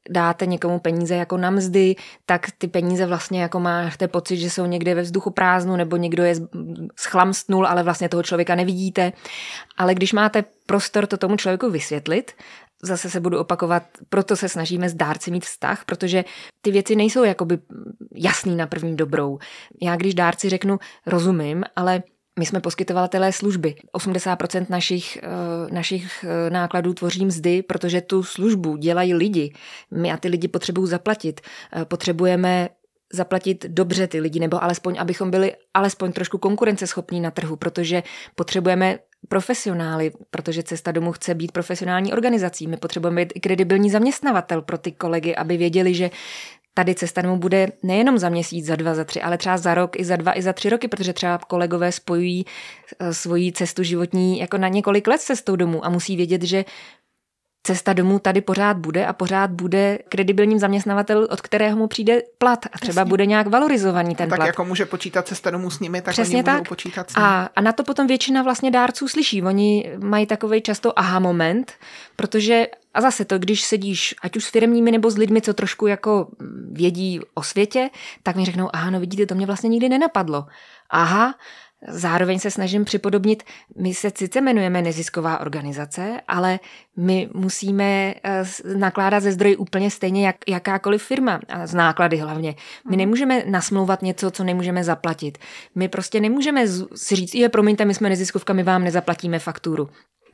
dáte 0.10 0.46
někomu 0.46 0.80
peníze 0.80 1.16
jako 1.16 1.38
na 1.38 1.50
mzdy, 1.50 1.96
tak 2.26 2.48
ty 2.58 2.68
peníze 2.68 3.06
vlastně 3.06 3.42
jako 3.42 3.60
máte 3.60 4.08
pocit, 4.08 4.38
že 4.38 4.50
jsou 4.50 4.66
někde 4.66 4.96
ve 4.96 5.02
vzduchu 5.02 5.30
prázdnu, 5.30 5.76
nebo 5.76 5.98
někdo 5.98 6.24
je 6.24 6.36
schlamstnul, 7.00 7.68
ale 7.68 7.84
vlastně 7.84 8.10
toho 8.10 8.24
člověka 8.24 8.56
nevidíte. 8.56 9.14
Ale 9.78 9.96
když 9.96 10.14
máte 10.14 10.44
prostor 10.66 11.08
to 11.08 11.18
tomu 11.18 11.36
člověku 11.38 11.70
vysvětlit 11.70 12.32
zase 12.84 13.10
se 13.10 13.20
budu 13.20 13.40
opakovat, 13.40 13.84
proto 14.10 14.36
se 14.36 14.50
snažíme 14.50 14.90
s 14.90 14.94
dárci 14.94 15.32
mít 15.32 15.46
vztah, 15.46 15.86
protože 15.86 16.26
ty 16.62 16.72
věci 16.72 16.96
nejsou 16.96 17.24
jakoby 17.24 17.60
jasný 18.16 18.56
na 18.56 18.68
první 18.68 18.96
dobrou. 18.96 19.40
Já 19.82 19.96
když 19.96 20.14
dárci 20.14 20.50
řeknu, 20.50 20.80
rozumím, 21.06 21.64
ale 21.76 22.04
my 22.40 22.46
jsme 22.46 22.60
poskytovatelé 22.60 23.32
služby. 23.34 23.76
80% 23.94 24.66
našich, 24.70 25.18
eh, 25.18 25.74
našich 25.74 26.26
eh, 26.28 26.50
nákladů 26.50 26.94
tvoří 26.94 27.26
mzdy, 27.26 27.64
protože 27.64 28.02
tu 28.02 28.24
službu 28.24 28.78
dělají 28.78 29.14
lidi. 29.14 29.54
My 29.92 30.12
a 30.12 30.18
ty 30.18 30.28
lidi 30.28 30.48
potřebují 30.48 30.88
zaplatit. 30.88 31.42
Eh, 31.74 31.86
potřebujeme 31.86 32.70
zaplatit 33.14 33.66
dobře 33.68 34.08
ty 34.08 34.20
lidi, 34.20 34.40
nebo 34.40 34.64
alespoň, 34.64 34.96
abychom 35.00 35.32
byli 35.32 35.56
alespoň 35.74 36.12
trošku 36.12 36.38
konkurenceschopní 36.38 37.22
na 37.22 37.32
trhu, 37.32 37.56
protože 37.56 38.04
potřebujeme 38.36 39.00
profesionály, 39.30 40.12
protože 40.30 40.64
Cesta 40.64 40.92
domů 40.92 41.12
chce 41.12 41.36
být 41.36 41.52
profesionální 41.52 42.14
organizací. 42.14 42.68
My 42.68 42.78
potřebujeme 42.78 43.26
být 43.26 43.34
i 43.36 43.40
kredibilní 43.40 43.90
zaměstnavatel 43.90 44.62
pro 44.62 44.78
ty 44.78 44.92
kolegy, 44.92 45.36
aby 45.36 45.58
věděli, 45.58 45.94
že 45.94 46.10
tady 46.74 46.96
cesta 46.96 47.22
domů 47.22 47.38
bude 47.38 47.68
nejenom 47.84 48.18
za 48.18 48.30
měsíc, 48.30 48.66
za 48.66 48.76
dva, 48.76 48.96
za 48.96 49.04
tři, 49.04 49.22
ale 49.22 49.38
třeba 49.38 49.58
za 49.58 49.74
rok, 49.74 50.00
i 50.00 50.06
za 50.06 50.16
dva, 50.16 50.38
i 50.38 50.42
za 50.42 50.54
tři 50.54 50.70
roky, 50.70 50.88
protože 50.88 51.14
třeba 51.14 51.38
kolegové 51.38 51.92
spojují 51.92 52.46
eh, 53.00 53.14
svoji 53.14 53.52
cestu 53.52 53.84
životní 53.84 54.40
jako 54.40 54.58
na 54.58 54.68
několik 54.68 55.08
let 55.08 55.22
cestou 55.22 55.56
domů 55.56 55.86
a 55.86 55.90
musí 55.90 56.16
vědět, 56.16 56.44
že 56.44 56.66
cesta 57.68 57.94
domů 57.94 58.20
tady 58.20 58.42
pořád 58.42 58.78
bude 58.78 59.06
a 59.06 59.14
pořád 59.14 59.52
bude 59.52 60.00
kredibilním 60.10 60.60
zaměstnavatel, 60.60 61.28
od 61.32 61.42
kterého 61.42 61.78
mu 61.78 61.88
přijde 61.88 62.22
plat 62.38 62.66
a 62.74 62.78
třeba 62.80 63.02
Jasně. 63.02 63.10
bude 63.10 63.26
nějak 63.26 63.48
valorizovaný 63.48 64.16
ten 64.16 64.30
tak 64.30 64.38
plat. 64.38 64.46
jako 64.46 64.66
může 64.66 64.86
počítat 64.86 65.28
cesta 65.28 65.50
domů 65.52 65.70
s 65.70 65.80
nimi, 65.80 66.02
tak 66.02 66.12
Přesně 66.12 66.36
oni 66.36 66.44
tak. 66.44 66.68
počítat 66.68 67.12
s 67.12 67.16
nimi. 67.16 67.28
A, 67.28 67.50
a 67.56 67.62
na 67.62 67.72
to 67.72 67.84
potom 67.84 68.08
většina 68.08 68.44
vlastně 68.44 68.72
dárců 68.72 69.08
slyší. 69.08 69.44
Oni 69.44 69.92
mají 70.00 70.26
takový 70.26 70.62
často 70.62 71.00
aha 71.00 71.20
moment, 71.20 71.74
protože 72.16 72.68
a 72.94 73.02
zase 73.02 73.26
to, 73.26 73.40
když 73.40 73.62
sedíš 73.62 74.16
ať 74.22 74.38
už 74.38 74.44
s 74.44 74.50
firmními 74.50 74.92
nebo 74.92 75.12
s 75.12 75.18
lidmi, 75.18 75.42
co 75.42 75.54
trošku 75.54 75.88
jako 75.88 76.28
vědí 76.72 77.20
o 77.34 77.44
světě, 77.44 77.90
tak 78.24 78.36
mi 78.36 78.46
řeknou, 78.46 78.70
aha, 78.74 78.90
no 78.90 79.00
vidíte, 79.00 79.26
to 79.26 79.36
mě 79.36 79.46
vlastně 79.46 79.70
nikdy 79.70 79.90
nenapadlo. 79.90 80.46
Aha, 80.90 81.36
Zároveň 81.88 82.40
se 82.40 82.52
snažím 82.52 82.86
připodobnit, 82.86 83.44
my 83.78 83.94
se 83.94 84.12
sice 84.18 84.40
jmenujeme 84.40 84.82
nezisková 84.82 85.40
organizace, 85.40 86.22
ale 86.28 86.60
my 86.98 87.30
musíme 87.34 88.14
eh, 88.24 88.44
nakládat 88.78 89.20
ze 89.20 89.32
zdroji 89.32 89.56
úplně 89.56 89.92
stejně 89.92 90.26
jak 90.28 90.36
jakákoliv 90.48 91.04
firma, 91.04 91.40
a 91.50 91.68
z 91.68 91.74
náklady 91.74 92.18
hlavně. 92.18 92.56
My 92.86 92.90
mhm. 92.90 92.98
nemůžeme 92.98 93.44
nasmlouvat 93.46 94.02
něco, 94.02 94.32
co 94.32 94.44
nemůžeme 94.44 94.84
zaplatit. 94.84 95.38
My 95.76 95.88
prostě 95.88 96.20
nemůžeme 96.20 96.68
si 96.96 97.16
říct, 97.16 97.36
je, 97.36 97.50
promiňte, 97.50 97.86
my 97.86 97.94
jsme 97.94 98.10
neziskovka, 98.10 98.54
my 98.54 98.64
vám 98.64 98.84
nezaplatíme 98.84 99.40
fakturu. 99.40 99.90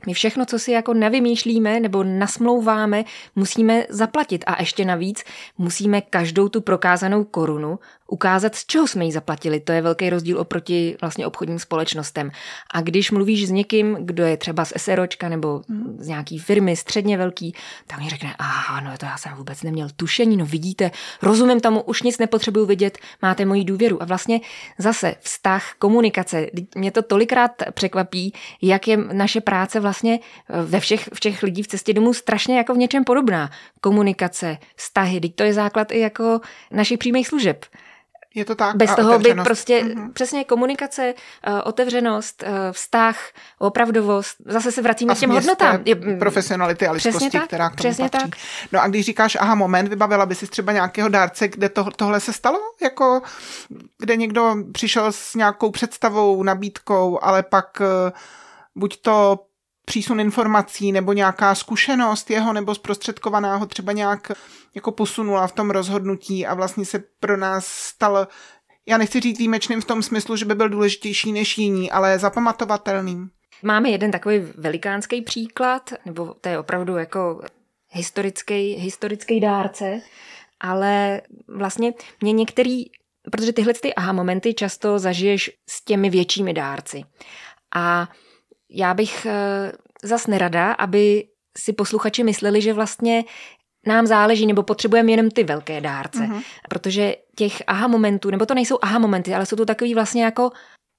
My 0.06 0.14
všechno, 0.14 0.46
co 0.46 0.58
si 0.58 0.72
jako 0.72 0.94
nevymýšlíme 0.94 1.80
nebo 1.80 2.04
nasmlouváme, 2.04 3.04
musíme 3.36 3.84
zaplatit 3.88 4.44
a 4.46 4.60
ještě 4.60 4.84
navíc 4.84 5.24
musíme 5.58 6.00
každou 6.00 6.48
tu 6.48 6.60
prokázanou 6.60 7.24
korunu 7.24 7.78
ukázat, 8.08 8.54
z 8.54 8.66
čeho 8.66 8.86
jsme 8.86 9.04
ji 9.04 9.12
zaplatili. 9.12 9.60
To 9.60 9.72
je 9.72 9.82
velký 9.82 10.10
rozdíl 10.10 10.40
oproti 10.40 10.96
vlastně 11.00 11.26
obchodním 11.26 11.58
společnostem. 11.58 12.30
A 12.74 12.80
když 12.80 13.10
mluvíš 13.10 13.46
s 13.46 13.50
někým, 13.50 13.96
kdo 14.00 14.24
je 14.24 14.36
třeba 14.36 14.64
z 14.64 14.72
SROčka 14.76 15.28
nebo 15.28 15.62
z 15.98 16.08
nějaký 16.08 16.38
firmy 16.38 16.76
středně 16.76 17.18
velký, 17.18 17.54
tak 17.86 17.98
mi 17.98 18.08
řekne, 18.08 18.34
aha, 18.38 18.80
no 18.80 18.98
to 18.98 19.06
já 19.06 19.16
jsem 19.16 19.34
vůbec 19.34 19.62
neměl 19.62 19.88
tušení, 19.96 20.36
no 20.36 20.46
vidíte, 20.46 20.90
rozumím 21.22 21.60
tomu, 21.60 21.82
už 21.82 22.02
nic 22.02 22.18
nepotřebuju 22.18 22.66
vidět, 22.66 22.98
máte 23.22 23.44
moji 23.44 23.64
důvěru. 23.64 24.02
A 24.02 24.04
vlastně 24.04 24.40
zase 24.78 25.14
vztah, 25.20 25.72
komunikace, 25.78 26.46
mě 26.76 26.90
to 26.90 27.02
tolikrát 27.02 27.50
překvapí, 27.74 28.32
jak 28.62 28.88
je 28.88 28.96
naše 28.96 29.40
práce 29.40 29.80
vlastně 29.80 29.93
ve 30.48 30.80
všech, 30.80 31.08
v 31.14 31.20
těch 31.20 31.42
lidí 31.42 31.62
v 31.62 31.68
cestě 31.68 31.92
domů 31.92 32.14
strašně 32.14 32.58
jako 32.58 32.74
v 32.74 32.78
něčem 32.78 33.04
podobná. 33.04 33.50
Komunikace, 33.80 34.58
vztahy, 34.76 35.20
teď 35.20 35.34
to 35.34 35.42
je 35.42 35.54
základ 35.54 35.92
i 35.92 36.00
jako 36.00 36.40
našich 36.70 36.98
přímých 36.98 37.28
služeb. 37.28 37.66
Je 38.36 38.44
to 38.44 38.54
tak. 38.54 38.76
Bez 38.76 38.94
toho 38.94 39.18
by 39.18 39.34
prostě 39.34 39.84
mm-hmm. 39.84 40.12
přesně 40.12 40.44
komunikace, 40.44 41.14
uh, 41.48 41.60
otevřenost, 41.64 42.42
uh, 42.46 42.52
vztah, 42.72 43.18
opravdovost, 43.58 44.36
zase 44.46 44.72
se 44.72 44.82
vracíme 44.82 45.12
a 45.12 45.16
k 45.16 45.18
těm 45.18 45.30
hodnotám. 45.30 45.80
Je, 45.84 45.96
profesionality 46.18 46.86
a 46.86 46.92
lidskosti, 46.92 47.30
tak, 47.30 47.46
která 47.46 47.70
k 47.70 47.76
tomu 47.76 47.76
přesně 47.76 48.08
patří. 48.08 48.30
Tak. 48.30 48.40
No 48.72 48.82
a 48.82 48.88
když 48.88 49.06
říkáš, 49.06 49.36
aha, 49.40 49.54
moment, 49.54 49.88
vybavila 49.88 50.26
by 50.26 50.34
si 50.34 50.46
třeba 50.46 50.72
nějakého 50.72 51.08
dárce, 51.08 51.48
kde 51.48 51.68
to, 51.68 51.84
tohle 51.96 52.20
se 52.20 52.32
stalo? 52.32 52.58
Jako, 52.82 53.22
kde 53.98 54.16
někdo 54.16 54.54
přišel 54.72 55.12
s 55.12 55.34
nějakou 55.34 55.70
představou, 55.70 56.42
nabídkou, 56.42 57.18
ale 57.22 57.42
pak 57.42 57.80
uh, 57.80 57.86
buď 58.74 59.02
to 59.02 59.38
přísun 59.84 60.20
informací 60.20 60.92
nebo 60.92 61.12
nějaká 61.12 61.54
zkušenost 61.54 62.30
jeho 62.30 62.52
nebo 62.52 62.74
zprostředkovaná 62.74 63.56
ho 63.56 63.66
třeba 63.66 63.92
nějak 63.92 64.32
jako 64.74 64.92
posunula 64.92 65.46
v 65.46 65.52
tom 65.52 65.70
rozhodnutí 65.70 66.46
a 66.46 66.54
vlastně 66.54 66.84
se 66.84 67.02
pro 67.20 67.36
nás 67.36 67.66
stal, 67.66 68.28
já 68.86 68.98
nechci 68.98 69.20
říct 69.20 69.38
výjimečným 69.38 69.80
v 69.80 69.84
tom 69.84 70.02
smyslu, 70.02 70.36
že 70.36 70.44
by 70.44 70.54
byl 70.54 70.68
důležitější 70.68 71.32
než 71.32 71.58
jiní, 71.58 71.90
ale 71.90 72.18
zapamatovatelným. 72.18 73.30
Máme 73.62 73.90
jeden 73.90 74.10
takový 74.10 74.38
velikánský 74.38 75.22
příklad, 75.22 75.92
nebo 76.06 76.34
to 76.40 76.48
je 76.48 76.58
opravdu 76.58 76.96
jako 76.96 77.40
historický, 77.90 78.72
historický 78.72 79.40
dárce, 79.40 80.00
ale 80.60 81.20
vlastně 81.48 81.92
mě 82.20 82.32
některý, 82.32 82.84
protože 83.30 83.52
tyhle 83.52 83.74
ty 83.74 83.94
aha 83.94 84.12
momenty 84.12 84.54
často 84.54 84.98
zažiješ 84.98 85.50
s 85.68 85.84
těmi 85.84 86.10
většími 86.10 86.54
dárci. 86.54 87.04
A 87.74 88.08
já 88.74 88.94
bych 88.94 89.26
eh, 89.26 89.72
zas 90.02 90.26
nerada, 90.26 90.72
aby 90.72 91.24
si 91.58 91.72
posluchači 91.72 92.24
mysleli, 92.24 92.60
že 92.62 92.72
vlastně 92.72 93.24
nám 93.86 94.06
záleží 94.06 94.46
nebo 94.46 94.62
potřebujeme 94.62 95.10
jenom 95.10 95.30
ty 95.30 95.44
velké 95.44 95.80
dárce. 95.80 96.18
Mm-hmm. 96.18 96.42
Protože 96.68 97.16
těch 97.36 97.62
aha 97.66 97.88
momentů, 97.88 98.30
nebo 98.30 98.46
to 98.46 98.54
nejsou 98.54 98.78
aha 98.82 98.98
momenty, 98.98 99.34
ale 99.34 99.46
jsou 99.46 99.56
to 99.56 99.66
takový 99.66 99.94
vlastně 99.94 100.24
jako 100.24 100.50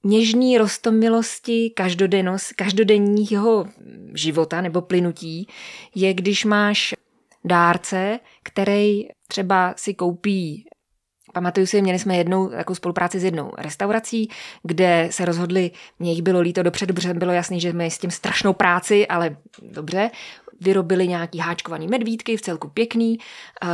něžní 0.03 0.57
rostomilosti 0.57 1.69
každodennost, 1.75 2.53
každodenního 2.53 3.65
života 4.13 4.61
nebo 4.61 4.81
plynutí 4.81 5.47
je, 5.95 6.13
když 6.13 6.45
máš 6.45 6.93
dárce, 7.45 8.19
který 8.43 9.07
třeba 9.27 9.73
si 9.77 9.93
koupí 9.93 10.65
Pamatuju 11.35 11.65
si, 11.65 11.81
měli 11.81 11.99
jsme 11.99 12.17
jednou 12.17 12.51
jako 12.51 12.75
spolupráci 12.75 13.19
s 13.19 13.23
jednou 13.23 13.51
restaurací, 13.57 14.29
kde 14.63 15.07
se 15.11 15.25
rozhodli, 15.25 15.71
mě 15.99 16.11
jich 16.11 16.21
bylo 16.21 16.39
líto 16.39 16.63
dopředu, 16.63 16.87
dobře 16.87 17.13
bylo 17.13 17.31
jasný, 17.31 17.59
že 17.61 17.69
jsme 17.69 17.89
s 17.89 17.97
tím 17.97 18.11
strašnou 18.11 18.53
práci, 18.53 19.07
ale 19.07 19.37
dobře, 19.61 20.11
vyrobili 20.61 21.07
nějaký 21.07 21.39
háčkovaný 21.39 21.87
medvídky, 21.87 22.37
v 22.37 22.41
celku 22.41 22.67
pěkný, 22.67 23.17
eh, 23.63 23.67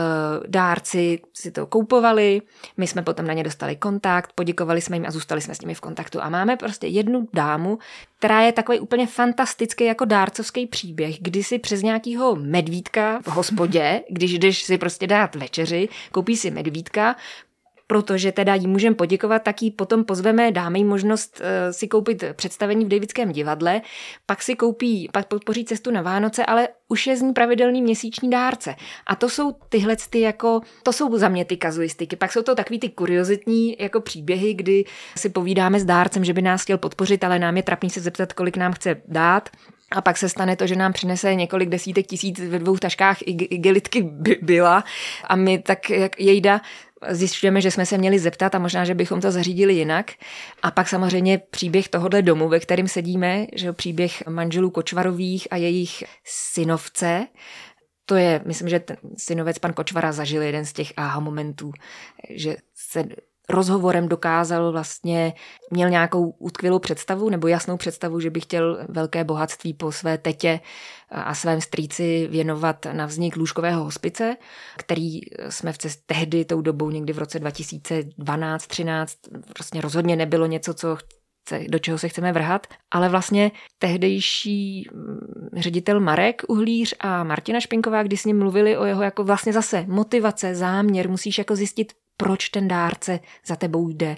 dárci 0.48 1.20
si 1.34 1.52
to 1.52 1.68
koupovali, 1.68 2.42
my 2.78 2.88
jsme 2.88 3.02
potom 3.02 3.28
na 3.28 3.34
ně 3.34 3.44
dostali 3.44 3.76
kontakt, 3.76 4.34
poděkovali 4.36 4.82
jsme 4.82 4.96
jim 4.96 5.06
a 5.06 5.12
zůstali 5.12 5.42
jsme 5.42 5.56
s 5.56 5.62
nimi 5.62 5.74
v 5.74 5.82
kontaktu. 5.82 6.22
A 6.22 6.30
máme 6.30 6.58
prostě 6.58 6.88
jednu 6.88 7.28
dámu, 7.34 7.78
která 8.20 8.42
je 8.42 8.52
takový 8.52 8.80
úplně 8.80 9.08
fantastický 9.08 9.86
jako 9.86 10.06
dárcovský 10.06 10.68
příběh, 10.68 11.16
kdy 11.20 11.44
si 11.44 11.60
přes 11.60 11.82
nějakého 11.82 12.36
medvídka 12.36 13.20
v 13.24 13.28
hospodě, 13.28 14.02
když 14.10 14.34
jdeš 14.34 14.64
si 14.64 14.78
prostě 14.78 15.08
dát 15.08 15.36
večeři, 15.36 15.90
koupí 16.12 16.38
si 16.38 16.52
medvídka, 16.52 17.16
protože 17.92 18.32
teda 18.32 18.56
jí 18.56 18.68
můžeme 18.68 18.96
poděkovat, 18.96 19.44
tak 19.44 19.62
jí 19.62 19.72
potom 19.72 20.04
pozveme, 20.04 20.52
dáme 20.52 20.78
jí 20.78 20.84
možnost 20.84 21.42
uh, 21.42 21.72
si 21.72 21.88
koupit 21.88 22.24
představení 22.34 22.86
v 22.86 22.88
Davidském 22.88 23.32
divadle, 23.32 23.82
pak 24.26 24.42
si 24.42 24.56
koupí, 24.56 25.10
pak 25.12 25.28
podpoří 25.28 25.66
cestu 25.66 25.92
na 25.92 26.02
Vánoce, 26.02 26.46
ale 26.46 26.68
už 26.88 27.08
je 27.08 27.18
z 27.18 27.22
ní 27.22 27.34
pravidelný 27.34 27.82
měsíční 27.82 28.30
dárce. 28.30 28.76
A 29.08 29.16
to 29.16 29.30
jsou 29.30 29.56
tyhle 29.70 29.96
ty 30.10 30.20
jako, 30.20 30.62
to 30.84 30.94
jsou 30.94 31.18
za 31.18 31.30
mě 31.30 31.46
ty 31.46 31.58
kazuistiky. 31.58 32.16
Pak 32.16 32.32
jsou 32.32 32.42
to 32.42 32.56
takový 32.56 32.80
ty 32.80 32.90
kuriozitní 32.90 33.76
jako 33.80 34.02
příběhy, 34.02 34.54
kdy 34.54 34.86
si 35.18 35.30
povídáme 35.30 35.80
s 35.80 35.86
dárcem, 35.86 36.26
že 36.26 36.34
by 36.34 36.42
nás 36.42 36.62
chtěl 36.62 36.78
podpořit, 36.78 37.24
ale 37.24 37.40
nám 37.40 37.58
je 37.58 37.64
trapný 37.64 37.90
se 37.90 38.00
zeptat, 38.00 38.34
kolik 38.34 38.58
nám 38.58 38.74
chce 38.74 39.02
dát. 39.08 39.50
A 39.92 40.02
pak 40.02 40.18
se 40.18 40.30
stane 40.30 40.56
to, 40.56 40.68
že 40.68 40.76
nám 40.76 40.94
přinese 40.94 41.36
několik 41.36 41.70
desítek 41.70 42.08
tisíc 42.08 42.40
ve 42.40 42.60
dvou 42.60 42.78
taškách 42.78 43.18
igelitky 43.26 44.02
byla 44.42 44.84
a 45.28 45.36
my 45.36 45.60
tak 45.60 45.90
jak 45.90 46.20
jejda 46.20 46.62
zjišťujeme, 47.10 47.62
že 47.62 47.72
jsme 47.72 47.86
se 47.86 47.98
měli 47.98 48.20
zeptat 48.20 48.56
a 48.56 48.60
možná, 48.60 48.86
že 48.86 48.96
bychom 48.96 49.22
to 49.22 49.32
zařídili 49.32 49.74
jinak. 49.74 50.12
A 50.64 50.72
pak 50.72 50.90
samozřejmě 50.90 51.38
příběh 51.38 51.90
tohohle 51.90 52.22
domu, 52.22 52.50
ve 52.50 52.60
kterém 52.60 52.88
sedíme, 52.88 53.46
že 53.56 53.74
příběh 53.74 54.28
manželů 54.28 54.70
Kočvarových 54.70 55.48
a 55.52 55.56
jejich 55.56 56.04
synovce, 56.26 57.28
to 58.06 58.16
je, 58.16 58.42
myslím, 58.46 58.70
že 58.70 58.80
ten 58.80 58.98
synovec 59.18 59.60
pan 59.60 59.74
Kočvara 59.74 60.12
zažil 60.12 60.42
jeden 60.42 60.66
z 60.66 60.74
těch 60.74 60.94
aha 60.98 61.20
momentů, 61.20 61.72
že 62.30 62.56
se 62.74 63.04
rozhovorem 63.52 64.08
dokázal 64.08 64.72
vlastně, 64.72 65.34
měl 65.72 65.90
nějakou 65.90 66.30
utkvělou 66.30 66.80
představu 66.80 67.30
nebo 67.30 67.48
jasnou 67.48 67.78
představu, 67.78 68.20
že 68.20 68.30
by 68.30 68.40
chtěl 68.40 68.86
velké 68.90 69.24
bohatství 69.24 69.74
po 69.74 69.92
své 69.92 70.18
tetě 70.18 70.60
a 71.10 71.34
svém 71.34 71.62
strýci 71.62 72.28
věnovat 72.32 72.86
na 72.92 73.06
vznik 73.06 73.36
lůžkového 73.36 73.84
hospice, 73.84 74.38
který 74.78 75.20
jsme 75.50 75.74
v 75.74 75.78
cest 75.78 76.02
tehdy 76.06 76.46
tou 76.46 76.62
dobou 76.62 76.90
někdy 76.90 77.14
v 77.14 77.20
roce 77.20 77.40
2012-13 77.40 79.06
prostě 79.54 79.82
rozhodně 79.82 80.16
nebylo 80.16 80.46
něco, 80.46 80.74
co 80.74 80.98
do 81.68 81.80
čeho 81.80 81.98
se 81.98 82.10
chceme 82.10 82.32
vrhat, 82.32 82.68
ale 82.92 83.10
vlastně 83.10 83.52
tehdejší 83.80 84.90
mm, 84.94 85.50
ředitel 85.58 86.00
Marek 86.00 86.42
Uhlíř 86.48 86.96
a 87.00 87.24
Martina 87.24 87.60
Špinková, 87.60 88.04
když 88.04 88.22
s 88.22 88.26
ním 88.26 88.40
mluvili 88.40 88.78
o 88.78 88.86
jeho 88.86 89.04
jako 89.04 89.24
vlastně 89.24 89.54
zase 89.54 89.86
motivace, 89.88 90.56
záměr, 90.56 91.10
musíš 91.10 91.38
jako 91.38 91.56
zjistit, 91.56 91.94
proč 92.24 92.50
ten 92.50 92.68
dárce 92.68 93.20
za 93.46 93.56
tebou 93.56 93.90
jde, 93.90 94.16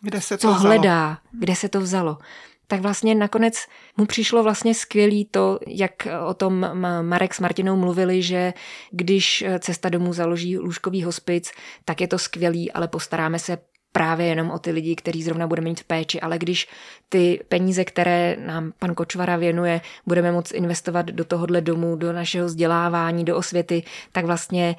kde 0.00 0.20
se 0.20 0.38
to 0.38 0.40
co 0.40 0.54
vzalo? 0.54 0.74
hledá, 0.74 1.18
kde 1.32 1.56
se 1.56 1.68
to 1.68 1.80
vzalo. 1.80 2.18
Tak 2.66 2.80
vlastně 2.80 3.14
nakonec 3.14 3.66
mu 3.96 4.06
přišlo 4.06 4.42
vlastně 4.42 4.74
skvělý 4.74 5.24
to, 5.24 5.58
jak 5.66 6.08
o 6.26 6.34
tom 6.34 6.66
Marek 7.02 7.34
s 7.34 7.40
Martinou 7.40 7.76
mluvili, 7.76 8.22
že 8.22 8.52
když 8.90 9.44
cesta 9.58 9.88
domů 9.88 10.12
založí 10.12 10.58
lůžkový 10.58 11.02
hospic, 11.02 11.52
tak 11.84 12.00
je 12.00 12.08
to 12.08 12.18
skvělý, 12.18 12.72
ale 12.72 12.88
postaráme 12.88 13.38
se 13.38 13.58
právě 13.92 14.26
jenom 14.26 14.50
o 14.50 14.58
ty 14.58 14.70
lidi, 14.70 14.96
který 14.96 15.22
zrovna 15.22 15.46
budeme 15.46 15.68
mít 15.68 15.80
v 15.80 15.84
péči, 15.84 16.20
ale 16.20 16.38
když 16.38 16.68
ty 17.08 17.40
peníze, 17.48 17.84
které 17.84 18.36
nám 18.46 18.72
pan 18.78 18.94
Kočvara 18.94 19.36
věnuje, 19.36 19.80
budeme 20.06 20.32
moct 20.32 20.54
investovat 20.54 21.06
do 21.06 21.24
tohohle 21.24 21.60
domu, 21.60 21.96
do 21.96 22.12
našeho 22.12 22.46
vzdělávání, 22.46 23.24
do 23.24 23.36
osvěty, 23.36 23.82
tak 24.12 24.24
vlastně 24.24 24.76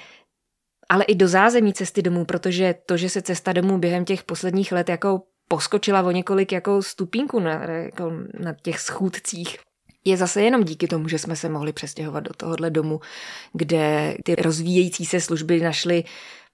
ale 0.90 1.04
i 1.04 1.16
do 1.16 1.28
zázemí 1.28 1.74
cesty 1.74 2.02
domů, 2.02 2.26
protože 2.26 2.76
to, 2.86 2.98
že 2.98 3.10
se 3.10 3.22
cesta 3.22 3.54
domů 3.54 3.78
během 3.78 4.06
těch 4.06 4.24
posledních 4.24 4.72
let 4.72 4.90
jako 4.90 5.22
poskočila 5.48 6.02
o 6.02 6.12
několik 6.12 6.52
jako 6.52 6.84
stupínku 6.84 7.40
na, 7.40 7.64
jako 7.64 8.12
na 8.40 8.54
těch 8.62 8.80
schůdcích, 8.80 9.58
je 10.06 10.18
zase 10.18 10.42
jenom 10.42 10.64
díky 10.64 10.88
tomu, 10.88 11.08
že 11.08 11.20
jsme 11.20 11.36
se 11.36 11.50
mohli 11.50 11.74
přestěhovat 11.74 12.24
do 12.24 12.34
tohohle 12.38 12.70
domu, 12.70 13.00
kde 13.54 14.18
ty 14.24 14.36
rozvíjející 14.36 15.06
se 15.06 15.22
služby 15.22 15.60
našly 15.60 16.04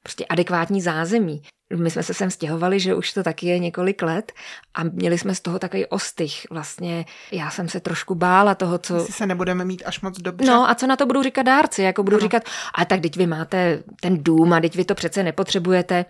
prostě 0.03 0.25
adekvátní 0.25 0.81
zázemí. 0.81 1.41
My 1.75 1.91
jsme 1.91 2.03
se 2.03 2.13
sem 2.13 2.31
stěhovali, 2.31 2.79
že 2.79 2.95
už 2.95 3.13
to 3.13 3.23
taky 3.23 3.47
je 3.47 3.59
několik 3.59 4.01
let 4.01 4.31
a 4.73 4.83
měli 4.83 5.17
jsme 5.17 5.35
z 5.35 5.41
toho 5.41 5.59
takový 5.59 5.85
ostych. 5.85 6.47
Vlastně 6.51 7.05
já 7.31 7.49
jsem 7.49 7.69
se 7.69 7.79
trošku 7.79 8.15
bála 8.15 8.55
toho, 8.55 8.77
co... 8.77 8.95
Jestli 8.95 9.13
se 9.13 9.25
nebudeme 9.25 9.65
mít 9.65 9.83
až 9.85 10.01
moc 10.01 10.19
dobře. 10.19 10.47
No 10.47 10.69
a 10.69 10.75
co 10.75 10.87
na 10.87 10.95
to 10.95 11.05
budou 11.05 11.23
říkat 11.23 11.43
dárci? 11.43 11.81
Jako 11.81 12.03
budou 12.03 12.17
ano. 12.17 12.21
říkat, 12.21 12.43
a 12.75 12.85
tak 12.85 13.01
teď 13.01 13.17
vy 13.17 13.27
máte 13.27 13.83
ten 14.01 14.23
dům 14.23 14.53
a 14.53 14.61
teď 14.61 14.75
vy 14.75 14.85
to 14.85 14.95
přece 14.95 15.23
nepotřebujete. 15.23 16.05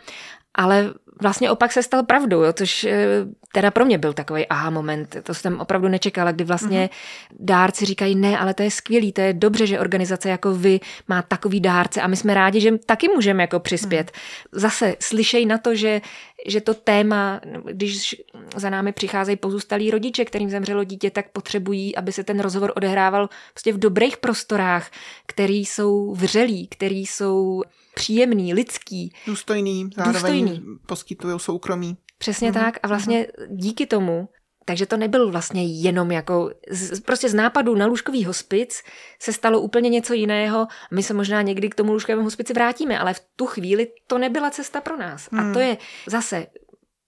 Ale 0.55 0.93
vlastně 1.21 1.51
opak 1.51 1.71
se 1.71 1.83
stal 1.83 2.03
pravdou, 2.03 2.43
jo, 2.43 2.53
což 2.53 2.83
eh, 2.83 3.07
teda 3.53 3.71
pro 3.71 3.85
mě 3.85 3.97
byl 3.97 4.13
takový 4.13 4.47
aha 4.47 4.69
moment. 4.69 5.15
To 5.23 5.33
jsem 5.33 5.59
opravdu 5.59 5.87
nečekala, 5.87 6.31
kdy 6.31 6.43
vlastně 6.43 6.85
mm-hmm. 6.85 7.37
dárci 7.39 7.85
říkají, 7.85 8.15
ne, 8.15 8.37
ale 8.37 8.53
to 8.53 8.63
je 8.63 8.71
skvělý, 8.71 9.11
to 9.11 9.21
je 9.21 9.33
dobře, 9.33 9.67
že 9.67 9.79
organizace 9.79 10.29
jako 10.29 10.53
vy 10.53 10.79
má 11.07 11.21
takový 11.21 11.59
dárce 11.59 12.01
a 12.01 12.07
my 12.07 12.15
jsme 12.15 12.33
rádi, 12.33 12.61
že 12.61 12.77
taky 12.77 13.07
můžeme 13.07 13.43
jako 13.43 13.59
přispět. 13.59 14.11
Mm. 14.11 14.59
Zase 14.59 14.95
slyšej 14.99 15.45
na 15.45 15.57
to, 15.57 15.75
že 15.75 16.01
že 16.45 16.61
to 16.61 16.73
téma, 16.73 17.41
když 17.71 18.15
za 18.55 18.69
námi 18.69 18.91
přicházejí 18.91 19.37
pozůstalí 19.37 19.91
rodiče, 19.91 20.25
kterým 20.25 20.49
zemřelo 20.49 20.83
dítě, 20.83 21.11
tak 21.11 21.31
potřebují, 21.31 21.95
aby 21.95 22.11
se 22.11 22.23
ten 22.23 22.39
rozhovor 22.39 22.73
odehrával 22.75 23.29
prostě 23.53 23.73
v 23.73 23.79
dobrých 23.79 24.17
prostorách, 24.17 24.91
který 25.25 25.65
jsou 25.65 26.13
vřelí, 26.13 26.67
který 26.67 27.05
jsou 27.05 27.61
příjemný, 27.95 28.53
lidský. 28.53 29.13
Důstojný, 29.27 29.89
zároveň 29.95 30.45
důstojný. 30.45 30.77
poskytují 30.85 31.39
soukromí. 31.39 31.97
Přesně 32.17 32.51
mm-hmm. 32.51 32.63
tak 32.63 32.79
a 32.83 32.87
vlastně 32.87 33.27
díky 33.49 33.85
tomu 33.85 34.29
takže 34.65 34.85
to 34.85 34.97
nebyl 34.97 35.31
vlastně 35.31 35.65
jenom 35.65 36.11
jako, 36.11 36.51
z, 36.69 36.99
prostě 36.99 37.29
z 37.29 37.33
nápadu 37.33 37.75
na 37.75 37.85
lůžkový 37.85 38.25
hospic 38.25 38.83
se 39.19 39.33
stalo 39.33 39.59
úplně 39.59 39.89
něco 39.89 40.13
jiného. 40.13 40.67
My 40.91 41.03
se 41.03 41.13
možná 41.13 41.41
někdy 41.41 41.69
k 41.69 41.75
tomu 41.75 41.93
lůžkovému 41.93 42.23
hospici 42.23 42.53
vrátíme, 42.53 42.99
ale 42.99 43.13
v 43.13 43.21
tu 43.35 43.45
chvíli 43.45 43.87
to 44.07 44.17
nebyla 44.17 44.49
cesta 44.49 44.81
pro 44.81 44.97
nás. 44.97 45.29
Hmm. 45.31 45.49
A 45.49 45.53
to 45.53 45.59
je 45.59 45.77
zase 46.07 46.47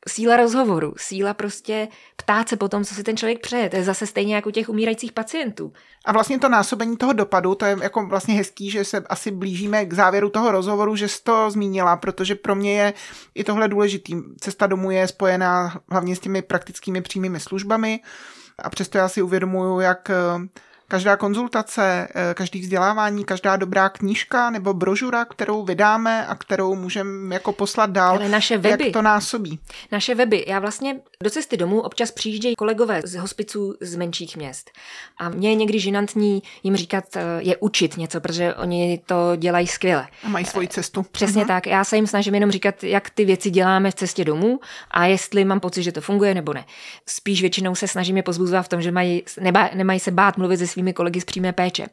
síla 0.08 0.38
rozhovoru, 0.38 0.93
síla 0.97 1.34
prostě 1.34 1.88
ptát 2.16 2.49
se 2.49 2.58
po 2.58 2.70
tom, 2.70 2.84
co 2.84 2.95
si 2.95 3.03
ten 3.03 3.18
člověk 3.18 3.39
přeje. 3.41 3.70
To 3.70 3.76
je 3.76 3.84
zase 3.84 4.08
stejně 4.08 4.36
jako 4.36 4.49
u 4.49 4.51
těch 4.51 4.70
umírajících 4.70 5.12
pacientů. 5.12 5.74
A 6.06 6.12
vlastně 6.12 6.39
to 6.39 6.49
násobení 6.49 6.97
toho 6.97 7.14
dopadu, 7.14 7.56
to 7.56 7.66
je 7.66 7.78
jako 7.82 8.06
vlastně 8.06 8.36
hezký, 8.36 8.72
že 8.72 8.86
se 8.86 9.03
asi 9.10 9.32
blížíme 9.32 9.86
k 9.86 9.93
závěru 9.93 10.30
toho 10.30 10.51
rozhovoru, 10.51 10.95
že 10.95 11.08
jsi 11.08 11.24
to 11.24 11.51
zmínila, 11.51 11.97
protože 11.97 12.36
pro 12.36 12.56
mě 12.56 12.82
je 12.82 12.93
i 13.36 13.43
tohle 13.43 13.68
důležitý. 13.68 14.16
Cesta 14.39 14.68
domů 14.68 14.91
je 14.91 15.08
spojená 15.08 15.82
hlavně 15.89 16.16
s 16.16 16.20
těmi 16.20 16.41
praktickými 16.41 17.01
přímými 17.01 17.39
službami 17.39 17.99
a 18.60 18.70
přesto 18.70 18.97
já 18.97 19.10
si 19.10 19.22
uvědomuju, 19.22 19.80
jak 19.80 20.12
každá 20.88 21.17
konzultace, 21.17 22.07
eh, 22.15 22.33
každý 22.33 22.61
vzdělávání, 22.61 23.25
každá 23.25 23.55
dobrá 23.55 23.89
knížka 23.89 24.49
nebo 24.49 24.73
brožura, 24.73 25.25
kterou 25.25 25.63
vydáme 25.63 26.27
a 26.27 26.36
kterou 26.36 26.75
můžeme 26.75 27.36
jako 27.36 27.53
poslat 27.53 27.89
dál, 27.89 28.15
Ale 28.15 28.29
naše 28.29 28.57
weby, 28.57 28.83
jak 28.83 28.93
to 28.93 29.01
násobí. 29.01 29.59
Naše 29.91 30.15
weby. 30.15 30.45
Já 30.47 30.59
vlastně 30.59 30.99
do 31.23 31.29
cesty 31.29 31.57
domů 31.57 31.81
občas 31.81 32.11
přijíždějí 32.11 32.55
kolegové 32.55 33.01
z 33.03 33.15
hospiců 33.15 33.75
z 33.81 33.95
menších 33.95 34.38
měst. 34.38 34.71
A 35.17 35.29
mě 35.29 35.49
je 35.49 35.55
někdy 35.55 35.79
žinantní 35.79 36.43
jim 36.63 36.75
říkat, 36.75 37.03
eh, 37.15 37.21
je 37.39 37.57
učit 37.57 37.97
něco, 37.97 38.21
protože 38.21 38.55
oni 38.55 39.01
to 39.05 39.36
dělají 39.36 39.67
skvěle. 39.67 40.07
A 40.23 40.29
mají 40.29 40.45
svoji 40.45 40.67
cestu. 40.67 41.03
Přesně 41.11 41.43
uh-huh. 41.43 41.47
tak. 41.47 41.67
Já 41.67 41.83
se 41.83 41.95
jim 41.95 42.07
snažím 42.07 42.33
jenom 42.36 42.51
říkat, 42.51 42.83
jak 42.83 43.09
ty 43.09 43.25
věci 43.25 43.49
děláme 43.49 43.91
v 43.91 43.95
cestě 43.95 44.25
domů 44.25 44.59
a 44.91 45.05
jestli 45.05 45.45
mám 45.45 45.59
pocit, 45.59 45.83
že 45.83 45.91
to 45.91 46.01
funguje 46.01 46.33
nebo 46.33 46.53
ne. 46.53 46.65
Spíš 47.05 47.41
většinou 47.41 47.75
se 47.75 47.88
snažím 47.88 48.17
je 48.17 48.23
pozbuzovat 48.23 48.65
v 48.65 48.69
tom, 48.69 48.81
že 48.81 48.91
mají, 48.91 49.23
neba, 49.39 49.69
nemají 49.73 49.99
se 49.99 50.11
bát 50.11 50.38
mluvit 50.38 50.57
se 50.57 50.67
svými 50.76 50.93
kolegy 50.93 51.21
z 51.21 51.26
přímé 51.26 51.53
péče. 51.53 51.86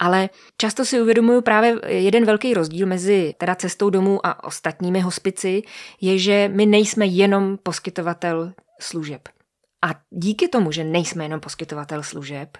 Ale 0.00 0.30
často 0.56 0.84
si 0.84 1.00
uvědomuju 1.00 1.42
právě 1.42 1.76
jeden 1.86 2.24
velký 2.24 2.54
rozdíl 2.54 2.86
mezi 2.86 3.34
teda 3.38 3.54
cestou 3.54 3.90
domů 3.90 4.26
a 4.26 4.44
ostatními 4.44 5.00
hospici, 5.00 5.62
je, 6.00 6.18
že 6.18 6.50
my 6.52 6.66
nejsme 6.66 7.06
jenom 7.06 7.58
poskytovatel 7.62 8.52
služeb. 8.80 9.28
A 9.82 9.94
díky 10.10 10.48
tomu, 10.48 10.72
že 10.72 10.84
nejsme 10.84 11.24
jenom 11.24 11.40
poskytovatel 11.40 12.02
služeb, 12.02 12.58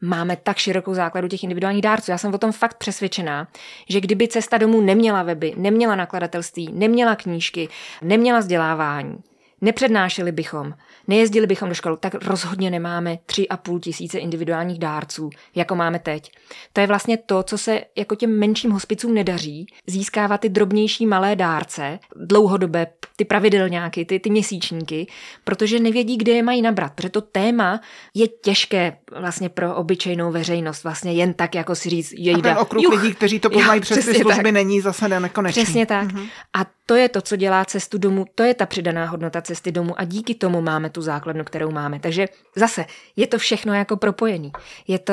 máme 0.00 0.36
tak 0.36 0.56
širokou 0.56 0.94
základu 0.94 1.28
těch 1.28 1.42
individuálních 1.42 1.82
dárců. 1.82 2.10
Já 2.10 2.18
jsem 2.18 2.34
o 2.34 2.38
tom 2.38 2.52
fakt 2.52 2.78
přesvědčená, 2.78 3.48
že 3.88 4.00
kdyby 4.00 4.28
cesta 4.28 4.58
domů 4.58 4.80
neměla 4.80 5.22
weby, 5.22 5.54
neměla 5.56 5.96
nakladatelství, 5.96 6.72
neměla 6.72 7.16
knížky, 7.16 7.68
neměla 8.02 8.38
vzdělávání, 8.38 9.18
Nepřednášeli 9.60 10.32
bychom, 10.32 10.74
nejezdili 11.08 11.46
bychom 11.46 11.68
do 11.68 11.74
škol, 11.74 11.96
tak 11.96 12.14
rozhodně 12.14 12.70
nemáme 12.70 13.18
tři 13.26 13.48
a 13.48 13.56
půl 13.56 13.80
tisíce 13.80 14.18
individuálních 14.18 14.78
dárců, 14.78 15.30
jako 15.54 15.74
máme 15.74 15.98
teď. 15.98 16.32
To 16.72 16.80
je 16.80 16.86
vlastně 16.86 17.16
to, 17.16 17.42
co 17.42 17.58
se 17.58 17.80
jako 17.96 18.14
těm 18.14 18.38
menším 18.38 18.70
hospicům 18.70 19.14
nedaří, 19.14 19.66
získávat 19.86 20.40
ty 20.40 20.48
drobnější 20.48 21.06
malé 21.06 21.36
dárce, 21.36 21.98
dlouhodobé, 22.16 22.86
ty 23.16 23.24
pravidelňáky, 23.24 24.04
ty, 24.04 24.20
ty 24.20 24.30
měsíčníky, 24.30 25.06
protože 25.44 25.78
nevědí, 25.78 26.16
kde 26.16 26.32
je 26.32 26.42
mají 26.42 26.62
nabrat, 26.62 26.92
protože 26.94 27.08
to 27.08 27.20
téma 27.20 27.80
je 28.14 28.28
těžké 28.28 28.96
vlastně 29.20 29.48
pro 29.48 29.74
obyčejnou 29.74 30.32
veřejnost, 30.32 30.84
vlastně 30.84 31.12
jen 31.12 31.34
tak 31.34 31.54
jako 31.54 31.74
si 31.74 31.90
říct, 31.90 32.12
jejda. 32.16 32.50
A 32.50 32.54
ten 32.54 32.62
okruh 32.62 32.82
Juch, 32.82 33.02
lidí, 33.02 33.14
kteří 33.14 33.40
to 33.40 33.50
poznají 33.50 33.80
přes 33.80 33.96
ty 34.04 34.14
služby, 34.14 34.42
tak. 34.42 34.52
není 34.52 34.80
zase 34.80 35.20
nekonečný. 35.20 35.62
Přesně 35.62 35.86
tak. 35.86 36.08
Mm-hmm. 36.08 36.28
A 36.56 36.66
to 36.86 36.94
je 36.94 37.08
to, 37.08 37.20
co 37.20 37.36
dělá 37.36 37.64
cestu 37.64 37.98
domů, 37.98 38.24
to 38.34 38.42
je 38.42 38.54
ta 38.54 38.66
přidaná 38.66 39.06
hodnota 39.06 39.40
cesty 39.48 39.72
domů 39.72 40.00
a 40.00 40.04
díky 40.04 40.34
tomu 40.34 40.60
máme 40.60 40.90
tu 40.90 41.02
základnu, 41.02 41.44
kterou 41.44 41.70
máme. 41.70 42.00
Takže 42.00 42.28
zase 42.56 42.84
je 43.16 43.26
to 43.26 43.38
všechno 43.38 43.74
jako 43.74 43.96
propojený. 43.96 44.52
Je 44.88 44.98
to, 44.98 45.12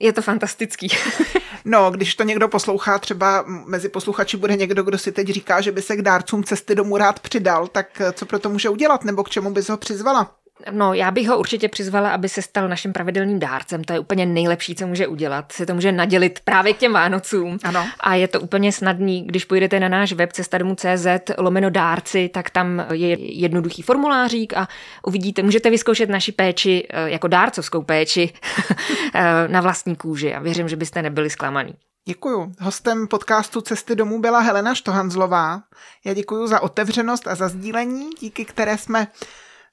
je 0.00 0.12
to 0.12 0.22
fantastický. 0.22 0.88
No, 1.66 1.90
když 1.90 2.14
to 2.14 2.22
někdo 2.22 2.48
poslouchá, 2.48 2.98
třeba 2.98 3.44
mezi 3.46 3.88
posluchači 3.88 4.36
bude 4.36 4.56
někdo, 4.56 4.82
kdo 4.82 4.98
si 4.98 5.12
teď 5.12 5.28
říká, 5.28 5.60
že 5.60 5.72
by 5.72 5.82
se 5.82 5.96
k 5.96 6.02
dárcům 6.02 6.44
cesty 6.44 6.74
domů 6.74 6.96
rád 6.96 7.20
přidal, 7.20 7.66
tak 7.66 8.02
co 8.12 8.26
pro 8.26 8.38
to 8.38 8.48
může 8.48 8.68
udělat, 8.68 9.04
nebo 9.04 9.24
k 9.24 9.30
čemu 9.30 9.50
bys 9.50 9.68
ho 9.68 9.76
přizvala? 9.76 10.34
No, 10.70 10.94
já 10.94 11.10
bych 11.10 11.28
ho 11.28 11.38
určitě 11.38 11.68
přizvala, 11.68 12.10
aby 12.10 12.28
se 12.28 12.42
stal 12.42 12.68
naším 12.68 12.92
pravidelným 12.92 13.38
dárcem. 13.38 13.84
To 13.84 13.92
je 13.92 13.98
úplně 13.98 14.26
nejlepší, 14.26 14.74
co 14.74 14.86
může 14.86 15.06
udělat. 15.06 15.52
Se 15.52 15.66
to 15.66 15.74
může 15.74 15.92
nadělit 15.92 16.40
právě 16.44 16.72
k 16.72 16.78
těm 16.78 16.92
Vánocům. 16.92 17.58
Ano. 17.64 17.86
A 18.00 18.14
je 18.14 18.28
to 18.28 18.40
úplně 18.40 18.72
snadný, 18.72 19.26
když 19.26 19.44
půjdete 19.44 19.80
na 19.80 19.88
náš 19.88 20.12
web 20.12 20.32
cestadomu.cz 20.32 21.06
lomeno 21.38 21.70
dárci, 21.70 22.30
tak 22.34 22.50
tam 22.50 22.86
je 22.92 23.34
jednoduchý 23.34 23.82
formulářík 23.82 24.56
a 24.56 24.68
uvidíte, 25.06 25.42
můžete 25.42 25.70
vyzkoušet 25.70 26.08
naši 26.08 26.32
péči 26.32 26.86
eh, 26.90 27.10
jako 27.10 27.28
dárcovskou 27.28 27.82
péči 27.82 28.32
eh, 29.14 29.48
na 29.48 29.60
vlastní 29.60 29.96
kůži 29.96 30.34
a 30.34 30.40
věřím, 30.40 30.68
že 30.68 30.76
byste 30.76 31.02
nebyli 31.02 31.30
zklamaný. 31.30 31.74
Děkuju. 32.08 32.52
Hostem 32.60 33.08
podcastu 33.08 33.60
Cesty 33.60 33.94
domů 33.94 34.20
byla 34.20 34.40
Helena 34.40 34.74
Štohanzlová. 34.74 35.62
Já 36.04 36.14
děkuji 36.14 36.46
za 36.46 36.60
otevřenost 36.60 37.28
a 37.28 37.34
za 37.34 37.48
sdílení, 37.48 38.10
díky 38.20 38.44
které 38.44 38.78
jsme 38.78 39.06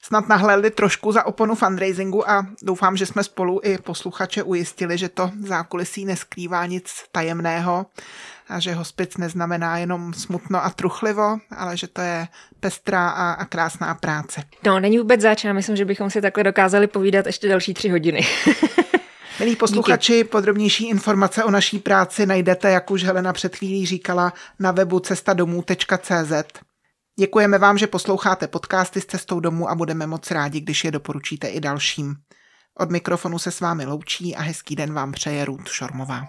snad 0.02 0.30
nahlédli 0.30 0.72
trošku 0.72 1.12
za 1.12 1.26
oponu 1.26 1.56
fundraisingu 1.56 2.30
a 2.30 2.46
doufám, 2.62 2.98
že 2.98 3.06
jsme 3.06 3.24
spolu 3.24 3.60
i 3.64 3.78
posluchače 3.78 4.44
ujistili, 4.44 4.98
že 4.98 5.10
to 5.10 5.32
zákulisí 5.48 6.06
neskrývá 6.06 6.66
nic 6.66 6.92
tajemného 7.12 7.86
a 8.50 8.60
že 8.60 8.74
hospic 8.74 9.18
neznamená 9.18 9.78
jenom 9.78 10.14
smutno 10.14 10.66
a 10.66 10.70
truchlivo, 10.70 11.40
ale 11.58 11.78
že 11.78 11.88
to 11.88 12.02
je 12.02 12.28
pestrá 12.60 13.10
a, 13.10 13.32
a 13.32 13.46
krásná 13.46 13.96
práce. 13.96 14.44
No, 14.66 14.80
není 14.80 14.98
vůbec 14.98 15.22
zač, 15.22 15.44
já 15.44 15.54
myslím, 15.54 15.76
že 15.76 15.86
bychom 15.86 16.10
si 16.10 16.22
takhle 16.22 16.44
dokázali 16.44 16.88
povídat 16.88 17.26
ještě 17.26 17.48
další 17.50 17.74
tři 17.74 17.90
hodiny. 17.90 18.22
Milí 19.40 19.56
posluchači, 19.56 20.14
Díky. 20.14 20.24
podrobnější 20.24 20.90
informace 20.90 21.44
o 21.44 21.52
naší 21.52 21.80
práci 21.80 22.26
najdete, 22.26 22.72
jak 22.72 22.92
už 22.92 23.04
Helena 23.04 23.34
před 23.34 23.56
chvílí 23.56 23.86
říkala, 23.86 24.34
na 24.60 24.72
webu 24.72 25.00
cestadomů.cz. 25.00 26.62
Děkujeme 27.20 27.58
vám, 27.58 27.78
že 27.78 27.88
posloucháte 27.88 28.48
podcasty 28.48 29.02
s 29.02 29.06
cestou 29.06 29.40
domů 29.40 29.70
a 29.70 29.76
budeme 29.76 30.08
moc 30.08 30.32
rádi, 30.32 30.60
když 30.60 30.84
je 30.84 30.92
doporučíte 30.92 31.48
i 31.48 31.60
dalším. 31.60 32.16
Od 32.80 32.92
mikrofonu 32.92 33.40
se 33.40 33.52
s 33.52 33.60
vámi 33.60 33.86
loučí 33.86 34.36
a 34.36 34.42
hezký 34.42 34.76
den 34.76 34.94
vám 34.94 35.12
přeje 35.12 35.46
Ruth 35.46 35.68
Šormová. 35.68 36.28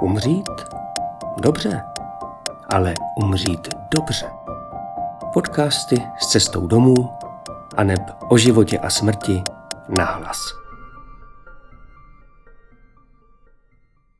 Umřít? 0.00 0.48
Dobře, 1.42 1.82
ale 2.70 2.94
umřít 3.22 3.68
dobře. 3.94 4.30
Podcasty 5.32 6.02
s 6.20 6.26
cestou 6.26 6.66
domů 6.66 7.10
a 7.76 7.84
neb 7.84 8.02
o 8.28 8.38
životě 8.38 8.78
a 8.78 8.90
smrti 8.90 9.42
nahlas. 9.88 10.61